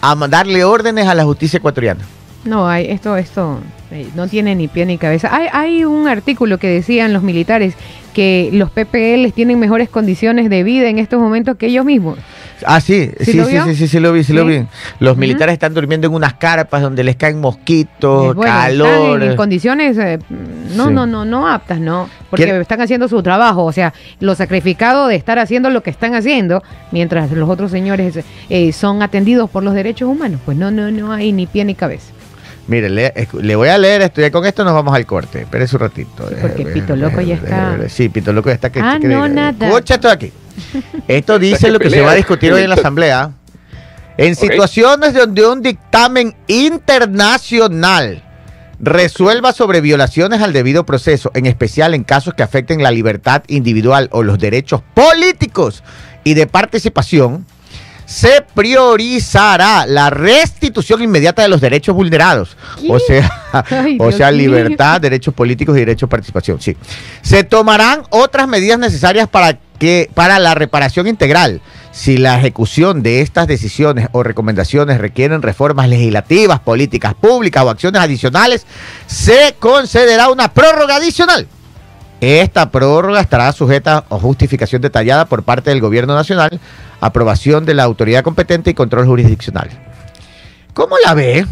a 0.00 0.14
darle 0.28 0.62
órdenes 0.64 1.06
a 1.08 1.14
la 1.14 1.24
justicia 1.24 1.56
ecuatoriana? 1.56 2.04
No, 2.48 2.68
hay, 2.68 2.86
esto, 2.90 3.16
esto 3.16 3.58
eh, 3.90 4.08
no 4.16 4.26
tiene 4.26 4.54
ni 4.54 4.68
pie 4.68 4.86
ni 4.86 4.96
cabeza. 4.98 5.28
Hay, 5.34 5.48
hay 5.52 5.84
un 5.84 6.08
artículo 6.08 6.58
que 6.58 6.68
decían 6.68 7.12
los 7.12 7.22
militares 7.22 7.74
que 8.14 8.48
los 8.52 8.70
PPL 8.70 9.32
tienen 9.32 9.60
mejores 9.60 9.88
condiciones 9.88 10.50
de 10.50 10.62
vida 10.64 10.88
en 10.88 10.98
estos 10.98 11.20
momentos 11.20 11.56
que 11.56 11.66
ellos 11.66 11.84
mismos. 11.84 12.18
Ah, 12.66 12.80
sí, 12.80 13.12
¿Sí 13.20 13.32
sí, 13.32 13.40
sí, 13.44 13.74
sí, 13.76 13.86
sí, 13.86 14.00
lo 14.00 14.12
vi, 14.12 14.24
sí, 14.24 14.32
lo 14.32 14.44
vi. 14.44 14.64
Los 14.98 15.16
militares 15.16 15.52
están 15.52 15.72
durmiendo 15.74 16.08
en 16.08 16.14
unas 16.14 16.34
carpas 16.34 16.82
donde 16.82 17.04
les 17.04 17.14
caen 17.14 17.40
mosquitos, 17.40 18.34
Eh, 18.34 18.40
calor. 18.42 19.22
en 19.22 19.36
condiciones 19.36 19.96
eh, 19.98 20.18
no, 20.74 20.90
no, 20.90 21.06
no, 21.06 21.24
no 21.24 21.46
aptas, 21.46 21.78
¿no? 21.78 22.08
Porque 22.30 22.46
¿Quiere- 22.46 22.60
están 22.60 22.80
haciendo 22.80 23.06
su 23.06 23.22
trabajo, 23.22 23.64
o 23.64 23.72
sea, 23.72 23.92
lo 24.18 24.34
sacrificado 24.34 25.06
de 25.06 25.14
estar 25.14 25.38
haciendo 25.38 25.70
lo 25.70 25.84
que 25.84 25.90
están 25.90 26.14
haciendo, 26.16 26.64
mientras 26.90 27.30
los 27.30 27.48
otros 27.48 27.70
señores 27.70 28.18
eh, 28.50 28.72
son 28.72 29.02
atendidos 29.02 29.48
por 29.48 29.62
los 29.62 29.74
derechos 29.74 30.08
humanos. 30.08 30.40
Pues 30.44 30.56
no, 30.56 30.72
no, 30.72 30.90
no 30.90 31.12
hay 31.12 31.30
ni 31.30 31.46
pie 31.46 31.64
ni 31.64 31.76
cabeza. 31.76 32.12
Mire, 32.68 32.88
le, 32.90 33.12
escu- 33.14 33.40
le 33.40 33.56
voy 33.56 33.68
a 33.68 33.78
leer 33.78 34.02
esto 34.02 34.24
y 34.24 34.30
con 34.30 34.44
esto 34.46 34.62
nos 34.62 34.74
vamos 34.74 34.94
al 34.94 35.04
corte. 35.06 35.40
Espérese 35.42 35.76
un 35.76 35.80
ratito. 35.80 36.28
Sí, 36.28 36.34
porque 36.40 36.62
Eh, 36.62 36.66
Pito 36.66 36.94
eh, 36.94 36.96
Loco 36.98 37.20
ya 37.20 37.34
eh, 37.34 37.40
está- 37.42 37.76
eh, 37.82 37.88
Sí, 37.88 38.08
Pito 38.10 38.32
Loco 38.32 38.50
ya 38.50 38.54
está 38.54 38.70
que 38.70 38.80
Ah, 38.80 38.98
que- 39.00 39.08
no, 39.08 39.26
eh, 39.26 39.28
nada. 39.30 39.66
Escucha 39.68 39.94
esto 39.94 40.08
de 40.08 40.14
aquí. 40.14 40.32
Esto 41.08 41.38
dice 41.38 41.70
lo 41.70 41.78
que 41.78 41.88
se 41.90 42.00
va 42.00 42.12
a 42.12 42.14
discutir 42.14 42.52
hoy 42.52 42.62
en 42.62 42.68
la 42.68 42.74
asamblea. 42.76 43.32
En 44.16 44.34
situaciones 44.36 45.14
donde 45.14 45.46
un 45.46 45.62
dictamen 45.62 46.34
internacional 46.48 48.22
resuelva 48.80 49.52
sobre 49.52 49.80
violaciones 49.80 50.40
al 50.42 50.52
debido 50.52 50.84
proceso, 50.84 51.30
en 51.34 51.46
especial 51.46 51.94
en 51.94 52.04
casos 52.04 52.34
que 52.34 52.42
afecten 52.42 52.82
la 52.82 52.90
libertad 52.90 53.42
individual 53.48 54.08
o 54.12 54.22
los 54.22 54.38
derechos 54.38 54.82
políticos 54.94 55.82
y 56.24 56.34
de 56.34 56.46
participación, 56.46 57.46
se 58.08 58.42
priorizará 58.54 59.84
la 59.84 60.08
restitución 60.08 61.02
inmediata 61.02 61.42
de 61.42 61.48
los 61.48 61.60
derechos 61.60 61.94
vulnerados. 61.94 62.56
O 62.88 62.98
sea, 62.98 63.30
Ay, 63.70 63.98
o 64.00 64.10
sea, 64.10 64.30
mío. 64.30 64.38
libertad, 64.48 64.98
derechos 64.98 65.34
políticos 65.34 65.76
y 65.76 65.80
derecho 65.80 66.06
de 66.06 66.10
participación. 66.10 66.58
Sí. 66.58 66.74
Se 67.20 67.44
tomarán 67.44 68.04
otras 68.08 68.48
medidas 68.48 68.78
necesarias 68.78 69.28
para 69.28 69.58
que 69.78 70.10
para 70.14 70.38
la 70.38 70.54
reparación 70.54 71.06
integral. 71.06 71.60
Si 71.92 72.16
la 72.16 72.38
ejecución 72.38 73.02
de 73.02 73.20
estas 73.20 73.46
decisiones 73.46 74.08
o 74.12 74.22
recomendaciones 74.22 74.98
requieren 74.98 75.42
reformas 75.42 75.90
legislativas, 75.90 76.60
políticas 76.60 77.12
públicas 77.12 77.62
o 77.62 77.68
acciones 77.68 78.00
adicionales, 78.00 78.66
se 79.06 79.54
concederá 79.58 80.30
una 80.30 80.54
prórroga 80.54 80.96
adicional. 80.96 81.46
Esta 82.22 82.70
prórroga 82.70 83.20
estará 83.20 83.52
sujeta 83.52 84.04
a 84.08 84.18
justificación 84.18 84.80
detallada 84.80 85.26
por 85.26 85.42
parte 85.42 85.70
del 85.70 85.80
Gobierno 85.80 86.14
Nacional, 86.14 86.58
aprobación 87.00 87.64
de 87.64 87.74
la 87.74 87.84
autoridad 87.84 88.22
competente 88.22 88.70
y 88.70 88.74
control 88.74 89.06
jurisdiccional. 89.06 89.68
¿Cómo 90.74 90.96
la 91.04 91.14
ve? 91.14 91.44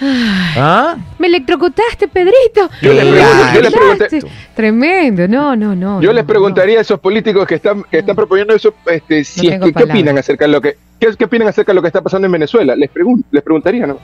¿Ah? 0.00 0.96
Me 1.18 1.26
electrocutaste, 1.28 2.08
Pedrito. 2.08 2.68
Yo 2.82 2.92
le 2.92 3.04
Me 3.04 3.10
pregunto- 3.12 3.44
yo 3.54 3.60
le 3.62 3.70
congelaste. 3.70 4.18
pregunté- 4.18 4.30
Tremendo, 4.54 5.28
no, 5.28 5.56
no, 5.56 5.74
no. 5.74 6.00
Yo 6.02 6.08
no, 6.08 6.12
les 6.14 6.24
preguntaría 6.24 6.78
a 6.78 6.82
esos 6.82 7.00
políticos 7.00 7.46
que 7.46 7.54
están, 7.56 7.82
que 7.84 7.98
están 7.98 8.14
proponiendo 8.16 8.54
eso, 8.54 8.74
este, 8.86 9.24
si 9.24 9.48
es 9.48 9.60
que, 9.60 9.72
¿qué 9.72 9.84
opinan 9.84 10.18
acerca 10.18 10.44
de 10.46 10.52
lo 10.52 10.60
que, 10.60 10.76
qué, 11.00 11.08
qué 11.16 11.24
opinan 11.24 11.48
acerca 11.48 11.72
de 11.72 11.76
lo 11.76 11.82
que 11.82 11.88
está 11.88 12.02
pasando 12.02 12.26
en 12.26 12.32
Venezuela? 12.32 12.76
Les 12.76 12.90
pregun- 12.92 13.24
les 13.30 13.42
preguntaría, 13.42 13.86
¿no? 13.86 13.98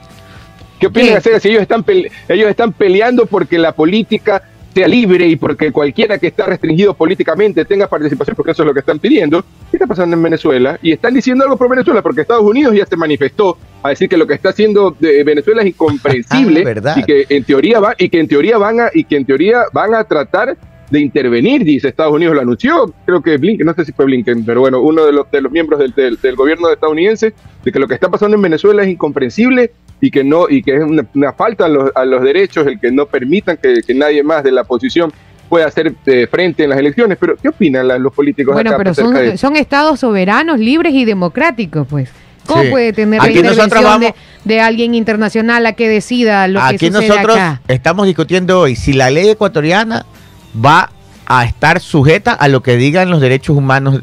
¿Qué 0.79 0.87
opinan 0.87 1.09
¿Qué? 1.11 1.17
acerca 1.17 1.39
si 1.39 1.49
ellos 1.49 1.61
están 1.61 1.83
pele- 1.83 2.11
ellos 2.27 2.49
están 2.49 2.73
peleando 2.73 3.25
porque 3.27 3.57
la 3.59 3.71
política 3.73 4.41
sea 4.73 4.87
libre 4.87 5.27
y 5.27 5.35
porque 5.35 5.71
cualquiera 5.71 6.17
que 6.17 6.27
está 6.27 6.45
restringido 6.45 6.93
políticamente 6.93 7.63
tenga 7.65 7.87
participación, 7.87 8.35
porque 8.35 8.51
eso 8.51 8.63
es 8.63 8.67
lo 8.67 8.73
que 8.73 8.79
están 8.79 8.99
pidiendo. 8.99 9.41
¿Qué 9.69 9.77
está 9.77 9.85
pasando 9.87 10.15
en 10.15 10.23
Venezuela? 10.23 10.79
Y 10.81 10.91
están 10.91 11.13
diciendo 11.13 11.43
algo 11.43 11.57
por 11.57 11.69
Venezuela, 11.69 12.01
porque 12.01 12.21
Estados 12.21 12.43
Unidos 12.43 12.73
ya 12.75 12.85
se 12.85 12.95
manifestó 12.97 13.57
a 13.83 13.89
decir 13.89 14.09
que 14.09 14.17
lo 14.17 14.25
que 14.25 14.33
está 14.33 14.49
haciendo 14.49 14.95
de 14.99 15.23
Venezuela 15.23 15.61
es 15.61 15.67
incomprensible 15.69 16.63
verdad. 16.65 16.95
y 16.97 17.03
que 17.03 17.25
en 17.29 17.43
teoría 17.43 17.79
va 17.79 17.93
y 17.97 18.09
que 18.09 18.19
en 18.19 18.27
teoría 18.27 18.57
van 18.57 18.79
a 18.79 18.89
y 18.93 19.03
que 19.03 19.15
en 19.17 19.25
teoría 19.25 19.63
van 19.73 19.93
a 19.93 20.03
tratar 20.03 20.57
de 20.89 20.99
intervenir, 20.99 21.63
dice 21.63 21.87
Estados 21.87 22.13
Unidos, 22.13 22.35
lo 22.35 22.41
anunció, 22.41 22.93
creo 23.05 23.21
que 23.21 23.37
Blinken, 23.37 23.65
no 23.65 23.73
sé 23.73 23.83
si 23.85 23.91
fue 23.93 24.05
Blinken, 24.05 24.45
pero 24.45 24.59
bueno, 24.61 24.79
uno 24.79 25.03
de 25.05 25.11
los, 25.11 25.29
de 25.31 25.41
los 25.41 25.51
miembros 25.51 25.79
del, 25.79 25.91
del- 25.93 26.19
del 26.21 26.35
gobierno 26.35 26.69
estadounidense, 26.71 27.33
de 27.63 27.71
que 27.71 27.79
lo 27.79 27.87
que 27.87 27.95
está 27.95 28.09
pasando 28.09 28.35
en 28.35 28.43
Venezuela 28.43 28.83
es 28.83 28.89
incomprensible 28.89 29.71
y 30.01 30.11
que 30.11 30.23
no 30.23 30.49
y 30.49 30.61
que 30.63 30.75
es 30.75 30.83
una, 30.83 31.05
una 31.13 31.33
falta 31.33 31.65
a 31.65 31.69
los, 31.69 31.91
a 31.95 32.03
los 32.05 32.21
derechos 32.23 32.67
el 32.67 32.79
que 32.79 32.91
no 32.91 33.05
permitan 33.05 33.57
que, 33.57 33.81
que 33.85 33.93
nadie 33.93 34.21
más 34.23 34.43
de 34.43 34.51
la 34.51 34.61
oposición 34.61 35.11
pueda 35.49 35.67
hacer 35.67 35.93
eh, 36.05 36.27
frente 36.29 36.63
en 36.63 36.71
las 36.71 36.79
elecciones. 36.79 37.17
Pero, 37.19 37.35
¿qué 37.37 37.49
opinan 37.49 37.87
la- 37.87 37.97
los 37.99 38.11
políticos 38.13 38.53
Bueno, 38.53 38.71
acá 38.71 38.77
pero 38.77 38.91
acerca 38.91 39.19
de 39.19 39.27
son, 39.29 39.37
son 39.37 39.55
estados 39.55 39.99
soberanos, 39.99 40.59
libres 40.59 40.93
y 40.93 41.05
democráticos, 41.05 41.87
pues. 41.89 42.09
¿Cómo 42.45 42.63
Sí. 42.63 42.69
puede 42.71 42.91
tener 42.91 43.21
la 43.21 43.31
intervención 43.31 43.69
de, 43.69 43.81
vamos- 43.85 44.13
de 44.43 44.59
alguien 44.59 44.95
internacional 44.95 45.65
a 45.65 45.73
que 45.73 45.87
decida 45.87 46.45
lo 46.49 46.59
que 46.59 46.65
Aquí 46.75 46.87
sucede 46.91 47.07
nosotros 47.07 47.35
acá? 47.37 47.61
estamos 47.69 48.05
discutiendo 48.05 48.59
hoy 48.59 48.75
si 48.75 48.91
la 48.91 49.09
ley 49.09 49.29
ecuatoriana 49.29 50.05
va 50.53 50.89
a 51.25 51.45
estar 51.45 51.79
sujeta 51.79 52.33
a 52.33 52.49
lo 52.49 52.61
que 52.61 52.75
digan 52.75 53.09
los 53.09 53.21
derechos 53.21 53.55
humanos 53.55 54.01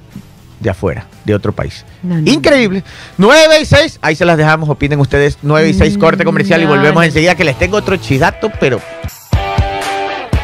de 0.61 0.71
afuera, 0.71 1.07
de 1.25 1.35
otro 1.35 1.53
país. 1.53 1.85
No, 2.03 2.21
no, 2.21 2.31
Increíble. 2.31 2.85
9 3.19 3.61
y 3.63 3.65
6, 3.65 3.99
ahí 4.03 4.15
se 4.15 4.25
las 4.25 4.37
dejamos, 4.37 4.69
opinen 4.69 5.01
ustedes. 5.01 5.39
9 5.43 5.69
y 5.71 5.75
6, 5.75 5.97
Mm, 5.97 6.01
corte 6.01 6.25
comercial 6.25 6.61
y 6.61 6.65
no, 6.65 6.71
volvemos 6.71 6.97
no. 6.97 7.03
enseguida 7.03 7.35
que 7.35 7.45
les 7.45 7.59
tengo 7.59 7.77
otro 7.79 7.97
chidato, 7.97 8.51
pero... 8.61 8.81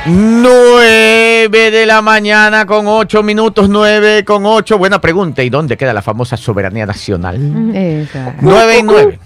9 0.08 1.70
de 1.70 1.84
la 1.86 2.00
mañana 2.00 2.64
con 2.64 2.86
8 2.86 3.22
minutos, 3.24 3.68
9 3.68 4.24
con 4.24 4.46
8. 4.46 4.78
Buena 4.78 5.00
pregunta. 5.00 5.42
¿Y 5.42 5.50
dónde 5.50 5.76
queda 5.76 5.92
la 5.92 6.00
famosa 6.02 6.36
soberanía 6.36 6.86
nacional? 6.86 7.38
Mm, 7.40 7.74
exacto. 7.74 8.38
9 8.40 8.78
y 8.78 8.82
9. 8.84 9.18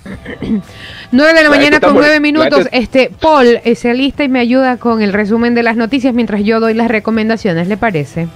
9 1.13 1.29
de 1.35 1.35
la 1.35 1.43
La 1.43 1.51
mañana 1.51 1.81
con 1.81 1.91
está 1.91 1.93
9 1.93 2.07
muy- 2.09 2.15
la 2.15 2.21
minutos. 2.21 2.69
Este 2.73 3.11
Paul 3.21 3.61
eh, 3.63 3.75
se 3.75 3.91
alista 3.91 4.25
y 4.25 4.29
me 4.29 4.41
ayuda 4.41 4.79
con 4.79 5.03
el 5.03 5.13
resumen 5.13 5.55
de 5.55 5.63
las 5.63 5.77
noticias 5.77 6.15
mientras 6.15 6.43
yo 6.45 6.61
doy 6.61 6.73
las 6.75 6.89
recomendaciones, 6.89 7.69
¿le 7.69 7.77
parece? 7.77 8.29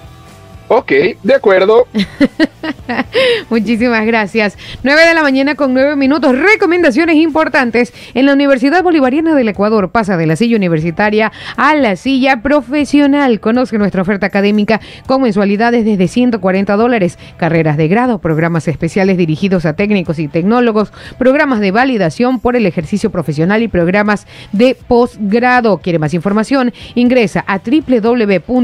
Ok, 0.68 0.92
de 1.22 1.34
acuerdo. 1.34 1.86
Muchísimas 3.50 4.06
gracias. 4.06 4.56
9 4.82 5.06
de 5.06 5.14
la 5.14 5.22
mañana 5.22 5.56
con 5.56 5.74
9 5.74 5.94
minutos. 5.94 6.38
Recomendaciones 6.38 7.16
importantes. 7.16 7.92
En 8.14 8.24
la 8.24 8.32
Universidad 8.32 8.82
Bolivariana 8.82 9.34
del 9.34 9.48
Ecuador 9.48 9.90
pasa 9.90 10.16
de 10.16 10.26
la 10.26 10.36
silla 10.36 10.56
universitaria 10.56 11.32
a 11.56 11.74
la 11.74 11.96
silla 11.96 12.40
profesional. 12.40 13.40
Conoce 13.40 13.76
nuestra 13.76 14.00
oferta 14.00 14.24
académica 14.26 14.80
con 15.06 15.20
mensualidades 15.22 15.84
desde 15.84 16.08
140 16.08 16.76
dólares. 16.76 17.18
Carreras 17.36 17.76
de 17.76 17.88
grado, 17.88 18.18
programas 18.18 18.66
especiales 18.66 19.18
dirigidos 19.18 19.66
a 19.66 19.76
técnicos 19.76 20.18
y 20.18 20.28
tecnólogos, 20.28 20.94
programas 21.18 21.60
de 21.60 21.72
validación 21.72 22.40
por 22.40 22.56
el 22.56 22.64
ejercicio 22.64 23.10
profesional 23.10 23.62
y 23.62 23.68
programas 23.68 24.26
de 24.52 24.76
posgrado. 24.88 25.76
¿Quiere 25.78 25.98
más 25.98 26.14
información? 26.14 26.72
Ingresa 26.94 27.44
a 27.46 27.58
www.v.edu.es 27.58 28.54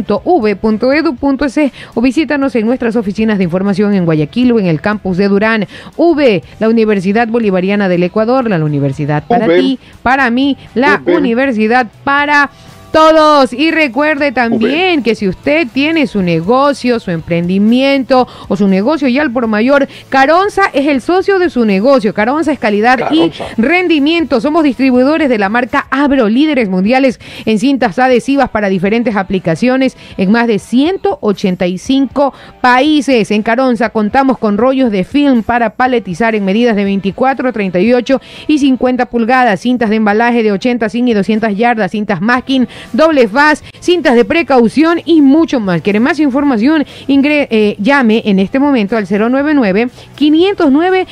o 2.01 2.03
visítanos 2.03 2.57
en 2.57 2.65
nuestras 2.65 2.97
oficinas 2.97 3.37
de 3.37 3.45
información 3.45 3.93
en 3.95 4.07
Guayaquil 4.07 4.53
o 4.53 4.59
en 4.59 4.65
el 4.65 4.81
campus 4.81 5.19
de 5.19 5.29
Durán. 5.29 5.67
V, 5.99 6.43
la 6.59 6.69
Universidad 6.71 7.29
Bolivariana 7.29 7.91
del 7.91 8.03
Ecuador, 8.03 8.49
la 8.49 8.65
universidad 8.65 9.23
para 9.29 9.47
ti, 9.47 9.79
para 10.03 10.31
mí, 10.31 10.57
la 10.75 11.03
universidad 11.05 11.89
para 12.03 12.49
todos. 12.93 13.53
Y 13.53 13.71
recuerde 13.71 14.33
también 14.33 15.03
que 15.03 15.15
si 15.15 15.29
usted 15.29 15.69
tiene 15.73 16.07
su 16.07 16.23
negocio, 16.23 17.01
su 17.01 17.11
emprendimiento 17.11 18.27
o 18.49 18.57
su 18.57 18.69
negocio 18.69 19.09
ya 19.09 19.23
al 19.23 19.31
por 19.33 19.47
mayor, 19.47 19.89
Caronza 20.09 20.65
es 20.73 20.87
el 20.87 21.01
socio 21.01 21.39
de 21.39 21.51
su 21.51 21.65
negocio. 21.65 22.15
Caronza 22.15 22.53
es 22.53 22.59
calidad 22.59 22.99
Caronza. 22.99 23.45
y 23.57 23.61
rendimiento. 23.61 24.41
Somos 24.41 24.65
distribuidores 24.65 25.29
de 25.29 25.39
la 25.39 25.49
marca 25.49 25.87
Abro, 25.91 26.29
líderes 26.29 26.69
mundiales 26.69 27.21
en 27.47 27.59
cintas 27.59 27.99
adhesivas 27.99 28.51
para 28.51 28.69
diferentes 28.69 29.17
aplicaciones 29.17 29.97
en 30.17 30.31
más 30.31 30.47
de 30.47 30.59
185 30.59 32.35
países. 32.61 33.31
En 33.31 33.43
Caronza 33.43 33.91
contamos 33.91 34.39
con 34.39 34.59
rollos 34.59 34.91
de 34.91 35.05
film 35.05 35.43
para 35.43 35.71
paletizar 35.71 36.35
en 36.35 36.45
medidas 36.45 36.77
de 36.77 36.85
24, 36.85 37.53
38 37.53 38.21
y 38.47 38.59
50 38.59 39.07
pulgadas, 39.07 39.61
cintas 39.61 39.91
de 39.91 39.97
embalaje 39.97 40.43
de 40.43 40.53
80, 40.53 40.89
100 40.89 41.09
y 41.09 41.15
200 41.15 41.57
yardas, 41.57 41.91
cintas 41.93 42.21
masking, 42.21 42.69
doble 42.93 43.29
faz, 43.29 43.63
cintas 43.81 44.15
de 44.15 44.25
precaución 44.25 45.01
y 45.05 45.21
mucho 45.21 45.61
más. 45.61 45.83
¿Quiere 45.83 46.01
más 46.01 46.19
información? 46.21 46.85
Ingre- 47.09 47.49
eh, 47.51 47.77
llame 47.79 48.23
en 48.25 48.39
este 48.39 48.59
momento 48.59 48.97
al 48.97 49.07
099 49.07 49.91
509 50.17 51.07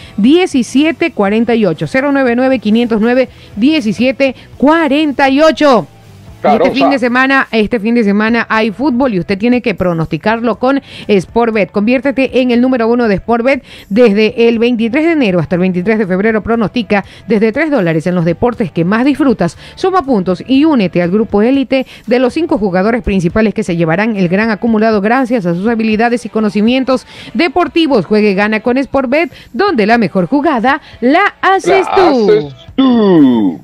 1748. 6.42 6.42
099 6.42 6.42
509 6.42 6.42
1748. 6.42 6.42
Claro, 6.42 6.64
este 6.64 6.78
fin 6.78 6.90
de 6.90 6.98
semana, 6.98 7.48
este 7.50 7.80
fin 7.80 7.94
de 7.94 8.04
semana 8.04 8.46
hay 8.48 8.70
fútbol 8.70 9.14
y 9.14 9.18
usted 9.18 9.38
tiene 9.38 9.60
que 9.60 9.74
pronosticarlo 9.74 10.58
con 10.58 10.80
Sportbet. 11.10 11.70
Conviértete 11.70 12.40
en 12.40 12.50
el 12.50 12.60
número 12.60 12.88
uno 12.88 13.08
de 13.08 13.16
Sportbet 13.16 13.64
desde 13.88 14.48
el 14.48 14.58
23 14.58 15.04
de 15.04 15.12
enero 15.12 15.40
hasta 15.40 15.56
el 15.56 15.60
23 15.60 15.98
de 15.98 16.06
febrero. 16.06 16.42
Pronostica 16.42 17.04
desde 17.26 17.52
3 17.52 17.70
dólares 17.70 18.06
en 18.06 18.14
los 18.14 18.24
deportes 18.24 18.70
que 18.70 18.84
más 18.84 19.04
disfrutas. 19.04 19.58
Suma 19.74 20.02
puntos 20.02 20.42
y 20.46 20.64
únete 20.64 21.02
al 21.02 21.10
grupo 21.10 21.42
élite 21.42 21.86
de 22.06 22.18
los 22.18 22.34
cinco 22.34 22.58
jugadores 22.58 23.02
principales 23.02 23.54
que 23.54 23.62
se 23.64 23.76
llevarán 23.76 24.16
el 24.16 24.28
gran 24.28 24.50
acumulado 24.50 25.00
gracias 25.00 25.46
a 25.46 25.54
sus 25.54 25.66
habilidades 25.66 26.24
y 26.24 26.28
conocimientos 26.28 27.06
deportivos. 27.34 28.06
Juegue 28.06 28.30
y 28.30 28.34
gana 28.34 28.60
con 28.60 28.82
Sportbet, 28.82 29.32
donde 29.52 29.86
la 29.86 29.98
mejor 29.98 30.26
jugada 30.26 30.80
la 31.00 31.34
haces 31.40 31.86
La 31.86 31.94
tú. 31.96 32.30
haces 32.30 32.54
tú. 32.76 33.60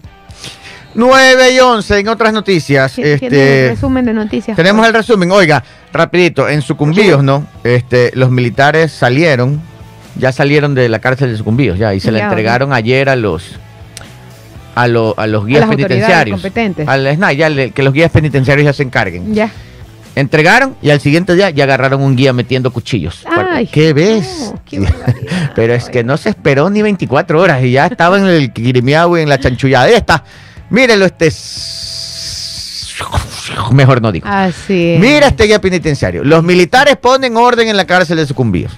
9 0.95 1.55
y 1.55 1.59
11 1.61 1.99
en 1.99 2.09
otras 2.09 2.33
noticias. 2.33 2.93
¿Tiene 2.95 3.13
el 3.15 3.23
Este, 3.25 3.69
resumen 3.71 4.05
de 4.05 4.13
noticias. 4.13 4.57
tenemos 4.57 4.87
el 4.87 4.95
resumen. 4.95 5.31
Oiga, 5.33 5.63
rapidito, 5.93 6.49
en 6.49 6.63
Sucumbíos, 6.63 7.23
¿no? 7.23 7.47
Este, 7.65 8.11
los 8.15 8.31
militares 8.31 8.93
salieron, 8.93 9.61
ya 10.17 10.33
salieron 10.33 10.75
de 10.75 10.89
la 10.89 10.99
cárcel 11.01 11.31
de 11.33 11.37
Sucumbíos, 11.37 11.79
ya, 11.79 11.95
y 11.95 12.01
se 12.01 12.13
la 12.13 12.25
entregaron 12.25 12.73
ayer 12.73 13.09
a 13.09 13.17
los 13.17 13.57
a, 14.77 14.89
lo- 14.89 15.15
a 15.17 15.29
los 15.29 15.45
A 15.45 15.47
guías 15.47 15.63
autoridades 15.63 15.89
penitenciarios. 15.93 16.41
competentes. 16.41 16.89
Al 16.89 17.07
SNAI, 17.07 17.37
ya 17.37 17.49
le- 17.49 17.71
que 17.71 17.83
los 17.85 17.93
guías 17.93 18.11
penitenciarios 18.11 18.65
ya 18.65 18.73
se 18.73 18.83
encarguen. 18.83 19.33
Ya. 19.33 19.49
Entregaron 20.17 20.77
y 20.83 20.91
al 20.91 21.01
siguiente 21.01 21.35
día 21.35 21.51
ya 21.51 21.63
agarraron 21.65 22.01
un 22.03 22.15
guía 22.17 22.33
metiendo 22.33 22.73
cuchillos. 22.73 23.25
Ay, 23.29 23.67
¿Qué 23.69 23.93
ves? 23.93 24.51
no, 24.53 24.61
qué 24.65 24.81
barbaridad, 24.81 25.53
Pero 25.57 25.75
es 25.75 25.89
que 25.91 26.03
no 26.05 26.17
se 26.17 26.29
esperó 26.31 26.71
ni 26.71 26.83
24 26.83 27.41
horas 27.41 27.63
y 27.65 27.73
ya 27.73 27.87
estaba 27.87 28.19
en 28.19 28.27
el 28.27 28.53
y 28.57 29.23
en 29.23 29.29
la 29.29 29.39
chanchullada. 29.39 29.89
Mírelo, 30.71 31.05
este. 31.05 31.33
Mejor 33.73 34.01
no 34.01 34.13
digo. 34.13 34.27
Así 34.29 34.93
es. 34.93 35.01
Mira 35.01 35.29
este 35.29 35.45
guía 35.45 35.61
penitenciario. 35.61 36.25
Los 36.25 36.43
militares 36.43 36.97
ponen 36.97 37.37
orden 37.37 37.69
en 37.69 37.77
la 37.77 37.87
cárcel 37.87 38.17
de 38.17 38.27
sucumbíos. 38.27 38.73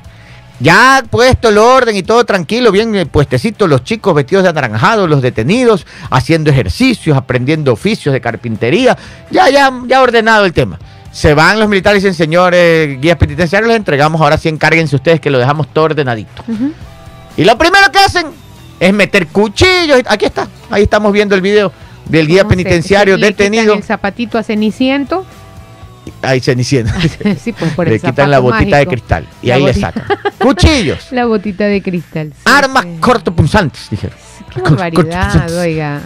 Ya 0.59 1.05
puesto 1.11 1.51
el 1.51 1.59
orden 1.59 1.97
y 1.97 2.03
todo 2.03 2.25
tranquilo, 2.25 2.73
bien 2.73 3.09
puestecitos, 3.13 3.69
los 3.69 3.85
chicos 3.85 4.15
vestidos 4.15 4.43
de 4.43 4.49
anaranjado, 4.49 5.07
los 5.07 5.21
detenidos, 5.21 5.87
haciendo 6.11 6.51
ejercicios, 6.51 7.15
aprendiendo 7.17 7.73
oficios 7.75 8.15
de 8.15 8.23
carpintería. 8.23 8.97
Ya, 9.31 9.51
ya, 9.51 9.71
ya 9.87 10.01
ordenado 10.01 10.47
el 10.47 10.55
tema. 10.55 10.79
Se 11.13 11.35
van 11.35 11.61
los 11.61 11.69
militares 11.69 12.03
y 12.03 12.07
dicen, 12.07 12.15
señores 12.15 12.99
guías 13.01 13.19
penitenciarios, 13.19 13.69
les 13.69 13.77
entregamos, 13.77 14.21
ahora 14.21 14.39
sí 14.39 14.49
encárguense 14.49 14.97
ustedes 14.97 15.21
que 15.21 15.29
lo 15.29 15.39
dejamos 15.39 15.69
todo 15.73 15.85
ordenadito. 15.85 16.43
Y 17.37 17.45
lo 17.45 17.59
primero 17.59 17.93
que 17.93 17.99
hacen 17.99 18.27
es 18.81 18.93
meter 18.93 19.27
cuchillos. 19.29 20.03
Aquí 20.07 20.25
está, 20.27 20.49
ahí 20.71 20.83
estamos 20.85 21.13
viendo 21.13 21.35
el 21.35 21.41
video 21.41 21.73
del 22.07 22.27
guía 22.27 22.43
¿Cómo 22.43 22.51
se- 22.51 22.57
penitenciario 22.57 23.17
le 23.17 23.27
detenido. 23.29 23.75
El 23.75 23.83
zapatito 23.83 24.39
a 24.39 24.43
Ceniciento. 24.43 25.25
Ahí 26.23 26.41
Cenicienta. 26.41 26.95
sí, 27.43 27.53
pues 27.53 27.73
por 27.73 27.87
el 27.89 27.95
Le 27.95 28.01
quitan 28.01 28.31
la 28.31 28.39
botita 28.39 28.77
de 28.79 28.87
cristal 28.87 29.27
y 29.43 29.49
La 29.49 29.55
ahí 29.57 29.65
le 29.65 29.75
sacan. 29.75 30.05
Cuchillos, 30.39 31.07
La 31.11 31.27
botita 31.27 31.65
de 31.65 31.83
cristal. 31.83 32.33
sí, 32.35 32.43
armas 32.45 32.85
sí. 32.85 32.97
cortopunzantes, 33.01 33.91
dijeron. 33.91 34.17
Qué 34.55 34.61
barbaridad, 34.61 35.59
oiga. 35.59 36.01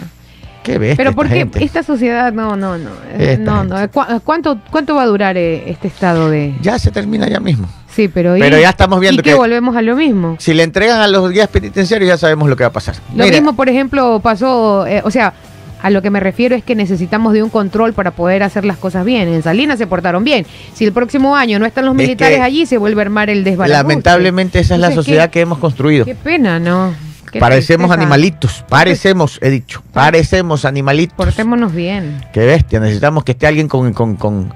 Qué 0.63 0.77
bestia 0.77 0.95
Pero 0.97 1.09
esta 1.11 1.15
porque 1.15 1.33
gente. 1.35 1.63
esta 1.63 1.83
sociedad, 1.83 2.31
no, 2.33 2.55
no, 2.55 2.77
no. 2.77 2.89
eh, 3.13 3.33
Esta 3.33 3.43
No, 3.43 3.63
no. 3.63 3.77
gente. 3.77 3.91
¿Cu- 3.93 4.21
¿Cuánto, 4.23 4.59
¿Cuánto 4.69 4.95
va 4.95 5.03
a 5.03 5.05
durar 5.07 5.35
eh, 5.37 5.63
este 5.69 5.87
estado 5.87 6.29
de.? 6.29 6.55
Ya 6.61 6.77
se 6.77 6.91
termina 6.91 7.27
ya 7.27 7.39
mismo. 7.39 7.67
Sí, 7.89 8.07
pero. 8.07 8.35
Pero 8.39 8.57
¿y- 8.57 8.61
ya 8.61 8.69
estamos 8.69 8.99
viendo 8.99 9.21
¿y 9.21 9.23
que 9.23 9.31
que- 9.31 9.35
volvemos 9.35 9.75
a 9.75 9.81
lo 9.81 9.95
mismo. 9.95 10.35
Si 10.39 10.53
le 10.53 10.63
entregan 10.63 11.01
a 11.01 11.07
los 11.07 11.29
guías 11.31 11.47
penitenciarios 11.47 12.07
ya 12.07 12.17
sabemos 12.17 12.47
lo 12.47 12.55
que 12.55 12.63
va 12.63 12.69
a 12.69 12.73
pasar. 12.73 12.95
Lo 13.15 13.23
Mira, 13.25 13.35
mismo, 13.37 13.53
por 13.53 13.69
ejemplo, 13.69 14.19
pasó, 14.21 14.85
eh, 14.87 15.01
o 15.03 15.09
sea, 15.11 15.33
a 15.81 15.89
lo 15.89 16.03
que 16.03 16.11
me 16.11 16.19
refiero 16.19 16.55
es 16.55 16.63
que 16.63 16.75
necesitamos 16.75 17.33
de 17.33 17.41
un 17.41 17.49
control 17.49 17.93
para 17.93 18.11
poder 18.11 18.43
hacer 18.43 18.63
las 18.63 18.77
cosas 18.77 19.03
bien. 19.03 19.27
En 19.27 19.41
Salinas 19.41 19.79
se 19.79 19.87
portaron 19.87 20.23
bien. 20.23 20.45
Si 20.75 20.85
el 20.85 20.93
próximo 20.93 21.35
año 21.35 21.57
no 21.57 21.65
están 21.65 21.85
los 21.85 21.95
Es 21.95 21.97
militares 21.97 22.37
que, 22.37 22.43
allí, 22.43 22.65
se 22.67 22.77
vuelve 22.77 23.01
a 23.01 23.05
armar 23.05 23.31
el 23.31 23.43
desbarajuste. 23.43 23.81
Lamentablemente 23.81 24.59
esa 24.59 24.75
es 24.75 24.79
la 24.79 24.91
sociedad 24.91 25.25
qué- 25.25 25.31
que 25.31 25.41
hemos 25.41 25.57
construido. 25.57 26.05
Qué 26.05 26.13
pena, 26.13 26.59
¿no? 26.59 26.93
Parecemos 27.39 27.87
tristeza. 27.89 28.01
animalitos, 28.01 28.65
parecemos, 28.67 29.39
he 29.41 29.49
dicho, 29.49 29.83
parecemos 29.93 30.65
animalitos. 30.65 31.15
Portémonos 31.15 31.73
bien. 31.73 32.23
Qué 32.33 32.45
bestia, 32.45 32.79
necesitamos 32.79 33.23
que 33.23 33.31
esté 33.33 33.47
alguien 33.47 33.67
con, 33.67 33.93
con, 33.93 34.15
con, 34.15 34.53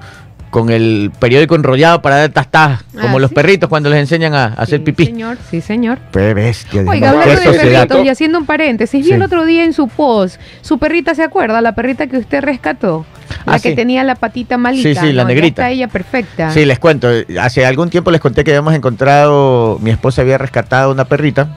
con 0.50 0.70
el 0.70 1.10
periódico 1.18 1.54
enrollado 1.54 2.00
para 2.02 2.16
dar 2.16 2.30
tastadas, 2.30 2.84
como 2.98 3.16
Ah, 3.16 3.20
los 3.20 3.32
perritos 3.32 3.68
cuando 3.68 3.90
les 3.90 3.98
enseñan 4.00 4.34
a, 4.34 4.44
hacer 4.46 4.78
Sí, 4.78 4.84
pipí. 4.84 5.06
señor, 5.06 5.36
sí, 5.50 5.60
señor. 5.60 5.98
Qué 6.12 6.32
bestia. 6.34 6.82
Oiga, 6.86 7.10
hablando 7.10 7.40
de 7.52 7.58
perritos 7.58 8.04
y 8.04 8.08
haciendo 8.08 8.38
un 8.38 8.46
paréntesis, 8.46 9.00
vi 9.02 9.08
Sí. 9.08 9.12
el 9.14 9.22
otro 9.22 9.44
día 9.44 9.64
en 9.64 9.72
su 9.72 9.88
post, 9.88 10.40
su 10.62 10.78
perrita 10.78 11.14
se 11.14 11.22
acuerda, 11.22 11.60
la 11.60 11.74
perrita 11.74 12.06
que 12.06 12.16
usted 12.18 12.42
rescató, 12.42 13.04
la 13.44 13.54
Ah, 13.54 13.58
que 13.58 13.70
sí. 13.70 13.74
tenía 13.76 14.02
la 14.04 14.14
patita 14.14 14.56
malita. 14.56 14.88
Sí, 15.00 15.06
sí, 15.08 15.12
la 15.12 15.24
¿no? 15.24 15.28
Ya 15.30 15.34
negrita. 15.34 15.62
está 15.62 15.70
ella 15.70 15.88
perfecta. 15.88 16.50
Sí, 16.52 16.64
les 16.64 16.78
cuento. 16.78 17.08
Hace 17.40 17.66
algún 17.66 17.90
tiempo 17.90 18.10
les 18.10 18.20
conté 18.20 18.42
que 18.44 18.52
habíamos 18.52 18.72
encontrado, 18.74 19.78
mi 19.82 19.90
esposa 19.90 20.22
había 20.22 20.38
rescatado 20.38 20.90
una 20.92 21.04
perrita 21.04 21.48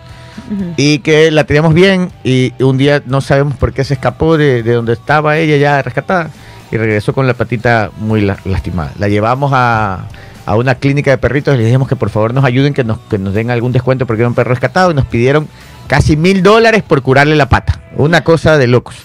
Y 0.78 1.00
que 1.00 1.32
la 1.32 1.44
teníamos 1.44 1.74
bien 1.74 2.10
y 2.24 2.54
un 2.60 2.78
día 2.78 3.02
no 3.06 3.22
sabemos 3.22 3.56
por 3.56 3.74
qué 3.74 3.84
se 3.84 3.94
escapó 3.94 4.38
de, 4.38 4.64
de 4.64 4.74
donde 4.74 4.94
estaba 4.94 5.38
ella 5.38 5.58
ya 5.58 5.82
rescatada 5.82 6.30
y 6.72 6.78
regresó 6.78 7.14
con 7.14 7.28
la 7.28 7.34
patita 7.34 7.92
muy 8.00 8.22
la- 8.22 8.38
lastimada. 8.46 8.92
La 9.00 9.08
llevamos 9.08 9.52
a, 9.54 10.06
a 10.46 10.56
una 10.56 10.76
clínica 10.76 11.12
de 11.12 11.18
perritos 11.18 11.56
y 11.56 11.58
le 11.58 11.66
dijimos 11.66 11.88
que 11.88 11.96
por 11.96 12.10
favor 12.10 12.34
nos 12.34 12.46
ayuden, 12.46 12.74
que 12.74 12.84
nos, 12.84 13.00
que 13.10 13.18
nos 13.18 13.34
den 13.34 13.50
algún 13.52 13.72
descuento 13.72 14.06
porque 14.06 14.22
era 14.22 14.30
un 14.30 14.36
perro 14.36 14.50
rescatado 14.52 14.92
y 14.92 14.94
nos 14.94 15.06
pidieron 15.06 15.48
casi 15.88 16.16
mil 16.18 16.44
dólares 16.44 16.84
por 16.84 17.02
curarle 17.02 17.36
la 17.36 17.50
pata. 17.50 17.80
Una 17.98 18.24
cosa 18.24 18.58
de 18.60 18.68
locos. 18.68 18.96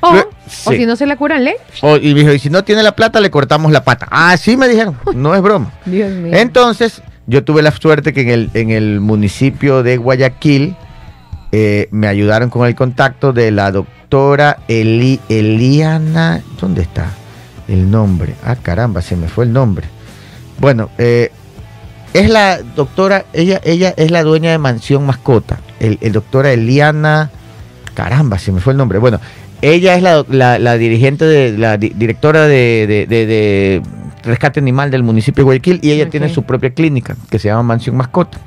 O, 0.00 0.12
Lue- 0.12 0.28
o 0.66 0.72
si 0.72 0.84
no 0.84 0.96
se 0.96 1.06
la 1.06 1.16
curan, 1.16 1.42
¿le? 1.44 1.56
O- 1.80 1.96
y 1.96 2.12
me 2.12 2.20
dijo, 2.20 2.32
y 2.34 2.38
si 2.38 2.50
no 2.50 2.62
tiene 2.62 2.82
la 2.82 2.92
plata, 2.94 3.18
le 3.20 3.30
cortamos 3.30 3.72
la 3.72 3.82
pata. 3.84 4.06
Ah, 4.10 4.36
sí 4.36 4.56
me 4.58 4.68
dijeron, 4.68 4.94
no 5.14 5.34
es 5.34 5.40
broma. 5.40 5.72
Dios 5.86 6.10
mío. 6.12 6.34
Entonces, 6.36 7.00
yo 7.26 7.42
tuve 7.42 7.62
la 7.62 7.70
suerte 7.70 8.12
que 8.12 8.20
en 8.20 8.28
el, 8.28 8.50
en 8.52 8.68
el 8.70 9.00
municipio 9.00 9.82
de 9.82 9.96
Guayaquil 9.96 10.76
eh, 11.56 11.88
me 11.92 12.08
ayudaron 12.08 12.50
con 12.50 12.66
el 12.66 12.74
contacto 12.74 13.32
de 13.32 13.52
la 13.52 13.70
doctora 13.70 14.58
Eli- 14.66 15.20
Eliana. 15.28 16.42
¿Dónde 16.60 16.82
está 16.82 17.12
el 17.68 17.88
nombre? 17.90 18.34
Ah, 18.44 18.56
caramba, 18.56 19.00
se 19.02 19.14
me 19.14 19.28
fue 19.28 19.44
el 19.44 19.52
nombre. 19.52 19.86
Bueno, 20.58 20.90
eh, 20.98 21.30
es 22.12 22.28
la 22.28 22.60
doctora, 22.60 23.24
ella, 23.32 23.60
ella 23.64 23.94
es 23.96 24.10
la 24.10 24.24
dueña 24.24 24.50
de 24.50 24.58
Mansión 24.58 25.06
Mascota. 25.06 25.60
El, 25.78 25.98
el 26.00 26.10
doctora 26.12 26.50
Eliana. 26.52 27.30
Caramba, 27.94 28.38
se 28.40 28.50
me 28.50 28.60
fue 28.60 28.72
el 28.72 28.76
nombre. 28.76 28.98
Bueno, 28.98 29.20
ella 29.62 29.94
es 29.94 30.02
la, 30.02 30.24
la- 30.28 30.58
la 30.58 30.76
dirigente 30.76 31.24
de 31.24 31.56
la 31.56 31.76
di- 31.76 31.92
directora 31.94 32.46
de, 32.48 32.86
de- 32.88 33.06
de- 33.06 33.26
de 33.26 33.82
rescate 34.24 34.58
animal 34.58 34.90
del 34.90 35.04
municipio 35.04 35.42
de 35.42 35.44
Guayaquil 35.44 35.78
y 35.82 35.92
ella 35.92 36.08
tiene 36.10 36.28
su 36.34 36.42
propia 36.42 36.70
clínica 36.70 37.14
que 37.30 37.38
se 37.38 37.46
llama 37.48 37.62
Mansión 37.62 37.96
Mascota. 37.96 38.38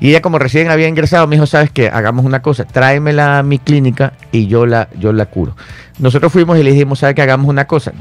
Y 0.00 0.10
ella 0.10 0.22
como 0.22 0.38
recién 0.38 0.70
había 0.70 0.88
ingresado 0.88 1.26
me 1.26 1.36
dijo, 1.36 1.46
sabes 1.46 1.70
que 1.70 1.88
hagamos 1.88 2.24
una 2.24 2.40
cosa, 2.42 2.64
tráemela 2.64 3.38
a 3.38 3.42
mi 3.42 3.58
clínica 3.58 4.12
y 4.32 4.46
yo 4.46 4.64
la, 4.66 4.88
yo 4.98 5.12
la 5.12 5.26
curo. 5.26 5.56
Nosotros 5.98 6.32
fuimos 6.32 6.58
y 6.58 6.62
le 6.62 6.70
dijimos, 6.72 7.00
¿sabe 7.00 7.14
que 7.14 7.22
hagamos 7.22 7.48
una 7.48 7.66
cosa? 7.66 7.92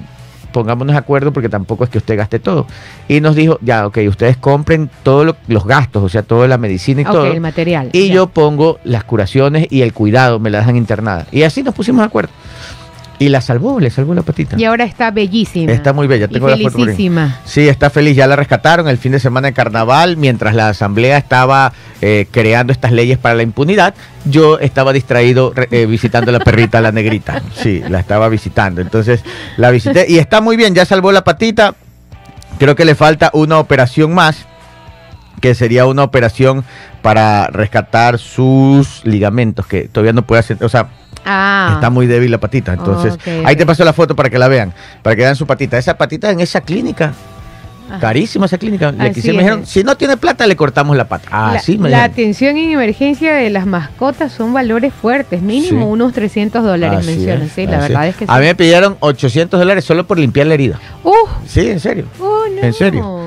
Pongámonos 0.52 0.94
de 0.94 1.00
acuerdo 1.00 1.34
porque 1.34 1.50
tampoco 1.50 1.84
es 1.84 1.90
que 1.90 1.98
usted 1.98 2.16
gaste 2.18 2.40
todo. 2.40 2.68
Y 3.08 3.20
nos 3.20 3.36
dijo, 3.36 3.60
ya, 3.62 3.86
ok, 3.88 3.98
ustedes 4.08 4.38
compren 4.38 4.90
todos 5.04 5.26
lo- 5.26 5.36
los 5.48 5.66
gastos, 5.66 6.04
o 6.04 6.10
sea, 6.10 6.24
toda 6.24 6.48
la 6.48 6.58
medicina 6.58 7.02
y 7.02 7.04
todo. 7.04 7.26
el 7.26 7.42
material. 7.42 7.90
Y 7.94 8.08
ya. 8.08 8.14
yo 8.16 8.28
pongo 8.28 8.80
las 8.84 9.04
curaciones 9.04 9.68
y 9.70 9.82
el 9.82 9.94
cuidado, 9.94 10.40
me 10.40 10.50
la 10.50 10.60
dejan 10.60 10.76
internada. 10.76 11.26
Y 11.32 11.44
así 11.44 11.64
nos 11.64 11.74
pusimos 11.76 12.00
de 12.02 12.06
acuerdo. 12.06 12.32
Y 13.20 13.30
la 13.30 13.42
salvó, 13.42 13.80
le 13.80 13.90
salvó 13.90 14.14
la 14.14 14.22
patita. 14.22 14.58
Y 14.60 14.66
ahora 14.66 14.84
está 14.84 15.10
bellísima. 15.10 15.72
Está 15.72 15.92
muy 15.92 16.06
bella, 16.06 16.28
Y 16.30 16.34
tengo 16.34 16.48
la 16.48 16.58
foto. 16.58 16.86
Sí, 17.46 17.68
está 17.68 17.90
feliz, 17.90 18.16
ya 18.16 18.28
la 18.28 18.36
rescataron 18.36 18.88
el 18.88 19.00
fin 19.00 19.12
de 19.12 19.20
semana 19.20 19.48
de 19.48 19.54
carnaval, 19.54 20.18
mientras 20.18 20.54
la 20.54 20.70
asamblea 20.70 21.18
estaba 21.18 21.74
eh, 22.02 22.28
creando 22.30 22.72
estas 22.72 22.92
leyes 22.92 23.18
para 23.18 23.34
la 23.34 23.42
impunidad, 23.42 23.96
yo 24.26 24.60
estaba 24.60 24.94
distraído 24.94 25.52
eh, 25.72 25.88
visitando 25.88 26.30
a 26.30 26.34
la 26.34 26.40
perrita, 26.40 26.80
la 26.80 26.92
negrita. 26.92 27.42
Sí, 27.56 27.82
la 27.90 28.00
estaba 28.00 28.30
visitando. 28.30 28.82
Entonces 28.82 29.24
la 29.58 29.72
visité 29.72 30.06
y 30.08 30.20
está 30.20 30.40
muy 30.40 30.56
bien, 30.56 30.76
ya 30.76 30.86
salvó 30.86 31.12
la 31.12 31.24
patita. 31.24 31.74
Creo 32.60 32.76
que 32.76 32.86
le 32.86 32.94
falta 32.94 33.32
una 33.34 33.58
operación 33.58 34.14
más, 34.14 34.46
que 35.42 35.56
sería 35.56 35.88
una 35.88 36.04
operación 36.04 36.64
para 37.02 37.48
rescatar 37.48 38.20
sus 38.20 39.04
ligamentos, 39.04 39.66
que 39.66 39.88
todavía 39.88 40.14
no 40.14 40.24
puede 40.24 40.40
hacer, 40.40 40.58
o 40.62 40.70
sea, 40.70 40.90
Ah. 41.30 41.72
Está 41.76 41.90
muy 41.90 42.08
débil 42.08 42.32
la 42.32 42.38
patita. 42.40 42.74
Entonces, 42.74 43.18
ahí 43.46 43.56
te 43.56 43.66
paso 43.66 43.84
la 43.84 43.94
foto 43.94 44.16
para 44.16 44.30
que 44.30 44.40
la 44.40 44.48
vean, 44.48 44.74
para 45.02 45.16
que 45.16 45.24
vean 45.24 45.36
su 45.36 45.46
patita. 45.46 45.78
Esa 45.78 45.98
patita 45.98 46.32
en 46.32 46.40
esa 46.40 46.62
clínica, 46.62 47.14
Ajá. 47.90 48.00
carísima 48.00 48.46
esa 48.46 48.58
clínica. 48.58 48.92
Le 48.92 48.98
me 48.98 49.08
es. 49.10 49.16
dijeron, 49.24 49.66
si 49.66 49.84
no 49.84 49.96
tiene 49.98 50.18
plata, 50.18 50.46
le 50.48 50.56
cortamos 50.56 50.96
la 50.96 51.08
pata. 51.08 51.28
Ah, 51.32 51.52
la, 51.56 51.60
sí, 51.60 51.78
me 51.78 51.90
la 51.90 51.98
dijeron. 51.98 52.12
atención 52.14 52.58
en 52.58 52.72
emergencia 52.72 53.34
de 53.36 53.50
las 53.50 53.66
mascotas 53.66 54.32
son 54.32 54.54
valores 54.54 54.94
fuertes, 54.94 55.42
mínimo 55.42 55.82
Sí. 55.86 55.92
unos 55.92 56.14
300 56.14 56.64
dólares 56.64 57.00
Así 57.00 57.08
mencionan. 57.12 57.42
es, 57.44 57.52
Sí, 57.54 57.66
la 57.68 57.80
verdad 57.80 58.08
es 58.08 58.16
que 58.16 58.26
sí. 58.26 58.32
A 58.34 58.40
mí 58.40 58.46
me 58.46 58.56
pidieron 58.56 58.98
800 59.00 59.60
dólares 59.60 59.84
solo 59.86 60.06
por 60.08 60.18
limpiar 60.20 60.48
la 60.48 60.54
herida. 60.54 60.80
Uh, 61.04 61.12
Sí, 61.46 61.70
en 61.70 61.80
serio. 61.80 62.06
oh, 62.20 62.44
no. 62.56 62.62
¿En 62.62 62.74
serio? 62.74 63.27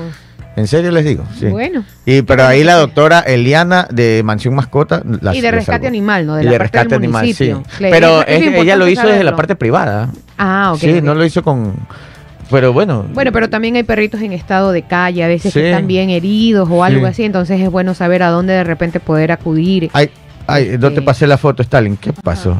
En 0.55 0.67
serio 0.67 0.91
les 0.91 1.05
digo. 1.05 1.23
Sí. 1.39 1.45
Bueno. 1.47 1.83
Y 2.05 2.23
pero 2.23 2.45
ahí 2.45 2.63
la 2.65 2.75
doctora 2.75 3.21
Eliana 3.21 3.87
de 3.89 4.21
Mansión 4.23 4.53
Mascota. 4.53 5.01
la- 5.21 5.33
Y 5.35 5.39
de 5.41 5.49
rescate 5.51 5.87
animal, 5.87 6.25
¿no? 6.25 6.35
De 6.35 6.41
Y 6.43 6.45
la 6.45 6.51
de 6.51 6.57
parte 6.59 6.77
del 6.79 6.83
rescate 6.89 6.95
animal, 6.95 7.21
sí. 7.33 7.51
municipio. 7.53 7.63
Pero 7.79 8.21
es- 8.27 8.41
es 8.47 8.53
ella 8.55 8.75
lo 8.75 8.87
hizo 8.87 9.07
desde 9.07 9.23
la 9.23 9.35
parte 9.35 9.55
privada. 9.55 10.09
Ah, 10.37 10.71
ok. 10.73 10.79
sí, 10.79 10.93
ok. 10.97 11.03
no 11.03 11.15
lo 11.15 11.23
hizo 11.25 11.41
con. 11.41 11.73
Pero 12.49 12.73
bueno. 12.73 13.05
Bueno, 13.13 13.31
pero 13.31 13.49
también 13.49 13.77
hay 13.77 13.83
perritos 13.83 14.21
en 14.21 14.33
estado 14.33 14.73
de 14.73 14.81
calle, 14.81 15.23
a 15.23 15.27
veces 15.29 15.53
Sí. 15.53 15.59
que 15.61 15.69
están 15.71 15.87
bien 15.87 16.09
heridos 16.09 16.67
o 16.69 16.83
algo 16.83 17.05
Sí. 17.05 17.11
así, 17.11 17.23
entonces 17.23 17.61
es 17.61 17.69
bueno 17.71 17.93
saber 17.93 18.21
a 18.23 18.27
dónde 18.29 18.51
de 18.51 18.65
repente 18.65 18.99
poder 18.99 19.31
acudir. 19.31 19.89
Ay, 19.93 20.09
ay, 20.47 20.71
no 20.73 20.79
te 20.89 20.95
Este- 20.95 21.01
pasé 21.01 21.27
la 21.27 21.37
foto, 21.37 21.61
Stalin. 21.63 21.95
¿Qué 21.95 22.11
pasó? 22.11 22.57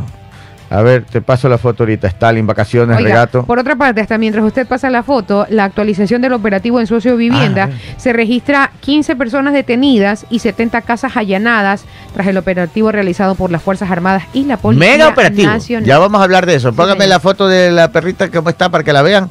A 0.72 0.82
ver, 0.82 1.04
te 1.04 1.22
paso 1.22 1.50
la 1.50 1.58
foto 1.58 1.84
ahorita. 1.84 2.08
Stalin, 2.08 2.48
vacaciones, 2.48 2.96
Oiga, 2.98 3.10
regato. 3.10 3.44
por 3.46 3.60
otra 3.60 3.76
parte, 3.76 4.00
hasta 4.00 4.18
mientras 4.18 4.44
usted 4.46 4.66
pasa 4.66 4.90
la 4.90 5.04
foto, 5.04 5.46
la 5.50 5.66
actualización 5.66 6.22
del 6.22 6.32
operativo 6.32 6.80
en 6.80 6.88
socio 6.88 7.18
vivienda 7.18 7.70
Ah. 7.72 7.94
se 7.98 8.14
registra 8.14 8.72
15 8.80 9.18
personas 9.18 9.54
detenidas 9.54 10.26
y 10.30 10.40
70 10.40 10.82
casas 10.84 11.18
allanadas 11.18 11.84
tras 12.14 12.26
el 12.28 12.38
operativo 12.38 12.90
realizado 12.90 13.36
por 13.36 13.52
las 13.52 13.62
Fuerzas 13.62 13.92
Armadas 13.92 14.24
y 14.34 14.46
la 14.46 14.56
Policía 14.56 14.92
Mega 14.92 15.10
operativo. 15.10 15.50
Nacional. 15.52 15.86
Ya 15.86 16.00
vamos 16.00 16.22
a 16.22 16.24
hablar 16.24 16.46
de 16.46 16.56
eso. 16.56 16.72
Póngame 16.72 17.06
la 17.06 17.20
foto 17.20 17.50
de 17.50 17.70
la 17.70 17.92
perrita 17.92 18.30
cómo 18.32 18.50
está 18.50 18.70
para 18.70 18.86
que 18.86 18.94
la 18.94 19.02
vean. 19.02 19.30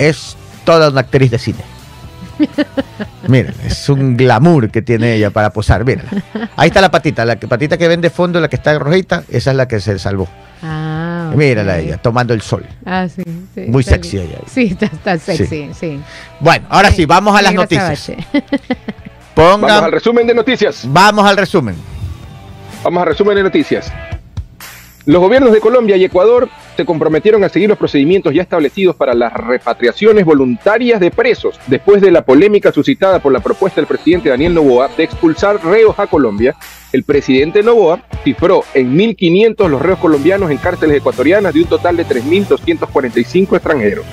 Es 0.00 0.36
toda 0.64 0.90
una 0.90 1.02
actriz 1.02 1.30
de 1.30 1.38
cine. 1.38 1.60
Mira, 3.28 3.52
es 3.64 3.88
un 3.88 4.16
glamour 4.16 4.70
que 4.70 4.82
tiene 4.82 5.14
ella 5.14 5.30
para 5.30 5.50
posar. 5.50 5.84
Mira, 5.84 6.02
ahí 6.56 6.68
está 6.68 6.80
la 6.80 6.90
patita, 6.90 7.24
la 7.24 7.36
patita 7.36 7.78
que 7.78 7.86
ven 7.86 8.00
de 8.00 8.10
fondo, 8.10 8.40
la 8.40 8.48
que 8.48 8.56
está 8.56 8.76
rojita, 8.78 9.22
esa 9.28 9.50
es 9.52 9.56
la 9.56 9.68
que 9.68 9.78
se 9.80 9.98
salvó. 9.98 10.28
Ah. 10.62 11.32
Mírala 11.34 11.78
ella, 11.78 11.96
tomando 11.98 12.34
el 12.34 12.42
sol. 12.42 12.66
Ah, 12.84 13.06
sí, 13.08 13.22
sí, 13.54 13.62
Muy 13.68 13.80
está 13.80 13.92
sexy 13.94 14.16
bien. 14.18 14.28
ella. 14.30 14.38
Sí, 14.46 14.64
está, 14.72 14.86
está 14.86 15.18
sexy, 15.18 15.70
sí. 15.78 16.00
Bueno, 16.40 16.66
ahora 16.68 16.90
sí, 16.90 17.06
vamos 17.06 17.34
a 17.38 17.42
las 17.42 17.54
noticias. 17.54 17.98
Sabache. 17.98 18.26
Vamos 19.36 19.60
Pongan, 19.60 19.84
al 19.84 19.92
resumen 19.92 20.26
de 20.26 20.34
noticias. 20.34 20.82
vamos 20.86 21.24
al 21.24 21.36
resumen. 21.36 21.74
Vamos 22.84 23.02
al 23.02 23.08
resumen 23.08 23.36
de 23.36 23.42
noticias. 23.44 23.90
Los 25.06 25.22
gobiernos 25.22 25.52
de 25.52 25.60
Colombia 25.60 25.96
y 25.96 26.04
Ecuador 26.04 26.50
se 26.76 26.84
comprometieron 26.84 27.42
a 27.42 27.48
seguir 27.48 27.70
los 27.70 27.78
procedimientos 27.78 28.34
ya 28.34 28.42
establecidos 28.42 28.94
para 28.96 29.14
las 29.14 29.32
repatriaciones 29.32 30.26
voluntarias 30.26 31.00
de 31.00 31.10
presos, 31.10 31.58
después 31.68 32.02
de 32.02 32.10
la 32.10 32.22
polémica 32.22 32.70
suscitada 32.70 33.18
por 33.18 33.32
la 33.32 33.40
propuesta 33.40 33.80
del 33.80 33.86
presidente 33.86 34.28
Daniel 34.28 34.54
Noboa 34.54 34.90
de 34.94 35.04
expulsar 35.04 35.64
reos 35.64 35.98
a 35.98 36.06
Colombia. 36.06 36.54
El 36.92 37.04
presidente 37.04 37.62
Noboa 37.62 38.02
cifró 38.24 38.62
en 38.74 38.94
1.500 38.94 39.68
los 39.70 39.80
reos 39.80 39.98
colombianos 39.98 40.50
en 40.50 40.58
cárceles 40.58 40.98
ecuatorianas 40.98 41.54
de 41.54 41.60
un 41.60 41.66
total 41.66 41.96
de 41.96 42.04
3.245 42.04 43.56
extranjeros. 43.56 44.04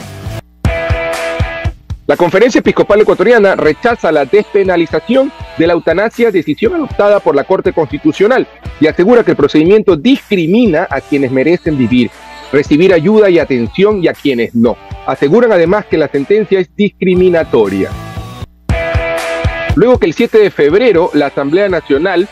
La 2.08 2.16
Conferencia 2.16 2.60
Episcopal 2.60 3.02
Ecuatoriana 3.02 3.58
rechaza 3.58 4.14
la 4.14 4.24
despenalización 4.24 5.30
de 5.58 5.68
la 5.68 5.74
eutanasia, 5.74 6.32
decisión 6.32 6.74
adoptada 6.74 7.20
por 7.20 7.36
la 7.36 7.44
Corte 7.44 7.74
Constitucional, 7.74 8.48
y 8.80 8.88
asegura 8.88 9.26
que 9.26 9.32
el 9.32 9.38
procedimiento 9.38 9.98
discrimina 9.98 10.88
a 10.90 11.02
quienes 11.02 11.34
merecen 11.34 11.78
vivir, 11.78 12.10
recibir 12.54 12.94
ayuda 12.94 13.30
y 13.30 13.40
atención 13.40 14.02
y 14.02 14.08
a 14.08 14.14
quienes 14.14 14.56
no. 14.56 14.78
Aseguran 15.06 15.52
además 15.52 15.86
que 15.86 15.98
la 15.98 16.08
sentencia 16.08 16.62
es 16.62 16.74
discriminatoria. 16.78 17.90
Luego 19.76 20.00
que 20.00 20.06
el 20.06 20.14
7 20.14 20.38
de 20.38 20.50
febrero 20.50 21.12
la 21.14 21.26
Asamblea 21.26 21.68
Nacional 21.68 22.30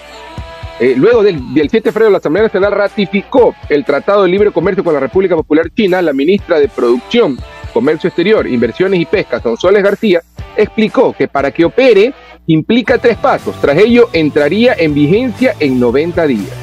eh, 0.80 0.93
luego 0.97 1.23
del, 1.23 1.53
del 1.53 1.69
7 1.69 1.89
de 1.89 1.93
febrero, 1.93 2.11
la 2.11 2.17
Asamblea 2.17 2.43
Nacional 2.43 2.73
ratificó 2.73 3.55
el 3.69 3.86
Tratado 3.86 4.23
de 4.23 4.30
Libre 4.30 4.51
Comercio 4.51 4.84
con 4.84 4.93
la 4.93 4.99
República 4.99 5.36
Popular 5.36 5.69
China. 5.73 6.01
La 6.01 6.11
ministra 6.11 6.59
de 6.59 6.67
Producción, 6.67 7.38
Comercio 7.76 8.07
Exterior, 8.07 8.47
Inversiones 8.47 9.01
y 9.01 9.05
Pesca, 9.05 9.41
Sonsoles 9.41 9.84
García, 9.84 10.21
explicó 10.55 11.11
que 11.11 11.28
para 11.28 11.51
que 11.51 11.65
opere 11.65 12.13
implica 12.47 12.97
tres 12.97 13.17
pasos. 13.17 13.53
Tras 13.59 13.78
ello, 13.78 14.07
entraría 14.13 14.76
en 14.78 14.93
vigencia 14.93 15.55
en 15.59 15.78
90 15.78 16.26
días. 16.26 16.53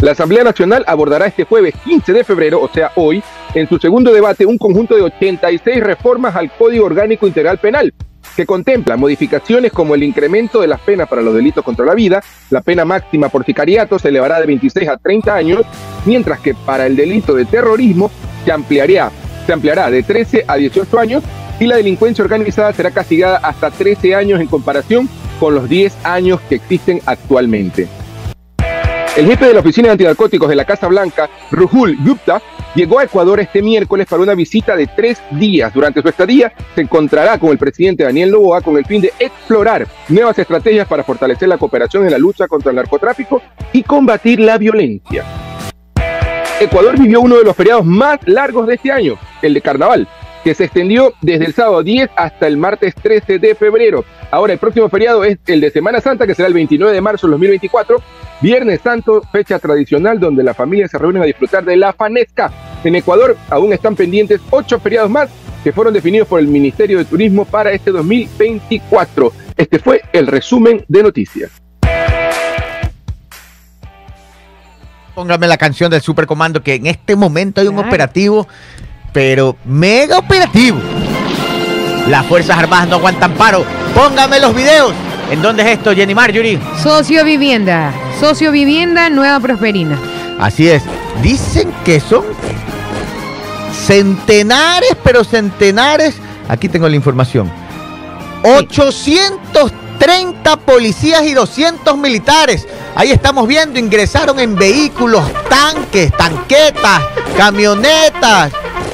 La 0.00 0.12
Asamblea 0.12 0.42
Nacional 0.42 0.84
abordará 0.86 1.26
este 1.26 1.44
jueves 1.44 1.74
15 1.84 2.14
de 2.14 2.24
febrero, 2.24 2.62
o 2.62 2.68
sea, 2.68 2.92
hoy, 2.96 3.22
en 3.52 3.68
su 3.68 3.76
segundo 3.76 4.10
debate, 4.10 4.46
un 4.46 4.56
conjunto 4.56 4.96
de 4.96 5.02
86 5.02 5.82
reformas 5.82 6.34
al 6.34 6.50
Código 6.52 6.86
Orgánico 6.86 7.26
Integral 7.26 7.58
Penal, 7.58 7.92
que 8.34 8.46
contempla 8.46 8.96
modificaciones 8.96 9.70
como 9.70 9.94
el 9.94 10.02
incremento 10.02 10.62
de 10.62 10.68
las 10.68 10.80
penas 10.80 11.10
para 11.10 11.20
los 11.20 11.34
delitos 11.34 11.62
contra 11.62 11.84
la 11.84 11.94
vida, 11.94 12.22
la 12.48 12.62
pena 12.62 12.86
máxima 12.86 13.28
por 13.28 13.44
sicariato 13.44 13.98
se 13.98 14.08
elevará 14.08 14.40
de 14.40 14.46
26 14.46 14.88
a 14.88 14.96
30 14.96 15.34
años, 15.34 15.66
mientras 16.06 16.40
que 16.40 16.54
para 16.54 16.86
el 16.86 16.96
delito 16.96 17.34
de 17.34 17.44
terrorismo 17.44 18.10
se 18.46 18.52
ampliará, 18.52 19.10
se 19.46 19.52
ampliará 19.52 19.90
de 19.90 20.02
13 20.02 20.44
a 20.46 20.56
18 20.56 20.98
años 20.98 21.22
y 21.58 21.66
la 21.66 21.76
delincuencia 21.76 22.22
organizada 22.24 22.72
será 22.72 22.90
castigada 22.90 23.38
hasta 23.38 23.70
13 23.70 24.14
años 24.14 24.40
en 24.40 24.46
comparación 24.46 25.08
con 25.40 25.54
los 25.54 25.68
10 25.68 25.96
años 26.04 26.40
que 26.48 26.56
existen 26.56 27.00
actualmente. 27.06 27.88
El 29.16 29.26
jefe 29.26 29.46
de 29.46 29.54
la 29.54 29.60
Oficina 29.60 29.88
de 29.88 29.92
Antinarcóticos 29.92 30.46
de 30.46 30.56
la 30.56 30.66
Casa 30.66 30.88
Blanca, 30.88 31.30
Ruhul 31.50 31.96
Gupta, 32.04 32.42
llegó 32.74 32.98
a 32.98 33.04
Ecuador 33.04 33.40
este 33.40 33.62
miércoles 33.62 34.06
para 34.06 34.22
una 34.22 34.34
visita 34.34 34.76
de 34.76 34.86
tres 34.88 35.22
días. 35.30 35.72
Durante 35.72 36.02
su 36.02 36.08
estadía 36.08 36.52
se 36.74 36.82
encontrará 36.82 37.38
con 37.38 37.48
el 37.50 37.56
presidente 37.56 38.04
Daniel 38.04 38.30
Noboa 38.30 38.60
con 38.60 38.76
el 38.76 38.84
fin 38.84 39.00
de 39.00 39.14
explorar 39.18 39.86
nuevas 40.10 40.38
estrategias 40.38 40.86
para 40.86 41.02
fortalecer 41.02 41.48
la 41.48 41.56
cooperación 41.56 42.04
en 42.04 42.10
la 42.10 42.18
lucha 42.18 42.46
contra 42.46 42.68
el 42.70 42.76
narcotráfico 42.76 43.40
y 43.72 43.82
combatir 43.82 44.38
la 44.40 44.58
violencia. 44.58 45.24
Ecuador 46.60 46.98
vivió 46.98 47.20
uno 47.20 47.36
de 47.36 47.44
los 47.44 47.56
feriados 47.56 47.84
más 47.84 48.18
largos 48.26 48.66
de 48.66 48.74
este 48.74 48.90
año, 48.90 49.18
el 49.46 49.54
de 49.54 49.60
Carnaval, 49.62 50.06
que 50.44 50.54
se 50.54 50.64
extendió 50.64 51.12
desde 51.22 51.46
el 51.46 51.54
sábado 51.54 51.82
10 51.82 52.10
hasta 52.16 52.46
el 52.46 52.56
martes 52.56 52.94
13 52.94 53.38
de 53.38 53.54
febrero. 53.54 54.04
Ahora 54.30 54.52
el 54.52 54.58
próximo 54.58 54.88
feriado 54.88 55.24
es 55.24 55.38
el 55.46 55.60
de 55.60 55.70
Semana 55.70 56.00
Santa, 56.00 56.26
que 56.26 56.34
será 56.34 56.48
el 56.48 56.54
29 56.54 56.92
de 56.92 57.00
marzo 57.00 57.26
del 57.26 57.32
2024, 57.32 57.96
Viernes 58.42 58.80
Santo, 58.82 59.22
fecha 59.32 59.58
tradicional 59.58 60.20
donde 60.20 60.42
la 60.44 60.52
familia 60.54 60.88
se 60.88 60.98
reúnen 60.98 61.22
a 61.22 61.26
disfrutar 61.26 61.64
de 61.64 61.76
la 61.76 61.92
fanesca. 61.92 62.52
En 62.84 62.94
Ecuador 62.94 63.36
aún 63.50 63.72
están 63.72 63.96
pendientes 63.96 64.40
ocho 64.50 64.78
feriados 64.78 65.10
más 65.10 65.30
que 65.64 65.72
fueron 65.72 65.94
definidos 65.94 66.28
por 66.28 66.38
el 66.38 66.46
Ministerio 66.46 66.98
de 66.98 67.04
Turismo 67.06 67.44
para 67.44 67.72
este 67.72 67.90
2024. 67.90 69.32
Este 69.56 69.78
fue 69.78 70.02
el 70.12 70.26
resumen 70.28 70.84
de 70.86 71.02
noticias. 71.02 71.50
Póngame 75.14 75.48
la 75.48 75.56
canción 75.56 75.90
del 75.90 76.02
Supercomando 76.02 76.62
que 76.62 76.74
en 76.74 76.86
este 76.86 77.16
momento 77.16 77.60
hay 77.60 77.68
un 77.68 77.74
Claro. 77.74 77.88
operativo, 77.88 78.46
pero 79.16 79.56
mega 79.64 80.18
operativo. 80.18 80.78
Las 82.06 82.26
Fuerzas 82.26 82.58
Armadas 82.58 82.88
no 82.88 82.96
aguantan 82.96 83.32
paro. 83.32 83.64
Póngame 83.94 84.38
los 84.40 84.54
videos. 84.54 84.92
¿En 85.30 85.40
dónde 85.40 85.62
es 85.62 85.70
esto, 85.70 85.94
Jenny 85.94 86.14
Marjorie? 86.14 86.60
Socio 86.82 87.24
Vivienda. 87.24 87.94
Socio 88.20 88.52
Vivienda 88.52 89.08
Nueva 89.08 89.40
Prosperina. 89.40 89.98
Así 90.38 90.68
es. 90.68 90.82
Dicen 91.22 91.72
que 91.82 91.98
son 91.98 92.24
centenares, 93.86 94.94
pero 95.02 95.24
centenares. 95.24 96.16
Aquí 96.46 96.68
tengo 96.68 96.86
la 96.86 96.96
información. 96.96 97.50
830 98.42 100.56
policías 100.58 101.22
y 101.22 101.32
200 101.32 101.96
militares. 101.96 102.68
Ahí 102.94 103.12
estamos 103.12 103.48
viendo, 103.48 103.78
ingresaron 103.78 104.38
en 104.40 104.56
vehículos, 104.56 105.24
tanques, 105.48 106.12
tanquetas, 106.18 107.00
camionetas, 107.34 108.52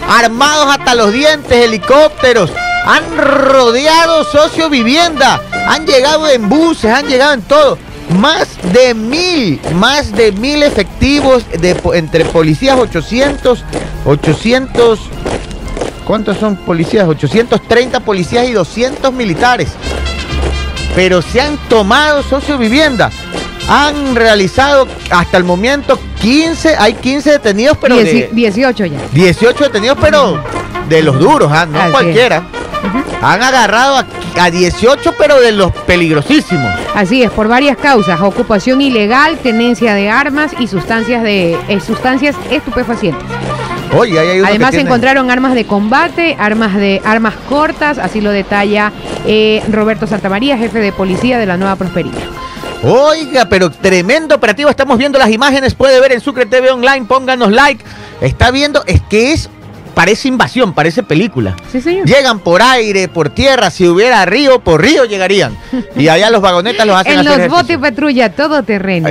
armados 0.09 0.67
hasta 0.69 0.95
los 0.95 1.13
dientes, 1.13 1.53
helicópteros. 1.53 2.51
Han 2.85 3.17
rodeado 3.17 4.25
socio 4.25 4.69
vivienda. 4.69 5.41
Han 5.67 5.87
llegado 5.87 6.29
en 6.29 6.49
buses, 6.49 6.91
han 6.91 7.07
llegado 7.07 7.35
en 7.35 7.43
todo. 7.43 7.79
Más 8.19 8.49
de 8.73 8.95
mil, 8.95 9.61
más 9.75 10.13
de 10.13 10.33
mil 10.33 10.63
efectivos 10.63 11.45
de, 11.61 11.77
entre 11.95 12.25
policías 12.25 12.77
800, 12.79 13.65
800, 14.05 15.01
¿cuántos 16.05 16.37
son 16.39 16.57
policías? 16.57 17.09
830 17.09 18.01
policías 18.01 18.49
y 18.49 18.53
200 18.53 19.13
militares. 19.13 19.71
Pero 20.95 21.23
se 21.23 21.41
han 21.41 21.57
tomado 21.69 22.23
socio 22.23 22.59
vivienda. 22.59 23.11
Han 23.69 24.15
realizado 24.17 24.87
hasta 25.11 25.37
el 25.37 25.45
momento 25.45 25.99
15, 26.21 26.77
hay 26.77 26.95
15 26.95 27.31
detenidos, 27.33 27.79
pero 27.81 27.97
Dieci- 27.97 28.29
de, 28.29 28.31
18 28.33 28.87
ya. 28.87 28.99
18 29.13 29.65
detenidos, 29.65 29.99
pero 30.01 30.43
de 30.89 31.03
los 31.03 31.19
duros, 31.19 31.51
ah, 31.53 31.67
no 31.67 31.81
Así 31.81 31.93
cualquiera. 31.93 32.43
Han 33.23 33.43
agarrado 33.43 33.97
a, 33.99 34.07
a 34.41 34.51
18, 34.51 35.15
pero 35.17 35.41
de 35.41 35.53
los 35.53 35.71
peligrosísimos. 35.73 36.69
Así 36.95 37.23
es, 37.23 37.31
por 37.31 37.47
varias 37.49 37.77
causas, 37.77 38.21
ocupación 38.21 38.81
ilegal, 38.81 39.39
tenencia 39.39 39.95
de 39.95 40.11
armas 40.11 40.51
y 40.59 40.67
sustancias 40.67 41.23
de 41.23 41.57
eh, 41.69 41.81
sustancias 41.81 42.35
estupefacientes. 42.51 43.25
Oye, 43.97 44.19
hay 44.19 44.41
Además 44.41 44.75
encontraron 44.75 45.31
armas 45.31 45.55
de 45.55 45.67
combate, 45.67 46.35
armas 46.39 46.75
de 46.75 47.01
armas 47.05 47.35
cortas, 47.49 47.99
así 47.99 48.21
lo 48.21 48.31
detalla 48.31 48.91
eh, 49.27 49.63
Roberto 49.71 50.07
Santamaría, 50.07 50.57
jefe 50.57 50.81
de 50.81 50.93
policía 50.93 51.39
de 51.39 51.47
la 51.47 51.57
Nueva 51.57 51.77
Prosperidad. 51.77 52.19
Oiga, 52.85 53.45
pero 53.49 53.71
tremendo 53.71 54.35
operativo. 54.35 54.69
Estamos 54.69 54.99
viendo 54.99 55.19
las 55.19 55.31
imágenes. 55.31 55.75
Puede 55.75 56.01
ver 56.01 56.13
en 56.13 56.21
Sucre 56.21 56.47
TV 56.47 56.71
Online. 56.71 57.07
Pónganos 57.07 57.53
like. 57.53 57.85
Está 58.21 58.51
viendo, 58.51 58.83
es 58.87 59.01
que 59.03 59.33
es 59.33 59.49
parece 59.95 60.29
invasión, 60.29 60.73
parece 60.73 61.03
película. 61.03 61.55
Sí, 61.71 61.81
señor. 61.81 62.07
Llegan 62.07 62.39
por 62.41 62.63
aire, 62.63 63.09
por 63.09 63.31
tierra, 63.31 63.71
si 63.71 63.87
hubiera 63.87 64.25
río, 64.25 64.61
por 64.61 64.81
río 64.83 65.05
llegarían. 65.05 65.57
Y 65.97 66.09
allá 66.09 66.31
los 66.31 66.41
vagonetas 66.41 66.87
los 66.87 66.97
hacen 66.97 67.13
En 67.21 67.27
hacer 67.29 67.39
los 67.39 67.49
botes 67.49 67.79
patrulla, 67.79 68.31
todo 68.33 68.63
terreno. 68.63 69.09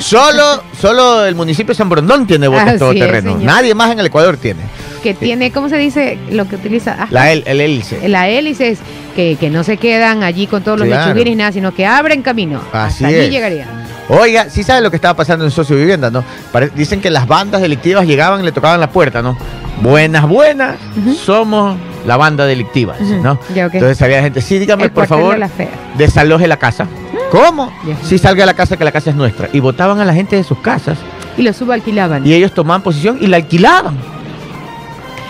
solo, 0.00 0.62
solo 0.80 1.24
el 1.26 1.34
municipio 1.34 1.68
de 1.72 1.74
San 1.74 1.88
Brondón 1.88 2.26
tiene 2.26 2.48
botes 2.48 2.62
Así 2.64 2.72
es, 2.74 2.78
todoterreno. 2.80 3.32
señor. 3.32 3.44
Nadie 3.44 3.74
más 3.74 3.90
en 3.92 4.00
el 4.00 4.06
Ecuador 4.06 4.36
tiene. 4.36 4.60
Que 5.02 5.12
tiene, 5.14 5.50
¿cómo 5.50 5.68
se 5.68 5.76
dice? 5.76 6.18
Lo 6.30 6.48
que 6.48 6.56
utiliza. 6.56 6.96
Ah, 6.98 7.06
La, 7.10 7.30
el, 7.32 7.42
el 7.46 7.60
hélice. 7.60 8.08
la 8.08 8.28
hélices 8.28 8.78
que, 9.14 9.36
que 9.38 9.50
no 9.50 9.62
se 9.62 9.76
quedan 9.76 10.22
allí 10.22 10.46
con 10.46 10.62
todos 10.62 10.78
los 10.78 10.88
Claro. 10.88 11.06
lechuguines 11.08 11.32
y 11.32 11.36
nada, 11.36 11.52
sino 11.52 11.74
que 11.74 11.84
abren 11.86 12.22
camino. 12.22 12.60
Así 12.72 13.04
Hasta 13.04 13.06
allí 13.08 13.16
es. 13.26 13.30
llegarían. 13.30 13.83
Oiga, 14.08 14.50
sí 14.50 14.62
sabe 14.62 14.82
lo 14.82 14.90
que 14.90 14.96
estaba 14.96 15.14
pasando 15.16 15.44
en 15.44 15.50
Socio 15.50 15.76
Vivienda, 15.76 16.10
¿no? 16.10 16.22
Pare- 16.52 16.70
dicen 16.74 17.00
que 17.00 17.08
las 17.10 17.26
bandas 17.26 17.62
delictivas 17.62 18.06
llegaban 18.06 18.40
y 18.40 18.44
le 18.44 18.52
tocaban 18.52 18.78
la 18.80 18.90
puerta, 18.90 19.22
¿no? 19.22 19.36
Buenas, 19.80 20.28
buenas, 20.28 20.76
somos 21.24 21.76
la 22.06 22.16
banda 22.18 22.44
delictiva, 22.46 22.94
¿no? 23.22 23.38
Ya. 23.54 23.64
Entonces 23.64 24.00
había 24.02 24.20
gente, 24.20 24.40
sí, 24.42 24.58
dígame, 24.58 24.84
El 24.84 24.90
por 24.90 25.06
favor, 25.06 25.32
de 25.34 25.40
la 25.40 25.50
desaloje 25.96 26.46
la 26.46 26.58
casa. 26.58 26.86
¿Cómo? 27.30 27.72
Ya. 27.86 27.96
Si 28.06 28.18
salga 28.18 28.44
a 28.44 28.46
la 28.46 28.54
casa, 28.54 28.76
que 28.76 28.84
la 28.84 28.92
casa 28.92 29.10
es 29.10 29.16
nuestra. 29.16 29.48
Y 29.52 29.60
votaban 29.60 29.98
a 30.00 30.04
la 30.04 30.12
gente 30.14 30.36
de 30.36 30.44
sus 30.44 30.58
casas 30.58 30.98
Y 31.36 31.42
lo 31.42 31.52
subalquilaban. 31.52 32.26
y 32.26 32.34
ellos 32.34 32.52
tomaban 32.52 32.82
posición 32.82 33.18
y 33.20 33.26
la 33.26 33.38
alquilaban. 33.38 33.96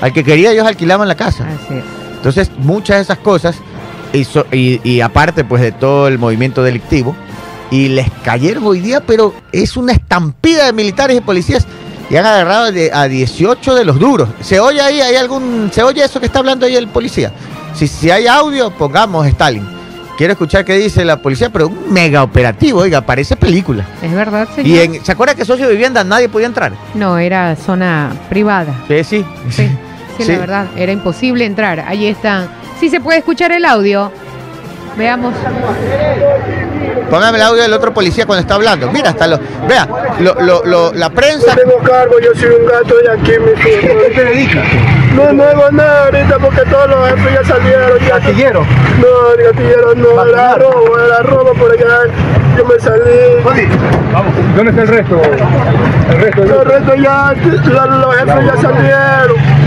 Al 0.01 0.13
que 0.13 0.25
quería 0.25 0.51
ellos 0.51 0.67
alquilaban 0.67 1.07
la 1.09 1.15
casa. 1.15 1.47
Así 1.49 1.75
es. 1.75 1.85
Entonces, 2.17 2.51
muchas 2.59 2.97
de 2.97 3.03
esas 3.05 3.19
cosas, 3.19 3.57
y, 4.13 4.25
so- 4.25 4.47
y- 4.53 4.81
y 4.83 5.01
aparte 5.01 5.45
pues 5.45 5.63
de 5.63 5.73
todo 5.73 6.09
el 6.09 6.19
movimiento 6.19 6.63
delictivo, 6.63 7.15
y 7.75 7.89
les 7.89 8.09
cayeron 8.23 8.65
hoy 8.65 8.79
día, 8.79 9.01
pero 9.01 9.35
es 9.51 9.77
una 9.77 9.93
estampida 9.93 10.67
de 10.67 10.73
militares 10.73 11.17
y 11.17 11.21
policías, 11.21 11.67
y 12.09 12.15
han 12.15 12.25
agarrado 12.25 12.71
a 12.93 13.09
18 13.09 13.75
de 13.75 13.85
los 13.85 13.99
duros. 13.99 14.29
¿Se 14.43 14.61
oye 14.61 14.81
ahí, 14.81 15.01
hay 15.01 15.17
algún, 15.17 15.71
se 15.73 15.83
oye 15.83 16.05
eso 16.05 16.21
que 16.21 16.27
está 16.27 16.39
hablando 16.39 16.67
ahí 16.67 16.77
el 16.77 16.87
policía? 16.87 17.33
Si, 17.75 17.89
si 17.89 18.13
hay 18.13 18.29
audio, 18.29 18.71
pongamos 18.71 19.27
Stalin. 19.27 19.67
Quiero 20.17 20.35
escuchar 20.35 20.65
qué 20.65 20.75
dice 20.75 21.05
la 21.05 21.17
policía, 21.17 21.51
pero 21.51 21.67
un 21.67 21.93
mega 21.93 22.23
operativo, 22.23 22.79
oiga, 22.79 23.01
parece 23.01 23.35
película. 23.35 23.85
Es 24.01 24.13
verdad, 24.13 24.47
señor. 24.55 24.67
Y 24.69 24.79
en, 24.79 25.05
¿se 25.05 25.11
acuerda 25.11 25.35
que 25.35 25.45
socio 25.45 25.67
de 25.67 25.73
vivienda 25.73 26.05
nadie 26.05 26.29
podía 26.29 26.47
entrar? 26.47 26.75
No, 26.95 27.19
era 27.19 27.57
zona 27.57 28.13
privada. 28.29 28.85
Sí, 28.87 29.03
sí. 29.03 29.25
Sí, 29.51 29.67
sí, 29.67 29.69
Sí. 30.25 30.31
la 30.33 30.39
verdad, 30.39 30.67
era 30.77 30.93
imposible 30.93 31.45
entrar. 31.45 31.81
Ahí 31.81 32.07
están. 32.07 32.47
Sí 32.79 32.89
se 32.89 33.01
puede 33.01 33.19
escuchar 33.19 33.51
el 33.51 33.65
audio. 33.65 34.13
Veamos. 34.97 35.35
Póngame 37.15 37.39
el 37.39 37.45
audio 37.45 37.63
del 37.63 37.73
otro 37.73 37.95
policía 37.95 38.27
cuando 38.27 38.41
está 38.41 38.57
hablando. 38.57 38.91
Mira, 38.91 39.11
hasta 39.11 39.29
lo. 39.29 39.39
Vea, 39.69 39.87
lo, 40.19 40.35
lo- 40.41 40.65
lo- 40.65 40.93
la 40.95 41.11
prensa. 41.11 41.55
tengo 41.55 41.79
cargo, 41.79 42.19
yo 42.19 42.35
soy 42.35 42.49
un 42.61 42.67
gato 42.67 42.97
de 42.97 43.09
aquí, 43.13 43.33
mi 43.39 43.53
hijo. 43.53 43.99
¿Qué 44.09 44.11
te 44.17 44.25
dedicas? 44.25 44.65
No, 45.15 45.33
no 45.33 45.45
hago 45.45 45.71
nada 45.71 46.07
ahorita 46.07 46.39
porque 46.41 46.63
todos 46.63 46.91
los 46.91 47.09
jefes 47.11 47.35
ya 47.35 47.45
salieron. 47.55 47.99
Ya. 48.01 48.19
¿Gatillero? 48.19 48.67
No, 49.01 49.33
el 49.39 49.45
gatillero 49.45 49.95
no, 49.95 50.27
era 50.27 50.55
robo, 50.57 50.99
era 50.99 51.19
robo 51.23 51.53
porque 51.57 51.85
ya 51.85 52.59
yo 52.59 52.65
me 52.65 52.81
salí. 52.81 53.71
Vamos, 54.13 54.35
¿dónde 54.57 54.71
está 54.71 54.83
el 54.83 54.89
resto? 54.89 55.23
El 56.11 56.19
resto 56.21 56.41
del 56.41 56.51
Los 56.51 56.65
restos 56.65 56.95
ya, 57.01 57.33
los 57.33 58.17
jefes 58.17 58.45
ya 58.45 58.57
salieron. 58.61 59.64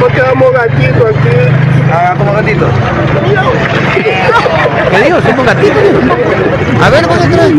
Nos 0.00 0.12
quedamos 0.12 0.52
gatitos 0.52 1.04
aquí. 1.10 1.36
Ah, 1.92 2.14
como 2.16 2.32
gatito. 2.32 2.66
¿Qué 4.90 4.98
dijo? 5.04 5.20
Somos 5.20 5.46
gatitos. 5.46 5.76
A 6.82 6.90
ver, 6.90 7.06
vos 7.06 7.18
atrás. 7.18 7.50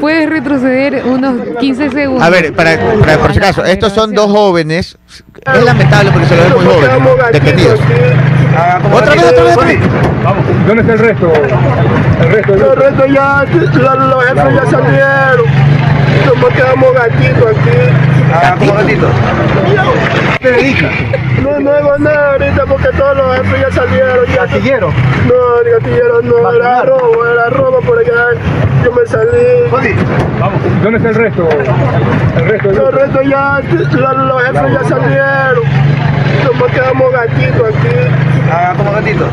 Puedes 0.00 0.30
retroceder 0.30 1.02
unos 1.04 1.34
15 1.58 1.90
segundos. 1.90 2.22
A 2.26 2.30
ver, 2.30 2.52
para, 2.54 2.78
para- 3.00 3.18
por 3.18 3.32
si 3.32 3.38
acaso, 3.38 3.64
estos 3.64 3.92
son 3.92 4.14
dos 4.14 4.30
jóvenes. 4.30 4.96
Es 5.54 5.64
lamentable 5.64 6.10
porque 6.10 6.26
se 6.26 6.36
los 6.36 6.44
ven 6.46 6.54
muy 6.54 6.64
jóvenes, 6.74 7.32
detenidos. 7.32 7.80
Ah, 8.56 8.78
Otra 8.92 9.14
vez, 9.14 9.24
otra 9.24 9.44
vez, 9.44 9.56
otra 9.56 9.66
vez. 9.66 9.78
Vamos, 10.24 10.44
¿dónde 10.66 10.80
está 10.82 10.92
el 10.94 10.98
resto? 10.98 11.32
El 12.22 12.30
resto 12.30 13.06
ya, 13.06 13.44
los 13.44 14.24
jefes 14.24 14.54
ya 14.54 14.70
salieron. 14.70 15.46
Nos 16.40 16.54
quedamos 16.54 16.94
gatitos 16.94 17.46
aquí. 17.46 18.19
Ah, 18.32 18.54
como 18.58 18.72
gatito. 18.74 19.06
¿Qué 20.40 20.44
te 20.48 20.50
dedicas? 20.52 20.92
No, 21.42 21.58
no 21.60 21.70
hago 21.70 21.98
nada 21.98 22.32
ahorita 22.32 22.66
porque 22.66 22.88
todos 22.96 23.16
los 23.16 23.36
jefes 23.36 23.60
ya 23.60 23.70
salieron. 23.74 24.26
Ya. 24.26 24.46
Gatillero. 24.46 24.92
No, 25.26 25.60
el 25.64 25.72
gatillero 25.72 26.22
no, 26.22 26.52
era 26.52 26.82
robo, 26.82 27.26
era 27.26 27.50
robo 27.50 27.80
porque 27.86 28.06
ya 28.10 28.84
yo 28.84 28.92
me 28.92 29.06
salí. 29.06 30.10
Vamos, 30.40 30.60
¿dónde 30.82 30.98
está 30.98 31.08
el 31.10 31.14
resto? 31.14 31.48
El 32.36 32.48
resto 32.48 32.68
del 32.68 32.78
Los 32.78 32.94
restos 32.94 33.22
ya, 33.28 33.60
la- 33.98 34.12
los 34.12 34.42
jefes 34.44 34.72
ya 34.72 34.88
salieron. 34.88 35.64
Nos 36.58 36.70
quedamos 36.72 37.12
gatitos 37.12 37.68
aquí. 37.68 37.88
Ah, 38.50 38.74
como 38.76 38.92
gatito. 38.92 39.26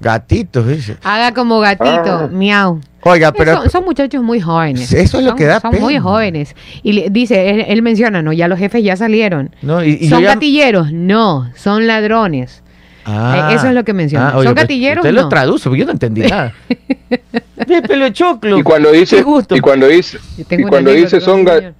Gatitos, 0.00 0.66
dice. 0.66 0.96
Haga 1.04 1.32
como 1.32 1.60
gatito, 1.60 2.22
Ah. 2.24 2.28
miau. 2.30 2.80
Oiga, 3.04 3.32
pero. 3.32 3.56
son, 3.62 3.70
son 3.70 3.84
muchachos 3.84 4.22
muy 4.22 4.40
jóvenes. 4.40 4.92
Eso 4.92 5.18
es 5.18 5.24
lo 5.24 5.30
Son- 5.30 5.38
que 5.38 5.44
da 5.46 5.60
Son 5.60 5.70
pena. 5.72 5.82
muy 5.82 5.98
jóvenes. 5.98 6.54
Y 6.82 6.92
le- 6.92 7.10
dice, 7.10 7.50
él, 7.50 7.64
él 7.68 7.82
menciona, 7.82 8.22
no, 8.22 8.32
ya 8.32 8.48
los 8.48 8.58
jefes 8.58 8.82
ya 8.84 8.96
salieron. 8.96 9.54
No, 9.62 9.84
y, 9.84 9.90
y 10.00 10.04
yo 10.08 10.10
¿Son 10.16 10.22
ya- 10.22 10.34
gatilleros? 10.34 10.92
No, 10.92 11.50
son 11.56 11.86
ladrones. 11.86 12.62
Ah. 13.04 13.48
Eh, 13.50 13.54
eso 13.56 13.66
es 13.66 13.74
lo 13.74 13.84
que 13.84 13.92
menciona. 13.92 14.28
oiga, 14.36 14.44
¿Son 14.50 14.54
pues, 14.54 14.64
gatilleros? 14.64 15.04
Usted 15.04 15.14
lo 15.14 15.22
No. 15.22 15.28
traduce, 15.28 15.64
porque 15.68 15.80
yo 15.80 15.86
no 15.86 15.92
entendí 15.92 16.20
nada. 16.22 16.52
De 17.66 17.82
pelo 17.82 18.08
choclo. 18.10 18.58
Y 18.58 18.62
cuando 18.62 18.90
dice, 18.92 19.24
y 19.50 19.60
cuando 19.60 19.88
dice, 19.88 20.18
y 20.50 20.62
cuando 20.62 20.90
dice 20.92 21.20
son 21.20 21.44
ga-. 21.44 21.72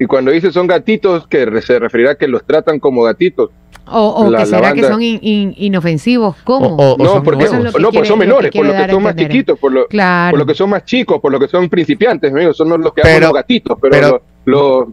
Y 0.00 0.06
cuando 0.06 0.32
dice 0.32 0.50
son 0.50 0.66
gatitos, 0.66 1.28
que 1.28 1.46
se 1.62 1.78
referirá 1.78 2.12
a 2.12 2.14
que 2.16 2.26
los 2.26 2.44
tratan 2.44 2.80
como 2.80 3.02
gatitos. 3.04 3.50
O, 3.92 4.24
o 4.26 4.30
la- 4.30 4.38
que 4.40 4.46
será 4.46 4.72
que 4.72 4.82
son 4.84 5.02
in- 5.02 5.18
in- 5.22 5.54
inofensivos. 5.56 6.36
¿Cómo? 6.44 6.68
O- 6.68 6.94
o- 6.94 6.96
no, 6.98 7.04
son 7.12 7.22
porque 7.24 7.44
Eso 7.44 7.56
es 7.56 7.64
lo 7.64 7.72
que 7.72 7.80
no, 7.80 7.88
quiere- 7.90 7.98
porque 7.98 8.08
son 8.08 8.18
menores, 8.18 8.50
por 8.52 8.66
lo 8.66 8.72
que 8.72 8.90
son 8.90 9.02
más 9.02 9.16
chiquitos, 9.16 9.58
por 9.58 9.72
lo, 9.72 9.86
Claro. 9.88 10.30
por 10.30 10.38
lo 10.40 10.46
que 10.46 10.54
son 10.54 10.70
más 10.70 10.84
chicos, 10.84 11.20
por 11.20 11.30
lo 11.32 11.38
que 11.40 11.48
son 11.48 11.68
principiantes, 11.68 12.32
amigos, 12.32 12.56
son 12.56 12.68
los 12.68 12.92
que 12.94 13.02
Pero- 13.02 13.08
hacen 13.08 13.22
los 13.24 13.32
gatitos, 13.34 13.78
pero, 13.80 13.92
pero- 13.92 14.22
los- 14.44 14.82
los- 14.86 14.88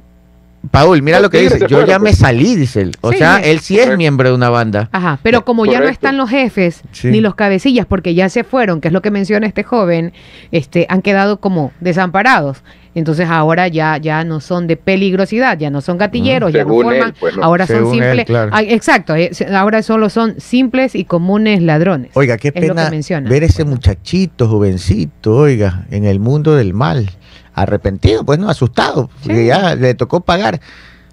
Paul, 0.72 1.01
mira 1.03 1.20
lo 1.22 1.30
que 1.30 1.39
dice. 1.41 1.60
Yo 1.68 1.86
ya 1.86 1.99
me 1.99 2.10
pues. 2.10 2.18
salí, 2.18 2.55
dice 2.55 2.82
él. 2.82 2.91
O 3.01 3.12
Sí, 3.12 3.20
sea, 3.20 3.38
él 3.38 3.60
sí 3.60 3.80
es 3.80 3.95
miembro 3.95 4.28
de 4.30 4.36
una 4.36 4.49
banda. 4.49 4.89
Ajá, 4.91 5.20
pero 5.24 5.45
como 5.45 5.66
ya 5.66 5.80
no 5.80 5.88
están 5.88 6.18
los 6.18 6.30
jefes 6.30 6.82
Sí. 6.91 7.08
ni 7.10 7.22
los 7.22 7.36
cabecillas, 7.36 7.86
porque 7.86 8.16
ya 8.16 8.28
se 8.28 8.43
fueron, 8.43 8.82
que 8.82 8.88
es 8.89 8.93
lo 8.93 9.01
que 9.03 9.12
menciona 9.12 9.45
este 9.47 9.64
joven, 9.64 10.12
este, 10.51 10.86
han 10.89 11.01
quedado 11.03 11.38
como 11.39 11.72
desamparados. 11.80 12.64
Entonces 12.98 13.30
ahora 13.30 13.68
ya, 13.68 13.98
ya 13.98 14.24
no 14.24 14.39
son 14.39 14.66
de 14.66 14.76
peligrosidad, 14.76 15.56
ya 15.60 15.70
no 15.70 15.82
son 15.82 16.00
gatilleros, 16.00 16.52
ya 16.52 16.64
no 16.64 16.70
forman, 16.74 16.95
él, 17.10 17.14
pues, 17.20 17.38
¿no? 17.38 17.43
ahora 17.43 17.68
son 17.68 17.76
Según 17.76 17.91
simples, 17.93 18.26
claro. 18.26 18.52
exacto, 18.58 19.16
eh, 19.16 19.30
ahora 19.54 19.84
solo 19.84 20.10
son 20.10 20.41
simples 20.41 20.95
y 20.95 21.06
comunes 21.06 21.62
ladrones. 21.62 22.10
Oiga, 22.16 22.38
qué 22.39 22.52
pena 22.52 22.89
ver 23.22 23.43
ese 23.43 23.66
muchachito, 23.66 24.48
jovencito, 24.50 25.36
oiga, 25.36 25.86
en 25.91 26.06
el 26.06 26.20
mundo 26.20 26.56
del 26.56 26.74
mal. 26.74 27.08
Arrepentido, 27.54 28.26
pues 28.26 28.39
no, 28.39 28.50
asustado, 28.50 29.12
porque 29.22 29.41
Sí. 29.41 29.45
ya 29.48 29.76
le 29.76 29.93
tocó 29.93 30.22
pagar. 30.22 30.60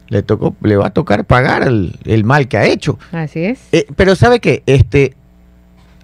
Le 0.08 0.22
tocó, 0.22 0.56
le 0.62 0.76
va 0.76 0.86
a 0.86 0.90
tocar 0.90 1.26
pagar 1.26 1.64
el, 1.68 1.98
el 2.04 2.24
mal 2.24 2.48
que 2.48 2.56
ha 2.56 2.64
hecho. 2.64 2.98
Así 3.12 3.44
es. 3.44 3.60
Eh, 3.72 3.86
pero 3.94 4.14
sabe 4.16 4.40
que 4.40 4.62
este 4.64 5.14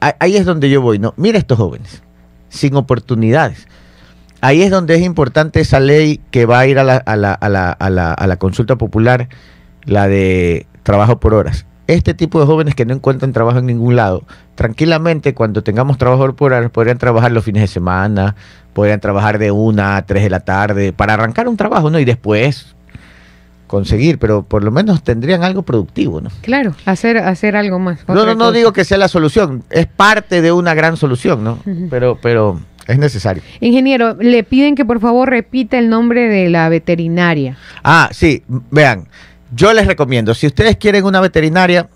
ahí 0.00 0.36
es 0.36 0.44
donde 0.44 0.68
yo 0.68 0.82
voy, 0.82 0.98
¿no? 0.98 1.14
Mira 1.16 1.38
estos 1.38 1.56
jóvenes, 1.56 2.02
sin 2.50 2.76
oportunidades. 2.76 3.66
Ahí 4.40 4.62
es 4.62 4.70
donde 4.70 4.94
es 4.94 5.02
importante 5.02 5.60
esa 5.60 5.80
ley 5.80 6.20
que 6.30 6.46
va 6.46 6.60
a 6.60 6.66
ir 6.66 6.78
a 6.78 6.84
la, 6.84 6.96
a 6.96 7.16
la, 7.16 7.32
a 7.32 7.48
la, 7.48 7.70
a 7.72 7.90
la, 7.90 8.12
a 8.12 8.26
la 8.26 8.36
consulta 8.36 8.76
popular, 8.76 9.28
la 9.84 10.08
de 10.08 10.66
trabajo 10.82 11.20
por 11.20 11.34
horas. 11.34 11.66
Este 11.86 12.14
tipo 12.14 12.40
de 12.40 12.46
jóvenes 12.46 12.74
que 12.74 12.86
no 12.86 12.94
encuentran 12.94 13.32
trabajo 13.32 13.58
en 13.58 13.66
ningún 13.66 13.96
lado, 13.96 14.24
tranquilamente 14.54 15.34
cuando 15.34 15.62
tengamos 15.62 15.98
trabajo 15.98 16.34
por 16.36 16.52
horas, 16.52 16.70
podrían 16.70 16.98
trabajar 16.98 17.32
los 17.32 17.44
fines 17.44 17.62
de 17.62 17.66
semana, 17.66 18.36
podrían 18.72 19.00
trabajar 19.00 19.38
de 19.38 19.50
una 19.50 19.96
a 19.96 20.06
tres 20.06 20.22
de 20.22 20.30
la 20.30 20.40
tarde, 20.40 20.92
para 20.92 21.14
arrancar 21.14 21.48
un 21.48 21.56
trabajo, 21.56 21.90
¿no? 21.90 21.98
Y 21.98 22.04
después 22.04 22.76
conseguir, 23.66 24.18
pero 24.18 24.42
por 24.42 24.64
lo 24.64 24.70
menos 24.72 25.02
tendrían 25.02 25.44
algo 25.44 25.62
productivo, 25.62 26.20
¿no? 26.20 26.30
Claro, 26.42 26.74
hacer, 26.86 27.18
hacer 27.18 27.54
algo 27.56 27.78
más. 27.78 28.00
No, 28.08 28.14
no, 28.14 28.34
no 28.34 28.46
cosa. 28.46 28.52
digo 28.52 28.72
que 28.72 28.84
sea 28.84 28.98
la 28.98 29.08
solución, 29.08 29.64
es 29.70 29.86
parte 29.86 30.42
de 30.42 30.50
una 30.50 30.74
gran 30.74 30.96
solución, 30.96 31.44
¿no? 31.44 31.58
Pero, 31.88 32.18
pero 32.20 32.60
es 32.90 32.98
necesario. 32.98 33.42
Ingeniero, 33.60 34.14
le 34.20 34.42
piden 34.44 34.74
que 34.74 34.84
por 34.84 35.00
favor 35.00 35.30
repita 35.30 35.78
el 35.78 35.88
nombre 35.88 36.28
de 36.28 36.50
la 36.50 36.68
veterinaria. 36.68 37.56
Ah, 37.82 38.08
sí, 38.12 38.42
vean, 38.70 39.06
yo 39.54 39.72
les 39.72 39.86
recomiendo, 39.86 40.34
si 40.34 40.46
ustedes 40.46 40.76
quieren 40.76 41.04
una 41.04 41.20
veterinaria, 41.20 41.88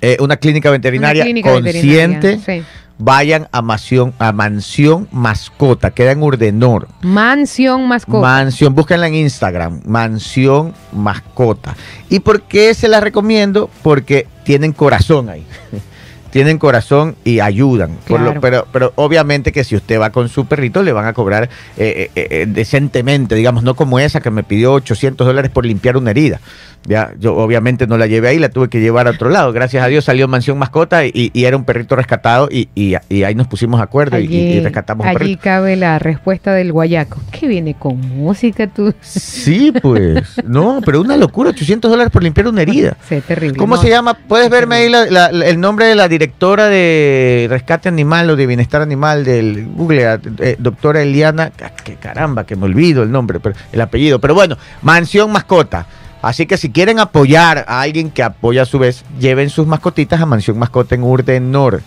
eh, 0.00 0.16
una 0.20 0.36
clínica 0.36 0.70
veterinaria 0.70 1.22
Una 1.22 1.26
clínica 1.26 1.52
consciente, 1.52 2.28
veterinaria, 2.36 2.62
sí. 2.64 2.68
vayan 2.98 3.48
a 3.52 3.62
Mansión, 3.62 4.12
a 4.18 4.32
Mansión 4.32 5.08
Mascota, 5.10 5.90
queda 5.90 6.12
en 6.12 6.22
Urdenor. 6.22 6.88
Mansión 7.02 7.86
mascota. 7.88 8.20
Mansión, 8.20 8.74
búsquenla 8.74 9.08
en 9.08 9.14
Instagram, 9.14 9.80
Mansión 9.86 10.74
Mascota. 10.92 11.74
¿Y 12.10 12.20
por 12.20 12.42
qué 12.42 12.74
se 12.74 12.88
la 12.88 13.00
recomiendo? 13.00 13.70
Porque 13.82 14.26
tienen 14.44 14.72
corazón 14.72 15.28
ahí. 15.28 15.44
tienen 16.36 16.58
corazón 16.58 17.16
y 17.24 17.40
ayudan. 17.40 17.90
Por 18.06 18.20
lo- 18.20 18.40
pero, 18.40 18.66
pero 18.72 18.92
obviamente 18.96 19.52
que 19.52 19.64
si 19.64 19.74
usted 19.76 19.98
va 20.00 20.10
con 20.10 20.28
su 20.28 20.46
perrito, 20.46 20.82
le 20.82 20.92
van 20.92 21.06
a 21.06 21.12
cobrar 21.12 21.48
eh, 21.76 22.10
eh, 22.14 22.26
eh, 22.30 22.46
decentemente, 22.48 23.34
digamos, 23.34 23.62
no 23.62 23.74
como 23.74 23.98
esa 23.98 24.20
que 24.20 24.30
me 24.30 24.42
pidió 24.42 24.72
800 24.74 25.26
dólares 25.26 25.50
por 25.50 25.64
limpiar 25.66 25.96
una 25.96 26.10
herida. 26.10 26.40
Ya, 26.86 27.12
yo 27.18 27.34
obviamente 27.36 27.86
no 27.86 27.98
la 27.98 28.06
llevé 28.06 28.28
ahí, 28.28 28.38
la 28.38 28.48
tuve 28.48 28.68
que 28.68 28.80
llevar 28.80 29.06
a 29.08 29.10
otro 29.10 29.28
lado. 29.28 29.52
Gracias 29.52 29.82
a 29.84 29.86
Dios 29.88 30.04
salió 30.04 30.28
Mansión 30.28 30.56
Mascota 30.58 31.04
y, 31.04 31.30
y 31.32 31.44
era 31.44 31.56
un 31.56 31.64
perrito 31.64 31.96
rescatado 31.96 32.48
y, 32.50 32.68
y- 32.74 32.94
y 33.08 33.24
ahí 33.24 33.34
nos 33.34 33.46
pusimos 33.48 33.80
de 33.80 33.84
acuerdo 33.84 34.18
y- 34.18 34.24
y, 34.26 34.60
rescatamos 34.60 35.04
un 35.04 35.08
allí 35.10 35.18
perrito. 35.18 35.40
cabe 35.42 35.76
la 35.76 35.98
respuesta 35.98 36.52
del 36.54 36.72
guayaco. 36.72 37.20
¿Qué 37.32 37.48
viene 37.48 37.74
con 37.74 37.98
música 38.00 38.66
tú? 38.68 38.94
Sí, 39.00 39.72
pues. 39.82 40.24
No, 40.46 40.80
pero 40.84 41.00
una 41.00 41.16
locura, 41.16 41.50
800 41.50 41.90
dólares 41.90 42.12
por 42.12 42.22
limpiar 42.22 42.46
una 42.48 42.62
herida. 42.62 42.96
Sí, 43.08 43.20
terrible. 43.20 43.58
¿Cómo 43.58 43.76
No, 43.76 43.82
se 43.82 43.88
llama? 43.90 44.14
¿Puedes 44.14 44.48
verme 44.48 44.76
ahí 44.76 44.88
la- 44.88 45.06
la- 45.06 45.32
la- 45.32 45.46
el 45.46 45.60
nombre 45.60 45.86
de 45.86 45.94
la 45.96 46.08
directora 46.08 46.66
de 46.68 47.46
Rescate 47.50 47.88
Animal 47.88 48.30
o 48.30 48.36
de 48.36 48.46
Bienestar 48.46 48.80
Animal 48.82 49.24
del 49.24 49.66
Google, 49.74 50.18
eh, 50.38 50.56
doctora 50.58 51.02
Eliana? 51.02 51.50
Ah, 51.62 51.70
Que 51.84 51.94
caramba, 51.96 52.44
que 52.44 52.56
me 52.56 52.64
olvido 52.64 53.02
el 53.02 53.10
nombre, 53.10 53.40
pero 53.40 53.54
el 53.72 53.80
apellido. 53.80 54.20
Pero 54.20 54.34
bueno, 54.34 54.56
Mansión 54.82 55.30
Mascota. 55.32 55.86
Así 56.26 56.46
que 56.46 56.56
si 56.56 56.70
quieren 56.70 56.98
apoyar 56.98 57.64
a 57.68 57.80
alguien 57.82 58.10
que 58.10 58.22
apoya 58.22 58.62
a 58.62 58.64
su 58.66 58.78
vez, 58.80 59.04
lleven 59.20 59.48
sus 59.48 59.66
mascotitas 59.66 60.20
a 60.20 60.26
Mansión 60.26 60.58
Mascota 60.58 60.94
en 60.96 61.04
Urden 61.04 61.52
Norte. 61.52 61.84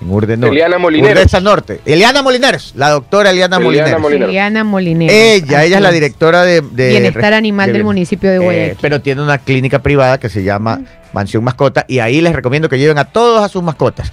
En 0.00 0.10
Urden 0.10 0.40
Norte. 0.40 0.54
Eliana 0.54 0.78
Molineros. 0.78 1.18
Urdesa 1.18 1.40
Norte. 1.40 1.80
Eliana 1.84 2.22
Molineros, 2.22 2.72
la 2.76 2.88
doctora 2.90 3.30
Eliana, 3.30 3.56
Eliana 3.56 3.64
Molineros. 3.68 4.00
Molineros. 4.00 4.28
Liliana 4.28 4.64
Molinero. 4.64 5.12
Ella, 5.12 5.58
Así 5.58 5.66
ella 5.68 5.76
es 5.76 5.82
la 5.82 5.90
directora 5.92 6.42
de, 6.44 6.62
de 6.62 6.88
Bienestar 6.88 7.34
Animal 7.34 7.72
del 7.74 7.84
municipio 7.84 8.30
de 8.30 8.36
Eh, 8.36 8.40
Guayaquil. 8.40 8.78
pero 8.80 9.00
tiene 9.02 9.22
una 9.22 9.36
clínica 9.36 9.80
privada 9.80 10.18
que 10.18 10.30
se 10.30 10.42
llama 10.42 10.80
Mansión 11.12 11.44
Mascota 11.44 11.84
y 11.86 11.98
ahí 11.98 12.22
les 12.22 12.34
recomiendo 12.34 12.70
que 12.70 12.78
lleven 12.78 12.96
a 12.98 13.04
todos 13.04 13.42
a 13.42 13.48
sus 13.50 13.62
mascotas. 13.62 14.10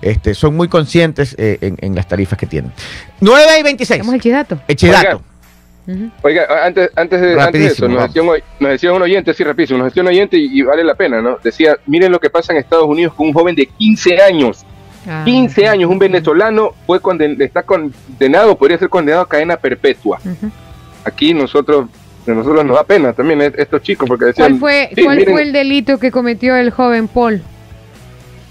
Este, 0.00 0.34
son 0.34 0.56
muy 0.56 0.66
conscientes 0.66 1.36
eh, 1.38 1.58
en, 1.60 1.76
en 1.80 1.94
las 1.94 2.08
tarifas 2.08 2.36
que 2.36 2.46
tienen. 2.46 2.72
9 3.20 3.42
y 3.60 3.62
26. 3.62 3.98
Tenemos 4.00 4.14
el 4.16 4.20
chidato. 4.20 4.58
Oiga, 4.68 5.20
antes, 5.86 6.90
antes, 6.94 7.20
de, 7.20 7.40
antes 7.40 7.60
de 7.60 7.66
eso, 7.66 7.88
nos 7.88 8.04
decía, 8.04 8.22
un, 8.22 8.28
nos 8.60 8.70
decía 8.70 8.92
un 8.92 9.02
oyente, 9.02 9.34
sí, 9.34 9.42
rapidísimo, 9.44 9.78
nos 9.78 9.88
decía 9.88 10.02
un 10.02 10.08
oyente 10.08 10.36
y, 10.36 10.60
y 10.60 10.62
vale 10.62 10.84
la 10.84 10.94
pena, 10.94 11.20
¿no? 11.20 11.38
Decía, 11.42 11.76
miren 11.86 12.12
lo 12.12 12.20
que 12.20 12.30
pasa 12.30 12.52
en 12.52 12.58
Estados 12.60 12.86
Unidos 12.86 13.14
con 13.14 13.26
un 13.26 13.32
joven 13.32 13.54
de 13.56 13.66
15 13.66 14.22
años. 14.22 14.64
Ah, 15.08 15.22
15 15.24 15.66
años, 15.66 15.90
un 15.90 15.98
venezolano 15.98 16.74
fue 16.86 17.00
conden- 17.00 17.40
está 17.42 17.64
condenado, 17.64 18.56
podría 18.56 18.78
ser 18.78 18.88
condenado 18.88 19.22
a 19.24 19.28
cadena 19.28 19.56
perpetua. 19.56 20.20
Aquí 21.04 21.34
nosotros, 21.34 21.86
a 22.28 22.30
nosotros 22.30 22.64
nos 22.64 22.76
da 22.76 22.84
pena 22.84 23.12
también 23.12 23.40
estos 23.56 23.82
chicos 23.82 24.08
porque 24.08 24.26
decían, 24.26 24.58
¿Cuál 24.58 24.60
fue, 24.60 24.90
sí, 24.94 25.02
cuál 25.02 25.16
miren, 25.18 25.34
fue 25.34 25.42
el 25.42 25.52
delito 25.52 25.98
que 25.98 26.12
cometió 26.12 26.54
el 26.54 26.70
joven 26.70 27.08
Paul? 27.08 27.42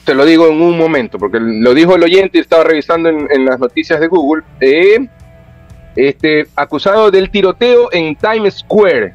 te 0.03 0.15
lo 0.15 0.25
digo 0.25 0.47
en 0.47 0.59
un 0.61 0.77
momento, 0.77 1.19
porque 1.19 1.39
lo 1.39 1.73
dijo 1.75 1.95
el 1.95 2.03
oyente 2.03 2.39
y 2.39 2.41
estaba 2.41 2.63
revisando 2.63 3.07
en, 3.07 3.27
en 3.31 3.45
las 3.45 3.59
noticias 3.59 3.99
de 3.99 4.07
Google. 4.07 4.43
eh, 4.59 5.07
este, 5.95 6.47
acusado 6.55 7.11
del 7.11 7.29
tiroteo 7.29 7.89
en 7.91 8.15
Times 8.15 8.59
Square. 8.59 9.13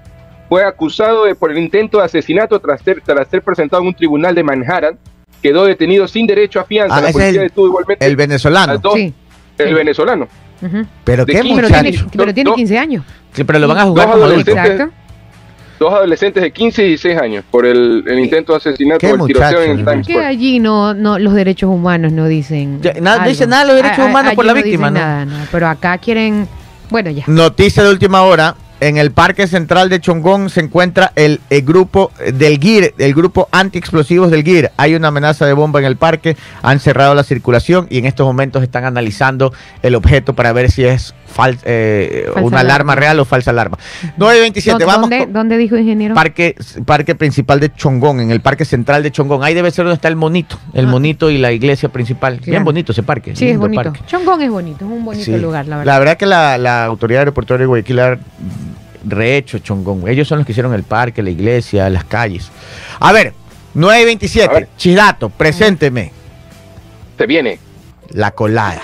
Fue 0.48 0.64
acusado 0.64 1.24
de- 1.24 1.34
por 1.34 1.50
el 1.50 1.58
intento 1.58 1.98
de 1.98 2.04
asesinato 2.04 2.60
tras 2.60 2.80
ser, 2.82 3.02
tras 3.04 3.26
ser 3.28 3.42
presentado 3.42 3.82
en 3.82 3.88
un 3.88 3.94
tribunal 3.94 4.34
de 4.34 4.42
Manhattan. 4.44 4.98
Quedó 5.42 5.64
detenido 5.64 6.06
sin 6.08 6.26
derecho 6.26 6.60
a 6.60 6.64
fianza. 6.64 6.96
Ah, 6.96 7.00
La 7.00 7.12
policía 7.12 7.42
el- 7.42 7.48
detuvo 7.48 7.66
igualmente 7.66 8.04
El 8.06 8.12
a 8.12 8.16
venezolano. 8.16 8.78
dos- 8.78 8.94
Sí. 8.94 9.12
el 9.58 9.68
sí. 9.68 9.74
venezolano. 9.74 10.28
Ujú. 10.62 10.86
Pero 11.04 11.24
de 11.26 11.32
qué 11.34 11.40
15 11.42 11.56
Pero 11.56 11.68
tiene, 11.68 11.88
años. 11.88 12.04
pero 12.16 12.34
tiene 12.34 12.50
Do- 12.50 12.56
15 12.56 12.78
años. 12.78 13.04
Sí, 13.32 13.44
pero 13.44 13.58
lo 13.58 13.68
van 13.68 13.78
a 13.78 13.84
jugar 13.84 14.08
Dos 14.08 14.18
como. 14.18 14.32
Exacto. 14.40 14.90
Dos 15.78 15.92
adolescentes 15.92 16.42
de 16.42 16.50
15 16.52 16.84
y 16.84 16.88
16 16.88 17.20
años 17.20 17.44
por 17.50 17.66
el, 17.66 18.02
el 18.06 18.18
intento 18.18 18.52
de 18.52 18.56
asesinato 18.56 19.06
o 19.06 19.10
el 19.14 19.26
tiroteo 19.26 19.60
en 19.62 19.80
¿Y 19.80 19.82
por 19.82 19.92
Times 19.92 20.06
qué 20.06 20.12
Square. 20.14 20.26
allí 20.28 20.58
no, 20.58 20.94
no 20.94 21.18
los 21.18 21.34
derechos 21.34 21.68
humanos 21.68 22.12
no 22.12 22.26
dicen 22.26 22.80
Ya, 22.80 22.94
nada- 22.94 23.02
no 23.02 23.10
algo? 23.24 23.28
dice 23.28 23.46
nada 23.46 23.64
los 23.66 23.76
derechos 23.76 23.98
A- 23.98 24.02
a- 24.02 24.06
humanos 24.06 24.34
por 24.34 24.44
allí 24.44 24.46
la 24.46 24.54
no 24.54 24.62
víctima, 24.64 24.88
dicen 24.90 25.02
¿no? 25.02 25.06
nada, 25.06 25.24
no, 25.26 25.36
Pero 25.52 25.68
acá 25.68 25.98
quieren, 25.98 26.48
bueno 26.90 27.10
ya. 27.10 27.24
Noticia 27.26 27.82
de 27.82 27.90
última 27.90 28.22
hora. 28.22 28.54
En 28.78 28.98
el 28.98 29.10
Parque 29.10 29.46
Central 29.46 29.88
de 29.88 30.00
Chongón 30.00 30.50
se 30.50 30.60
encuentra 30.60 31.10
el, 31.16 31.40
el 31.48 31.62
grupo 31.62 32.10
del 32.30 32.58
GIR, 32.58 32.92
el 32.98 33.14
grupo 33.14 33.48
antiexplosivos 33.50 34.30
del 34.30 34.42
GIR. 34.44 34.70
Hay 34.76 34.94
una 34.94 35.08
amenaza 35.08 35.46
de 35.46 35.54
bomba 35.54 35.80
en 35.80 35.86
el 35.86 35.96
parque, 35.96 36.36
han 36.62 36.78
cerrado 36.78 37.14
la 37.14 37.22
circulación 37.24 37.86
y 37.88 37.96
en 37.98 38.04
estos 38.04 38.26
momentos 38.26 38.62
están 38.62 38.84
analizando 38.84 39.52
el 39.82 39.94
objeto 39.94 40.34
para 40.34 40.52
ver 40.52 40.70
si 40.70 40.84
es 40.84 41.14
fal- 41.34 41.58
eh, 41.64 42.26
una 42.34 42.60
alarma 42.60 42.60
alarma. 42.60 42.94
real 42.96 43.20
o 43.20 43.24
falsa 43.24 43.50
alarma. 43.50 43.78
927, 44.18 44.84
¿Dó- 44.84 44.86
vamos. 44.86 45.08
¿Dónde, 45.08 45.26
¿Dónde 45.26 45.56
dijo 45.56 45.76
ingeniero? 45.78 46.14
Parque, 46.14 46.54
parque 46.84 47.14
principal 47.14 47.60
de 47.60 47.72
Chongón, 47.72 48.20
en 48.20 48.30
el 48.30 48.42
parque 48.42 48.66
central 48.66 49.02
de 49.02 49.10
Chongón. 49.10 49.42
Ahí 49.42 49.54
debe 49.54 49.70
ser 49.70 49.86
donde 49.86 49.94
está 49.96 50.08
el 50.08 50.16
monito, 50.16 50.58
el 50.74 50.84
Ah. 50.84 50.88
monito 50.90 51.30
y 51.30 51.38
la 51.38 51.50
iglesia 51.50 51.88
principal. 51.88 52.34
Bien 52.40 52.44
Claro. 52.50 52.64
bonito 52.66 52.92
ese 52.92 53.02
parque. 53.02 53.34
sí, 53.34 53.48
es 53.48 53.56
bonito. 53.58 53.82
parque. 53.84 54.00
Chongón 54.06 54.42
es 54.42 54.50
bonito, 54.50 54.84
es 54.84 54.90
un 54.90 55.02
bonito 55.02 55.24
Sí. 55.24 55.36
lugar, 55.38 55.66
la 55.66 55.78
verdad. 55.78 55.92
La 55.94 55.98
verdad 55.98 56.16
que 56.18 56.26
la, 56.26 56.58
la 56.58 56.84
autoridad 56.84 57.20
aeroportuaria 57.20 57.62
de 57.62 57.66
Guayaquil 57.68 58.00
rehecho 59.06 59.58
Chongón. 59.58 60.08
Ellos 60.08 60.28
son 60.28 60.38
los 60.38 60.46
que 60.46 60.52
hicieron 60.52 60.74
el 60.74 60.82
parque, 60.82 61.22
la 61.22 61.30
iglesia, 61.30 61.88
las 61.88 62.04
calles. 62.04 62.50
A 63.00 63.12
ver, 63.12 63.32
927, 63.74 64.50
A 64.50 64.52
ver. 64.52 64.68
Chidato, 64.76 65.28
presénteme. 65.30 66.12
Se 67.18 67.26
viene. 67.26 67.58
La 68.10 68.30
colada. 68.30 68.82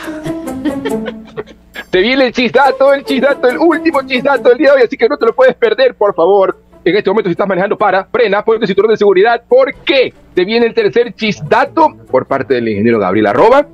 Te 1.90 2.00
viene 2.00 2.26
el 2.26 2.32
chisdato, 2.32 2.94
el 2.94 3.04
chisdato, 3.04 3.48
el 3.48 3.58
último 3.58 4.00
chisdato 4.06 4.48
del 4.48 4.58
día 4.58 4.70
de 4.70 4.76
hoy, 4.76 4.82
así 4.86 4.96
que 4.96 5.08
no 5.08 5.18
te 5.18 5.26
lo 5.26 5.34
puedes 5.34 5.54
perder, 5.54 5.94
por 5.94 6.14
favor. 6.14 6.58
En 6.84 6.96
este 6.96 7.10
momento, 7.10 7.28
si 7.28 7.32
estás 7.32 7.46
manejando, 7.46 7.76
para, 7.76 8.06
frena, 8.06 8.42
ponte 8.42 8.64
el 8.64 8.66
cinturón 8.66 8.90
de 8.90 8.96
seguridad, 8.96 9.42
porque 9.46 10.12
te 10.34 10.44
viene 10.44 10.66
el 10.66 10.74
tercer 10.74 11.12
chisdato 11.14 11.88
por 12.10 12.26
parte 12.26 12.54
del 12.54 12.68
ingeniero 12.68 12.98
Gabriel 12.98 13.26
Arroba. 13.26 13.66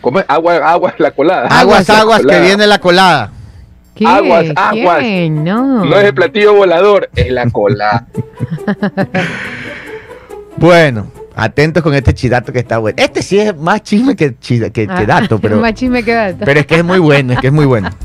¿Cómo 0.00 0.20
es? 0.20 0.24
Agua, 0.28 0.56
agua, 0.56 0.94
la 0.98 1.10
colada. 1.10 1.48
Aguas, 1.48 1.88
La 1.88 2.00
aguas, 2.00 2.22
que 2.24 2.40
viene 2.40 2.66
la 2.66 2.78
colada. 2.78 3.32
¿Qué? 3.94 4.06
Aguas, 4.06 4.46
aguas. 4.56 4.98
¿Quién? 5.00 5.44
No. 5.44 5.84
No 5.84 5.96
es 5.98 6.04
el 6.04 6.14
platillo 6.14 6.54
volador, 6.54 7.08
es 7.14 7.30
la 7.30 7.48
colada. 7.50 8.06
Bueno, 10.56 11.08
atentos 11.34 11.82
con 11.82 11.94
este 11.94 12.14
chidato 12.14 12.52
que 12.52 12.60
está 12.60 12.78
bueno. 12.78 12.96
Este 13.00 13.22
sí 13.22 13.38
es 13.38 13.56
más 13.56 13.82
chisme 13.82 14.14
que, 14.14 14.38
chida- 14.38 14.70
que, 14.70 14.86
que 14.86 14.92
Ah, 14.92 15.04
dato, 15.04 15.38
pero, 15.40 15.56
Más 15.60 15.74
chisme 15.74 16.02
que 16.04 16.12
dato. 16.14 16.44
pero 16.44 16.60
es 16.60 16.66
que 16.66 16.76
es 16.76 16.84
muy 16.84 16.98
bueno, 16.98 17.32
es 17.32 17.40
que 17.40 17.48
es 17.48 17.52
muy 17.52 17.66
bueno. 17.66 17.90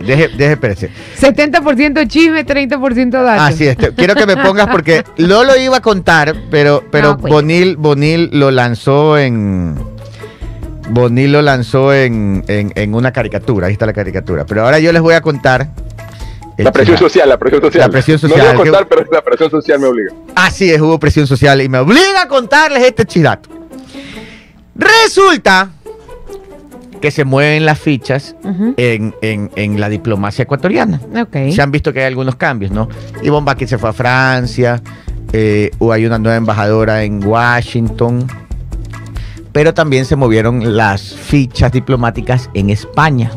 Deje, 0.00 0.28
deje, 0.28 0.52
espérese. 0.52 0.90
70% 1.20 2.06
chisme, 2.06 2.46
30% 2.46 3.10
dato. 3.10 3.42
Así 3.42 3.66
es, 3.66 3.76
te- 3.76 3.92
quiero 3.92 4.14
que 4.14 4.26
me 4.26 4.36
pongas 4.36 4.68
porque 4.68 5.02
no 5.18 5.42
lo 5.42 5.56
iba 5.56 5.78
a 5.78 5.80
contar, 5.82 6.34
pero, 6.50 6.84
pero 6.92 7.08
No, 7.08 7.18
pues. 7.18 7.32
Bonil, 7.32 7.76
Bonil 7.76 8.30
lo 8.32 8.52
lanzó 8.52 9.18
en. 9.18 9.74
Bonil 10.90 11.32
lo 11.32 11.42
lanzó 11.42 11.92
en, 11.94 12.44
en, 12.48 12.72
en 12.74 12.94
una 12.94 13.12
caricatura, 13.12 13.66
ahí 13.66 13.72
está 13.74 13.86
la 13.86 13.92
caricatura. 13.92 14.44
Pero 14.46 14.64
ahora 14.64 14.78
yo 14.78 14.92
les 14.92 15.02
voy 15.02 15.14
a 15.14 15.20
contar. 15.20 15.68
La 16.56 16.72
presión 16.72 16.98
social, 16.98 17.28
la 17.28 17.38
presión 17.38 17.60
social. 17.62 17.80
La 17.86 17.88
presión 17.88 18.14
No 18.20 18.28
social, 18.28 18.38
lo 18.38 18.44
voy 18.44 18.50
a 18.52 18.64
que- 18.64 18.70
contar, 18.70 18.88
pero 18.88 19.12
la 19.12 19.22
presión 19.22 19.50
social 19.50 19.78
me 19.78 19.86
obliga. 19.86 20.12
Así 20.34 20.70
es, 20.70 20.80
hubo 20.80 20.98
presión 20.98 21.26
social 21.26 21.60
y 21.62 21.68
me 21.68 21.78
obliga 21.78 22.22
a 22.22 22.28
contarles 22.28 22.82
este 22.82 23.04
chidato. 23.04 23.48
Resulta 24.74 25.70
que 27.00 27.10
se 27.12 27.24
mueven 27.24 27.64
las 27.64 27.78
fichas 27.78 28.34
en, 28.76 29.14
en- 29.22 29.50
en 29.54 29.78
la 29.80 29.88
diplomacia 29.88 30.42
ecuatoriana. 30.42 31.00
Ok. 31.20 31.52
Se 31.54 31.62
han 31.62 31.70
visto 31.70 31.92
que 31.92 32.00
hay 32.00 32.06
algunos 32.06 32.34
cambios, 32.34 32.72
¿no? 32.72 32.88
Ivonne 33.22 33.44
Bakit 33.46 33.68
se 33.68 33.78
fue 33.78 33.90
a 33.90 33.92
Francia, 33.92 34.82
eh, 35.32 35.70
o 35.78 35.92
hay 35.92 36.06
una 36.06 36.18
nueva 36.18 36.36
embajadora 36.36 37.04
en 37.04 37.24
Washington, 37.24 38.26
pero 39.58 39.74
también 39.74 40.04
se 40.04 40.14
movieron 40.14 40.76
las 40.76 41.02
fichas 41.02 41.72
diplomáticas 41.72 42.48
en 42.54 42.70
España. 42.70 43.32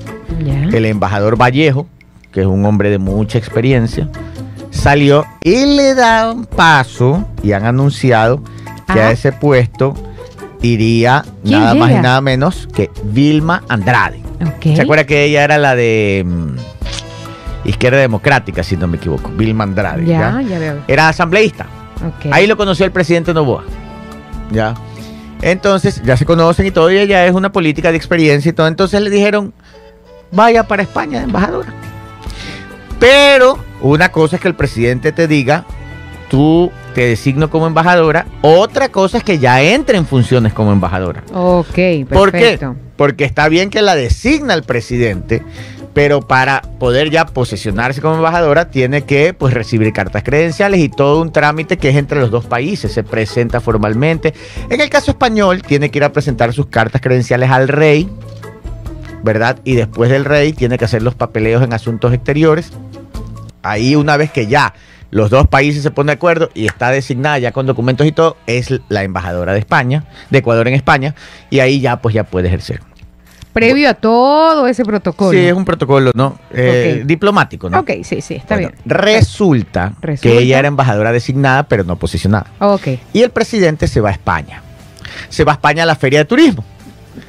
El 0.71 0.85
embajador 0.85 1.35
Vallejo, 1.35 1.87
que 2.31 2.41
es 2.41 2.45
un 2.45 2.63
hombre 2.63 2.91
de 2.91 2.99
mucha 2.99 3.39
experiencia, 3.39 4.07
salió 4.69 5.25
y 5.43 5.65
le 5.65 5.95
dan 5.95 6.45
paso 6.45 7.27
y 7.41 7.53
han 7.53 7.65
anunciado 7.65 8.43
que 8.93 9.01
Ah. 9.01 9.07
a 9.07 9.11
ese 9.11 9.31
puesto 9.31 9.95
iría 10.61 11.25
¿Quién 11.43 11.59
nada 11.59 11.73
más 11.73 11.89
y 11.89 11.95
nada 11.95 12.21
menos 12.21 12.67
que 12.71 12.91
Vilma 13.05 13.63
Andrade. 13.67 14.21
¿Se 14.61 14.79
acuerda 14.79 15.05
que 15.05 15.23
ella 15.23 15.43
era 15.43 15.57
la 15.57 15.75
de 15.75 16.23
mm, 16.23 17.67
Izquierda 17.67 17.97
Democrática, 17.97 18.61
si 18.61 18.77
no 18.77 18.85
me 18.87 18.97
equivoco? 18.97 19.31
Vilma 19.31 19.63
Andrade. 19.63 20.05
Ya, 20.05 20.39
¿ya? 20.39 20.41
ya 20.43 20.59
veo. 20.59 20.83
Era 20.87 21.09
asambleísta. 21.09 21.65
Ahí 22.29 22.45
lo 22.45 22.57
conoció 22.57 22.85
el 22.85 22.91
presidente 22.91 23.33
Novoa. 23.33 23.63
¿Ya? 24.51 24.75
Entonces, 25.41 26.01
ya 26.03 26.17
se 26.17 26.25
conocen 26.25 26.67
y 26.67 26.71
todo, 26.71 26.91
y 26.91 26.97
ella 26.97 27.25
es 27.25 27.33
una 27.33 27.51
política 27.51 27.91
de 27.91 27.97
experiencia 27.97 28.49
y 28.49 28.53
todo. 28.53 28.67
Entonces 28.67 29.01
le 29.01 29.09
dijeron, 29.09 29.53
vaya 30.31 30.67
para 30.67 30.83
España, 30.83 31.19
de 31.19 31.25
embajadora. 31.25 31.73
Pero 32.99 33.57
una 33.81 34.11
cosa 34.11 34.35
es 34.35 34.41
que 34.41 34.47
el 34.47 34.55
presidente 34.55 35.11
te 35.11 35.27
diga, 35.27 35.65
tú 36.29 36.71
te 36.93 37.07
designo 37.07 37.49
como 37.49 37.65
embajadora. 37.65 38.27
Otra 38.41 38.89
cosa 38.89 39.17
es 39.17 39.23
que 39.23 39.39
ya 39.39 39.61
entre 39.61 39.97
en 39.97 40.05
funciones 40.05 40.53
como 40.53 40.71
embajadora. 40.71 41.23
Ok, 41.33 41.73
perfecto. 41.73 42.13
¿Por 42.13 42.31
qué? 42.31 42.59
Porque 42.95 43.25
está 43.25 43.49
bien 43.49 43.71
que 43.71 43.81
la 43.81 43.95
designa 43.95 44.53
el 44.53 44.63
presidente, 44.63 45.43
pero 45.93 46.21
para 46.21 46.61
poder 46.79 47.09
ya 47.09 47.25
posesionarse 47.25 48.01
como 48.01 48.15
embajadora 48.15 48.69
tiene 48.69 49.03
que 49.03 49.33
pues 49.33 49.53
recibir 49.53 49.91
cartas 49.93 50.23
credenciales 50.23 50.79
y 50.79 50.89
todo 50.89 51.21
un 51.21 51.31
trámite 51.31 51.77
que 51.77 51.89
es 51.89 51.95
entre 51.95 52.19
los 52.19 52.31
dos 52.31 52.45
países, 52.45 52.91
se 52.91 53.03
presenta 53.03 53.59
formalmente. 53.59 54.33
En 54.69 54.81
el 54.81 54.89
caso 54.89 55.11
español 55.11 55.61
tiene 55.61 55.91
que 55.91 55.99
ir 55.99 56.03
a 56.03 56.13
presentar 56.13 56.53
sus 56.53 56.67
cartas 56.67 57.01
credenciales 57.01 57.49
al 57.49 57.67
rey, 57.67 58.09
¿verdad? 59.23 59.59
Y 59.63 59.75
después 59.75 60.09
del 60.09 60.25
rey 60.25 60.53
tiene 60.53 60.77
que 60.77 60.85
hacer 60.85 61.01
los 61.01 61.15
papeleos 61.15 61.63
en 61.63 61.73
asuntos 61.73 62.13
exteriores. 62.13 62.71
Ahí 63.63 63.95
una 63.95 64.17
vez 64.17 64.31
que 64.31 64.47
ya 64.47 64.73
los 65.11 65.29
dos 65.29 65.47
países 65.47 65.83
se 65.83 65.91
ponen 65.91 66.07
de 66.07 66.13
acuerdo 66.13 66.49
y 66.53 66.65
está 66.65 66.89
designada 66.89 67.37
ya 67.37 67.51
con 67.51 67.65
documentos 67.65 68.07
y 68.07 68.13
todo, 68.13 68.37
es 68.47 68.73
la 68.87 69.03
embajadora 69.03 69.51
de 69.53 69.59
España, 69.59 70.05
de 70.29 70.39
Ecuador 70.39 70.69
en 70.69 70.73
España, 70.73 71.15
y 71.49 71.59
ahí 71.59 71.81
ya 71.81 72.01
pues 72.01 72.15
ya 72.15 72.23
puede 72.23 72.47
ejercer. 72.47 72.79
Previo 73.53 73.89
a 73.89 73.93
todo 73.93 74.67
ese 74.67 74.85
protocolo. 74.85 75.31
Sí, 75.31 75.45
es 75.45 75.53
un 75.53 75.65
protocolo, 75.65 76.11
¿no? 76.13 76.39
Eh. 76.51 77.03
Diplomático, 77.05 77.69
¿no? 77.69 77.79
Ok, 77.79 77.91
sí, 78.03 78.21
sí, 78.21 78.35
está 78.35 78.55
Bueno, 78.55 78.69
bien. 78.69 78.81
Resulta, 78.85 79.93
Resulta. 80.01 80.21
que 80.21 80.37
ella 80.43 80.59
era 80.59 80.67
embajadora 80.67 81.11
designada, 81.11 81.63
pero 81.63 81.83
no 81.83 81.95
posicionada. 81.97 82.47
Ok, 82.59 82.87
Y 83.13 83.21
el 83.21 83.29
presidente 83.31 83.87
se 83.87 83.99
va 84.01 84.09
a 84.09 84.13
España. 84.13 84.61
Se 85.29 85.43
va 85.43 85.51
a 85.51 85.55
España 85.55 85.83
a 85.83 85.85
la 85.85 85.95
Feria 85.95 86.19
de 86.19 86.25
Turismo. 86.25 86.63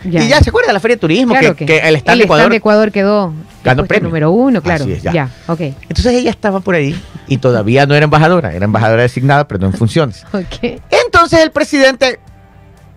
ya. 0.04 0.22
Y 0.24 0.28
ya 0.28 0.40
se 0.40 0.50
acuerda 0.50 0.68
de 0.68 0.74
la 0.74 0.80
Feria 0.80 0.96
de 0.96 1.00
Turismo, 1.00 1.34
Claro 1.34 1.56
que, 1.56 1.66
que 1.66 1.78
el 1.78 1.96
stand 1.96 2.12
el 2.14 2.18
de 2.20 2.24
Ecuador. 2.24 2.50
de 2.50 2.56
Ecuador 2.56 2.92
quedó 2.92 3.32
Ganó 3.64 3.84
premio. 3.86 4.08
número 4.08 4.30
uno, 4.30 4.62
claro. 4.62 4.84
Así 4.84 4.92
es, 4.92 5.02
ya. 5.02 5.12
ya. 5.12 5.28
ok. 5.48 5.60
Entonces 5.60 6.06
ella 6.14 6.30
estaba 6.30 6.60
por 6.60 6.74
ahí 6.76 7.00
y 7.26 7.38
todavía 7.38 7.86
no 7.86 7.94
era 7.94 8.04
embajadora, 8.04 8.52
era 8.52 8.64
embajadora 8.64 9.02
designada, 9.02 9.46
pero 9.48 9.60
no 9.60 9.66
en 9.66 9.72
funciones. 9.74 10.24
Ok. 10.32 10.80
Entonces 11.04 11.40
el 11.40 11.50
presidente, 11.50 12.20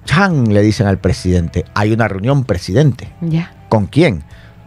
Chan, 0.06 0.53
le 0.53 0.62
dicen 0.62 0.88
al 0.88 0.97
presidente, 0.99 1.66
hay 1.74 1.91
una 1.91 2.08
reunión, 2.08 2.43
presidente. 2.45 3.10
Ya. 3.22 3.53
¿Con 3.70 3.88
quién? 3.88 4.24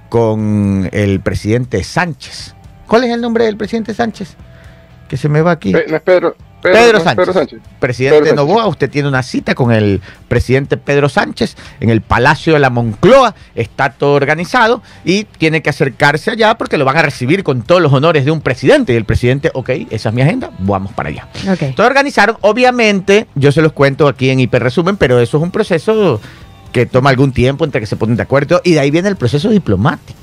Con 0.08 0.88
el 0.92 1.20
presidente 1.20 1.82
Sánchez. 1.84 2.54
¿Cuál 2.86 3.04
es 3.04 3.10
el 3.10 3.20
nombre 3.20 3.44
del 3.44 3.56
presidente 3.56 3.94
Sánchez? 3.94 4.36
Que 5.08 5.16
se 5.16 5.28
me 5.28 5.40
va 5.42 5.52
aquí. 5.52 5.72
Pe- 5.72 5.86
no 5.88 5.96
es 5.96 6.02
Pedro, 6.02 6.36
Pedro 6.62 7.00
Sánchez. 7.00 7.16
Pedro 7.16 7.32
Sánchez. 7.32 7.60
Presidente 7.78 8.18
Pedro 8.18 8.36
Sánchez. 8.36 8.48
Novoa, 8.48 8.66
usted 8.66 8.90
tiene 8.90 9.08
una 9.08 9.22
cita 9.22 9.54
con 9.54 9.72
el 9.72 10.00
presidente 10.28 10.76
Pedro 10.76 11.08
Sánchez 11.08 11.56
en 11.80 11.90
el 11.90 12.00
Palacio 12.00 12.54
de 12.54 12.58
la 12.58 12.70
Moncloa. 12.70 13.34
Está 13.54 13.90
todo 13.90 14.14
organizado 14.14 14.82
y 15.04 15.24
tiene 15.24 15.62
que 15.62 15.70
acercarse 15.70 16.30
allá 16.30 16.56
porque 16.56 16.78
lo 16.78 16.84
van 16.84 16.96
a 16.96 17.02
recibir 17.02 17.44
con 17.44 17.62
todos 17.62 17.80
los 17.80 17.92
honores 17.92 18.24
de 18.24 18.30
un 18.30 18.40
presidente. 18.40 18.92
Y 18.92 18.96
el 18.96 19.04
presidente, 19.04 19.50
ok, 19.54 19.70
esa 19.90 20.08
es 20.08 20.14
mi 20.14 20.22
agenda, 20.22 20.50
vamos 20.58 20.92
para 20.92 21.08
allá. 21.10 21.28
Ok. 21.50 21.74
Todo 21.74 21.86
organizaron, 21.86 22.36
obviamente, 22.40 23.26
yo 23.34 23.52
se 23.52 23.62
los 23.62 23.72
cuento 23.72 24.08
aquí 24.08 24.30
en 24.30 24.40
hiperresumen, 24.40 24.96
pero 24.96 25.20
eso 25.20 25.36
es 25.36 25.42
un 25.42 25.50
proceso 25.50 26.20
que 26.78 26.86
toma 26.86 27.10
algún 27.10 27.32
tiempo 27.32 27.64
entre 27.64 27.80
que 27.80 27.86
se 27.86 27.96
ponen 27.96 28.14
de 28.16 28.22
acuerdo 28.22 28.60
y 28.62 28.72
de 28.74 28.80
ahí 28.80 28.90
viene 28.92 29.08
el 29.08 29.16
proceso 29.16 29.48
diplomático 29.50 30.16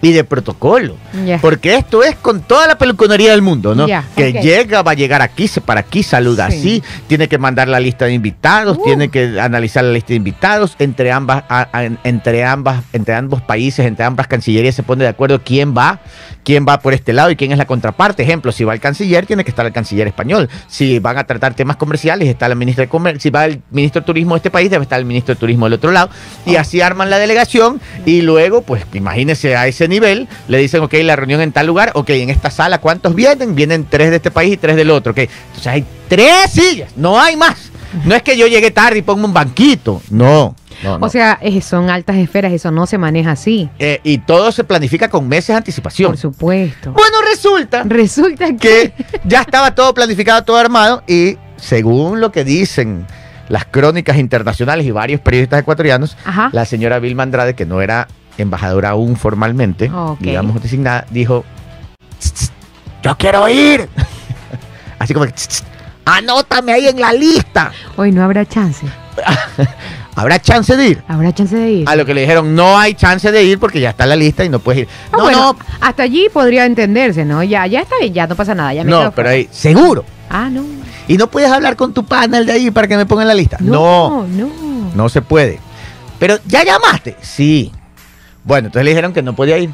y 0.00 0.12
de 0.12 0.24
protocolo. 0.24 0.96
Porque 1.42 1.74
esto 1.74 2.02
es 2.02 2.16
con 2.16 2.40
toda 2.40 2.66
la 2.66 2.78
peluconería 2.78 3.32
del 3.32 3.42
mundo, 3.42 3.74
¿no? 3.74 3.86
Que 4.16 4.32
llega, 4.32 4.82
va 4.82 4.92
a 4.92 4.94
llegar 4.94 5.20
aquí, 5.20 5.46
se 5.46 5.60
para 5.60 5.80
aquí, 5.80 6.02
saluda 6.02 6.50
Sí. 6.50 6.56
así, 6.58 6.82
tiene 7.06 7.28
que 7.28 7.36
mandar 7.38 7.68
la 7.68 7.80
lista 7.80 8.06
de 8.06 8.12
invitados, 8.14 8.78
Uh. 8.78 8.84
tiene 8.84 9.08
que 9.10 9.38
analizar 9.40 9.84
la 9.84 9.92
lista 9.92 10.08
de 10.08 10.14
invitados, 10.16 10.74
entre 10.78 11.12
ambas, 11.12 11.44
a- 11.48 11.68
a- 11.72 11.84
entre 12.04 12.44
ambas, 12.44 12.82
entre 12.94 13.14
ambos 13.14 13.42
países, 13.42 13.84
entre 13.84 14.04
ambas 14.06 14.26
cancillerías 14.26 14.74
se 14.74 14.82
pone 14.82 15.04
de 15.04 15.10
acuerdo 15.10 15.42
quién 15.44 15.74
va, 15.76 16.00
quién 16.44 16.64
va 16.66 16.80
por 16.80 16.94
este 16.94 17.12
lado 17.12 17.30
y 17.30 17.36
quién 17.36 17.52
es 17.52 17.58
la 17.58 17.66
contraparte. 17.66 18.22
Ejemplo, 18.22 18.52
si 18.52 18.64
va 18.64 18.72
el 18.72 18.80
canciller, 18.80 19.26
tiene 19.26 19.44
que 19.44 19.50
estar 19.50 19.66
el 19.66 19.72
canciller 19.72 20.06
español. 20.06 20.48
Si 20.68 20.98
van 20.98 21.18
a 21.18 21.24
tratar 21.24 21.52
temas 21.54 21.76
comerciales, 21.76 22.26
está 22.28 22.48
la 22.48 22.54
ministra 22.54 22.84
de 22.84 22.88
Comercio. 22.88 23.20
Si 23.20 23.30
va 23.30 23.44
el 23.44 23.60
ministro 23.70 24.00
de 24.00 24.06
Turismo 24.06 24.34
de 24.34 24.38
este 24.38 24.50
país, 24.50 24.70
debe 24.70 24.82
estar 24.84 24.98
el 24.98 25.04
ministro 25.04 25.34
de 25.34 25.38
Turismo 25.40 25.66
del 25.66 25.74
otro 25.74 25.89
lado. 25.94 26.10
Y 26.46 26.56
así 26.56 26.80
arman 26.80 27.10
la 27.10 27.18
delegación 27.18 27.80
y 28.06 28.22
luego, 28.22 28.62
pues 28.62 28.84
imagínense 28.92 29.56
a 29.56 29.66
ese 29.66 29.88
nivel, 29.88 30.28
le 30.48 30.58
dicen, 30.58 30.82
ok, 30.82 30.94
la 31.02 31.16
reunión 31.16 31.40
en 31.40 31.52
tal 31.52 31.66
lugar, 31.66 31.92
ok, 31.94 32.10
en 32.10 32.30
esta 32.30 32.50
sala, 32.50 32.78
¿cuántos 32.78 33.14
vienen? 33.14 33.54
Vienen 33.54 33.86
tres 33.88 34.10
de 34.10 34.16
este 34.16 34.30
país 34.30 34.54
y 34.54 34.56
tres 34.56 34.76
del 34.76 34.90
otro, 34.90 35.12
ok. 35.12 35.18
Entonces 35.18 35.66
hay 35.66 35.84
tres 36.08 36.50
sillas, 36.50 36.90
no 36.96 37.20
hay 37.20 37.36
más. 37.36 37.70
No 38.04 38.14
es 38.14 38.22
que 38.22 38.36
yo 38.36 38.46
llegue 38.46 38.70
tarde 38.70 38.98
y 38.98 39.02
ponga 39.02 39.24
un 39.24 39.34
banquito, 39.34 40.00
no. 40.10 40.54
no, 40.82 40.98
no. 40.98 41.06
O 41.06 41.08
sea, 41.08 41.38
eh, 41.42 41.60
son 41.60 41.90
altas 41.90 42.16
esferas, 42.16 42.52
eso 42.52 42.70
no 42.70 42.86
se 42.86 42.98
maneja 42.98 43.32
así. 43.32 43.68
Eh, 43.78 44.00
y 44.04 44.18
todo 44.18 44.52
se 44.52 44.62
planifica 44.62 45.08
con 45.08 45.26
meses 45.26 45.48
de 45.48 45.54
anticipación. 45.54 46.12
Por 46.12 46.18
supuesto. 46.18 46.92
Bueno, 46.92 47.16
resulta 47.28 47.82
Resulta 47.84 48.46
que. 48.56 48.92
que 48.96 49.04
ya 49.24 49.40
estaba 49.40 49.74
todo 49.74 49.92
planificado, 49.92 50.44
todo 50.44 50.56
armado 50.56 51.02
y 51.08 51.36
según 51.56 52.20
lo 52.20 52.30
que 52.30 52.44
dicen 52.44 53.06
las 53.50 53.66
crónicas 53.66 54.16
internacionales 54.16 54.86
y 54.86 54.92
varios 54.92 55.20
periodistas 55.20 55.60
ecuatorianos, 55.60 56.16
Ajá. 56.24 56.48
la 56.52 56.64
señora 56.64 56.98
Vilma 57.00 57.24
Andrade, 57.24 57.54
que 57.54 57.66
no 57.66 57.82
era 57.82 58.08
embajadora 58.38 58.90
aún 58.90 59.16
formalmente, 59.16 59.90
digamos 60.20 60.62
designada, 60.62 61.04
dijo, 61.10 61.44
"Tss, 62.18 62.32
tss, 62.32 62.52
yo 63.02 63.16
quiero 63.18 63.46
ir. 63.48 63.88
Así 64.98 65.12
como 65.12 65.26
que, 65.26 65.32
"Tss, 65.32 65.48
tss, 65.48 65.64
anótame 66.04 66.72
ahí 66.72 66.86
en 66.86 67.00
la 67.00 67.12
lista. 67.12 67.72
Hoy 67.96 68.12
no 68.12 68.22
habrá 68.24 68.46
chance. 68.46 68.86
¿Habrá 70.14 70.40
chance 70.40 70.76
de 70.76 70.88
ir? 70.88 71.02
Habrá 71.08 71.32
chance 71.34 71.56
de 71.56 71.70
ir. 71.70 71.88
A 71.88 71.96
lo 71.96 72.04
que 72.06 72.14
le 72.14 72.20
dijeron, 72.22 72.54
no 72.54 72.78
hay 72.78 72.94
chance 72.94 73.30
de 73.32 73.42
ir 73.42 73.58
porque 73.58 73.80
ya 73.80 73.90
está 73.90 74.04
en 74.04 74.10
la 74.10 74.16
lista 74.16 74.44
y 74.44 74.48
no 74.48 74.58
puedes 74.58 74.82
ir. 74.82 74.88
Ah, 75.12 75.16
no, 75.16 75.22
bueno, 75.24 75.38
no, 75.38 75.58
Hasta 75.80 76.02
allí 76.04 76.28
podría 76.32 76.66
entenderse, 76.66 77.24
¿no? 77.24 77.42
Ya, 77.42 77.66
ya 77.66 77.80
está 77.80 77.96
bien, 78.00 78.12
ya 78.12 78.26
no 78.26 78.34
pasa 78.36 78.54
nada. 78.54 78.74
Ya 78.74 78.84
me 78.84 78.90
no, 78.90 79.10
pero 79.12 79.30
ahí, 79.30 79.48
seguro. 79.50 80.04
Ah, 80.28 80.48
no. 80.50 80.62
Y 81.10 81.16
no 81.16 81.28
puedes 81.28 81.50
hablar 81.50 81.74
con 81.74 81.92
tu 81.92 82.04
panel 82.04 82.46
de 82.46 82.52
ahí 82.52 82.70
para 82.70 82.86
que 82.86 82.96
me 82.96 83.04
ponga 83.04 83.22
en 83.22 83.28
la 83.28 83.34
lista. 83.34 83.56
No, 83.58 84.28
no. 84.28 84.48
No 84.94 85.08
se 85.08 85.20
puede. 85.20 85.58
Pero 86.20 86.38
ya 86.46 86.62
llamaste. 86.62 87.16
Sí. 87.20 87.72
Bueno, 88.44 88.68
entonces 88.68 88.84
le 88.84 88.90
dijeron 88.92 89.12
que 89.12 89.20
no 89.20 89.34
podía 89.34 89.58
ir. 89.58 89.70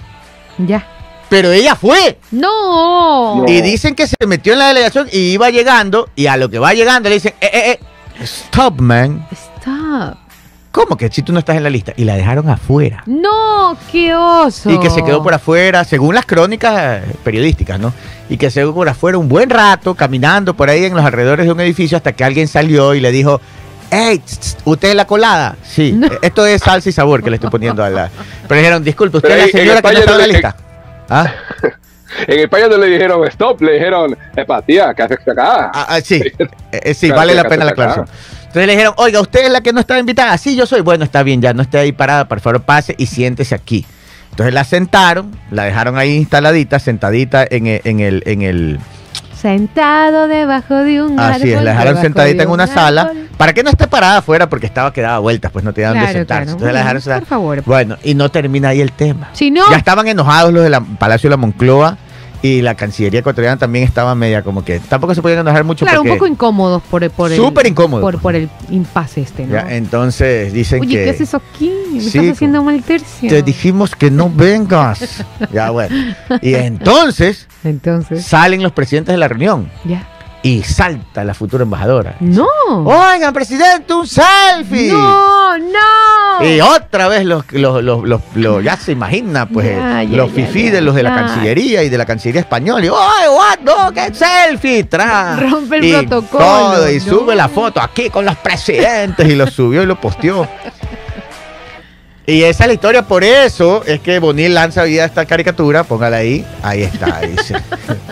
Ya. 0.57 0.89
Pero 1.29 1.53
ella 1.53 1.75
fue. 1.77 2.19
No. 2.31 3.43
No. 3.43 3.45
Y 3.47 3.61
dicen 3.61 3.95
que 3.95 4.07
se 4.07 4.17
metió 4.27 4.55
en 4.55 4.61
la 4.61 4.69
delegación 4.69 5.09
y 5.13 5.33
iba 5.33 5.51
llegando. 5.51 6.09
Y 6.17 6.27
a 6.27 6.39
lo 6.39 6.49
que 6.49 6.59
va 6.59 6.73
llegando 6.73 7.11
le 7.11 7.17
dicen, 7.17 7.35
eh, 7.43 7.51
eh, 7.53 7.81
eh, 8.19 8.25
stop, 8.25 8.81
man. 8.81 9.29
Stop. 9.31 10.17
¿Cómo 10.77 10.95
que 10.99 11.09
si 11.09 11.23
tú 11.23 11.33
no 11.33 11.39
estás 11.39 11.57
en 11.57 11.63
la 11.63 11.71
lista? 11.71 11.95
Y 11.97 12.05
la 12.05 12.17
dejaron 12.17 12.51
afuera. 12.51 13.03
No, 13.07 13.79
qué 13.91 14.15
oso. 14.15 14.71
Y 14.71 14.79
que 14.79 14.91
se 14.91 15.03
quedó 15.03 15.23
por 15.23 15.33
afuera, 15.33 15.85
según 15.85 16.15
las 16.15 16.27
crónicas 16.27 17.03
eh, 17.03 17.15
periodísticas, 17.25 17.81
¿no? 17.81 17.95
Y 18.29 18.37
que 18.37 18.51
se 18.51 18.61
quedó 18.61 18.75
por 18.75 18.87
afuera 18.87 19.17
un 19.17 19.27
buen 19.27 19.49
rato, 19.49 19.95
caminando 19.95 20.53
por 20.53 20.69
ahí 20.69 20.85
en 20.85 20.95
los 20.95 21.03
alrededores 21.03 21.47
de 21.47 21.53
un 21.53 21.61
edificio 21.61 21.97
hasta 21.97 22.13
que 22.13 22.25
alguien 22.25 22.47
salió 22.47 22.95
y 22.95 23.01
le 23.01 23.11
dijo, 23.11 23.41
tss, 23.89 24.59
¿usted 24.67 24.91
es 24.91 24.95
la 24.95 25.07
colada? 25.07 25.57
Sí, 25.65 25.93
No. 25.97 26.09
esto 26.21 26.45
es 26.45 26.61
salsa 26.61 26.91
y 26.91 26.93
sabor 26.93 27.23
que 27.23 27.31
le 27.31 27.37
estoy 27.37 27.49
poniendo 27.49 27.83
a 27.83 27.89
la... 27.89 28.11
Pero 28.47 28.61
dijeron, 28.61 28.85
disculpe, 28.85 29.17
¿usted 29.17 29.31
Pero 29.31 29.45
es 29.45 29.55
la 29.55 29.59
señora 29.59 29.81
que 29.81 29.93
no 29.95 29.99
está 29.99 30.13
en 30.13 30.19
la 30.19 30.27
lista? 30.27 30.57
¿Ah? 31.09 31.33
En 32.27 32.41
España 32.41 32.69
no 32.69 32.77
le 32.77 32.87
dijeron 32.89 33.27
stop, 33.29 33.63
le 33.63 33.73
dijeron, 33.73 34.17
epa, 34.37 34.61
tía, 34.61 34.93
¿qué 34.95 35.03
haces 35.05 35.19
acá? 35.27 35.71
Ah, 35.73 35.87
ah, 35.89 36.01
sí, 36.03 36.23
Eh, 36.73 36.81
eh, 36.83 36.95
sí, 36.95 37.11
vale 37.11 37.35
la 37.35 37.45
pena 37.45 37.65
la 37.65 37.71
aclaración. 37.71 38.07
Entonces 38.47 38.67
le 38.67 38.73
dijeron, 38.73 38.95
oiga, 38.97 39.21
¿usted 39.21 39.45
es 39.47 39.51
la 39.53 39.61
que 39.61 39.73
no 39.73 39.81
estaba 39.81 40.01
invitada? 40.01 40.37
Sí, 40.39 40.57
yo 40.57 40.67
soy. 40.67 40.81
Bueno, 40.81 41.05
está 41.05 41.23
bien, 41.23 41.43
ya 41.43 41.53
no 41.53 41.63
esté 41.63 41.79
ahí 41.79 41.93
parada, 41.93 42.27
por 42.27 42.41
favor 42.41 42.63
pase 42.63 42.95
y 42.99 43.07
siéntese 43.07 43.55
aquí. 43.55 43.85
Entonces 44.31 44.53
la 44.55 44.65
sentaron, 44.65 45.31
la 45.51 45.65
dejaron 45.65 45.97
ahí 45.99 46.15
instaladita, 46.17 46.79
sentadita 46.79 47.47
en 47.49 47.67
el... 47.67 47.81
En 47.85 48.01
el, 48.01 48.23
en 48.27 48.43
el 48.43 48.81
Sentado 49.41 50.29
debajo 50.29 50.75
de 50.77 51.03
un 51.03 51.21
árbol. 51.21 51.35
así 51.43 51.53
es, 51.53 51.63
la 51.63 51.73
dejaron 51.73 52.01
sentadita 52.01 52.39
de 52.39 52.43
en 52.45 52.51
una 52.51 52.65
un 52.65 52.71
sala 52.71 53.13
para 53.37 53.53
que 53.53 53.63
no 53.63 53.69
esté 53.71 53.87
parada 53.87 54.19
afuera 54.19 54.49
porque 54.49 54.65
estaba 54.67 54.93
que 54.95 55.03
daba 55.03 55.19
vueltas, 55.19 55.53
pues 55.53 55.63
no 55.63 55.75
tenía 55.75 55.89
dónde 55.91 56.05
Claro, 56.05 56.19
sentarse. 56.19 56.45
claro. 56.45 56.53
Entonces 56.53 56.73
la 56.73 56.79
dejaron 56.81 57.03
sentada. 57.03 57.21
por 57.21 57.29
favor. 57.29 57.63
Bueno, 57.67 57.97
y 58.03 58.15
no 58.15 58.31
termina 58.31 58.71
ahí 58.71 58.81
el 58.81 58.93
tema. 58.93 59.29
Si 59.35 59.51
no, 59.51 59.69
Ya 59.71 59.77
estaban 59.77 60.09
enojados 60.09 60.53
los 60.55 60.63
del 60.65 60.75
Palacio 60.99 61.29
de 61.29 61.33
la 61.33 61.37
Moncloa 61.37 61.99
y 62.43 62.63
la 62.63 62.75
Cancillería 62.75 63.21
ecuatoriana 63.21 63.57
también 63.57 63.85
estaba 63.85 64.15
media 64.15 64.43
como 64.43 64.65
que 64.65 64.79
tampoco 64.81 65.15
se 65.15 65.23
podían 65.23 65.41
enojar 65.41 65.65
mucho 65.65 65.85
claro, 65.85 66.03
un 66.03 66.09
poco 66.09 66.27
incómodos 66.27 66.83
por, 66.83 67.09
por 67.11 67.31
el. 67.33 67.37
Súper 67.37 67.67
incómodos. 67.67 68.03
Por, 68.03 68.21
por 68.21 68.35
el 68.35 68.49
impasse 68.71 69.23
este, 69.23 69.47
¿no? 69.47 69.55
ya, 69.55 69.75
entonces 69.75 70.53
dicen 70.53 70.81
Oye, 70.81 70.97
que 70.99 71.05
¿qué 71.05 71.11
haces 71.11 71.35
aquí? 71.35 71.73
Me 71.93 72.01
Sí, 72.01 72.19
estás 72.19 72.33
haciendo 72.37 72.63
mal 72.63 72.83
tercio. 72.83 73.29
te 73.29 73.43
dijimos 73.43 73.95
que 73.97 74.11
no 74.11 74.31
vengas. 74.31 75.25
ya 75.53 75.71
bueno. 75.71 75.97
Y 76.43 76.55
entonces 76.55 77.49
Entonces, 77.65 78.25
salen 78.25 78.63
los 78.63 78.73
presidentes 78.73 79.13
de 79.13 79.19
la 79.19 79.29
reunión 79.29 79.71
ya. 79.85 80.09
Y 80.47 80.63
salta 80.63 81.25
la 81.25 81.35
futura 81.35 81.65
embajadora. 81.65 82.15
¡No! 82.21 82.47
Oigan, 82.69 83.33
presidente, 83.33 83.93
un 83.95 84.07
selfie. 84.07 84.93
¡No! 84.93 85.59
¡No! 85.59 86.45
Y 86.47 86.61
otra 86.61 87.09
vez 87.09 87.25
los, 87.25 87.51
los, 87.53 87.83
los, 87.83 88.05
los- 88.07 88.21
los- 88.35 88.63
ya 88.63 88.77
se 88.77 88.93
imagina, 88.93 89.47
pues, 89.49 89.67
Ya, 89.77 90.03
ya, 90.03 90.17
los 90.17 90.29
ya, 90.29 90.35
fifí 90.35 90.69
de 90.71 90.81
los 90.83 90.95
de 90.95 91.03
la. 91.03 91.15
Cancillería 91.17 91.83
y 91.83 91.89
de 91.89 91.99
la 91.99 92.05
Cancillería 92.05 92.43
Española. 92.43 92.85
Y, 92.85 92.89
¡ay, 92.89 93.29
what! 93.29 93.59
¡No, 93.65 93.93
qué 93.93 94.15
selfie! 94.15 94.85
Tra. 94.85 95.37
Rompe 95.37 95.79
el 95.79 95.85
y 95.85 95.93
protocolo, 95.93 96.45
Todo, 96.45 96.91
y 96.91 96.99
no. 96.99 97.05
sube 97.05 97.35
la 97.35 97.49
foto 97.49 97.81
aquí 97.81 98.11
con 98.11 98.25
los 98.27 98.37
presidentes 98.37 99.27
y 99.29 99.35
lo 99.35 99.47
subió 99.47 99.83
y 99.83 99.87
lo 99.87 99.99
posteó. 100.01 100.47
Y 102.27 102.43
esa 102.43 102.65
es 102.65 102.69
la 102.69 102.75
historia, 102.75 103.03
por 103.03 103.23
eso 103.23 103.85
es 103.85 104.01
que 104.01 104.19
Bonil 104.19 104.53
lanza 104.53 104.83
hoy 104.83 104.91
día 104.91 105.05
esta 105.05 105.27
caricatura, 105.27 105.85
póngala 105.85 106.17
ahí, 106.17 106.45
ahí 106.61 106.83
está, 106.83 107.21
dice. 107.21 107.55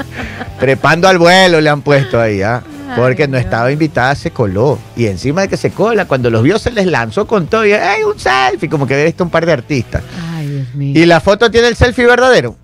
Trepando 0.61 1.09
al 1.09 1.19
vuelo 1.19 1.61
le 1.61 1.69
han 1.69 1.83
puesto 1.83 2.21
ahí, 2.21 2.41
¿ah? 2.41 2.63
Porque 2.95 3.27
no 3.27 3.37
estaba 3.37 3.73
invitada, 3.73 4.15
se 4.15 4.31
coló. 4.31 4.79
Y 4.95 5.07
encima 5.07 5.41
de 5.43 5.49
que 5.49 5.57
se 5.57 5.73
cola, 5.73 6.05
cuando 6.05 6.31
los 6.31 6.45
vio 6.45 6.61
se 6.61 6.71
les 6.71 6.87
lanzó 6.87 7.27
con 7.27 7.49
todo 7.49 7.67
y 7.67 7.73
¡ay, 7.73 8.05
un 8.05 8.17
selfie! 8.17 8.69
Como 8.69 8.87
que 8.87 8.95
había 8.95 9.07
visto 9.07 9.25
un 9.25 9.31
par 9.31 9.47
de 9.47 9.53
artistas. 9.53 10.05
Ay, 10.37 10.47
Dios 10.49 10.75
mío. 10.75 11.03
Y 11.03 11.07
la 11.07 11.21
foto 11.21 11.51
tiene 11.51 11.67
el 11.67 11.75
selfie 11.75 12.07
verdadero. 12.07 12.55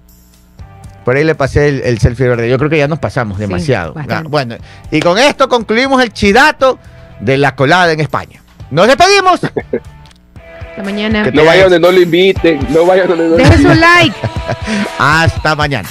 Por 1.04 1.16
ahí 1.16 1.24
le 1.24 1.34
pasé 1.34 1.68
el, 1.68 1.80
el 1.80 1.98
selfie 1.98 2.28
verdadero. 2.28 2.52
Yo 2.52 2.58
creo 2.58 2.70
que 2.70 2.78
ya 2.78 2.86
nos 2.86 3.00
pasamos 3.00 3.40
demasiado. 3.40 3.94
Ah, 3.96 4.22
bueno, 4.24 4.56
y 4.92 5.00
con 5.00 5.18
esto 5.18 5.48
concluimos 5.48 6.00
el 6.00 6.12
chidato 6.12 6.78
de 7.18 7.38
la 7.38 7.56
colada 7.56 7.90
en 7.90 7.98
España. 7.98 8.40
Nos 8.70 8.86
despedimos. 8.86 9.40
Hasta 10.70 10.82
mañana. 10.82 11.24
Que 11.24 11.32
no 11.32 11.44
vaya 11.44 11.62
donde 11.64 11.80
no 11.80 11.90
lo 11.90 12.00
inviten, 12.00 12.60
no 12.70 12.86
vaya 12.86 13.06
donde 13.06 13.24
no 13.24 13.30
lo 13.30 13.36
Deje 13.36 13.54
inviten. 13.54 13.74
su 13.74 13.80
like. 13.80 14.16
Hasta 14.98 15.54
mañana. 15.56 15.88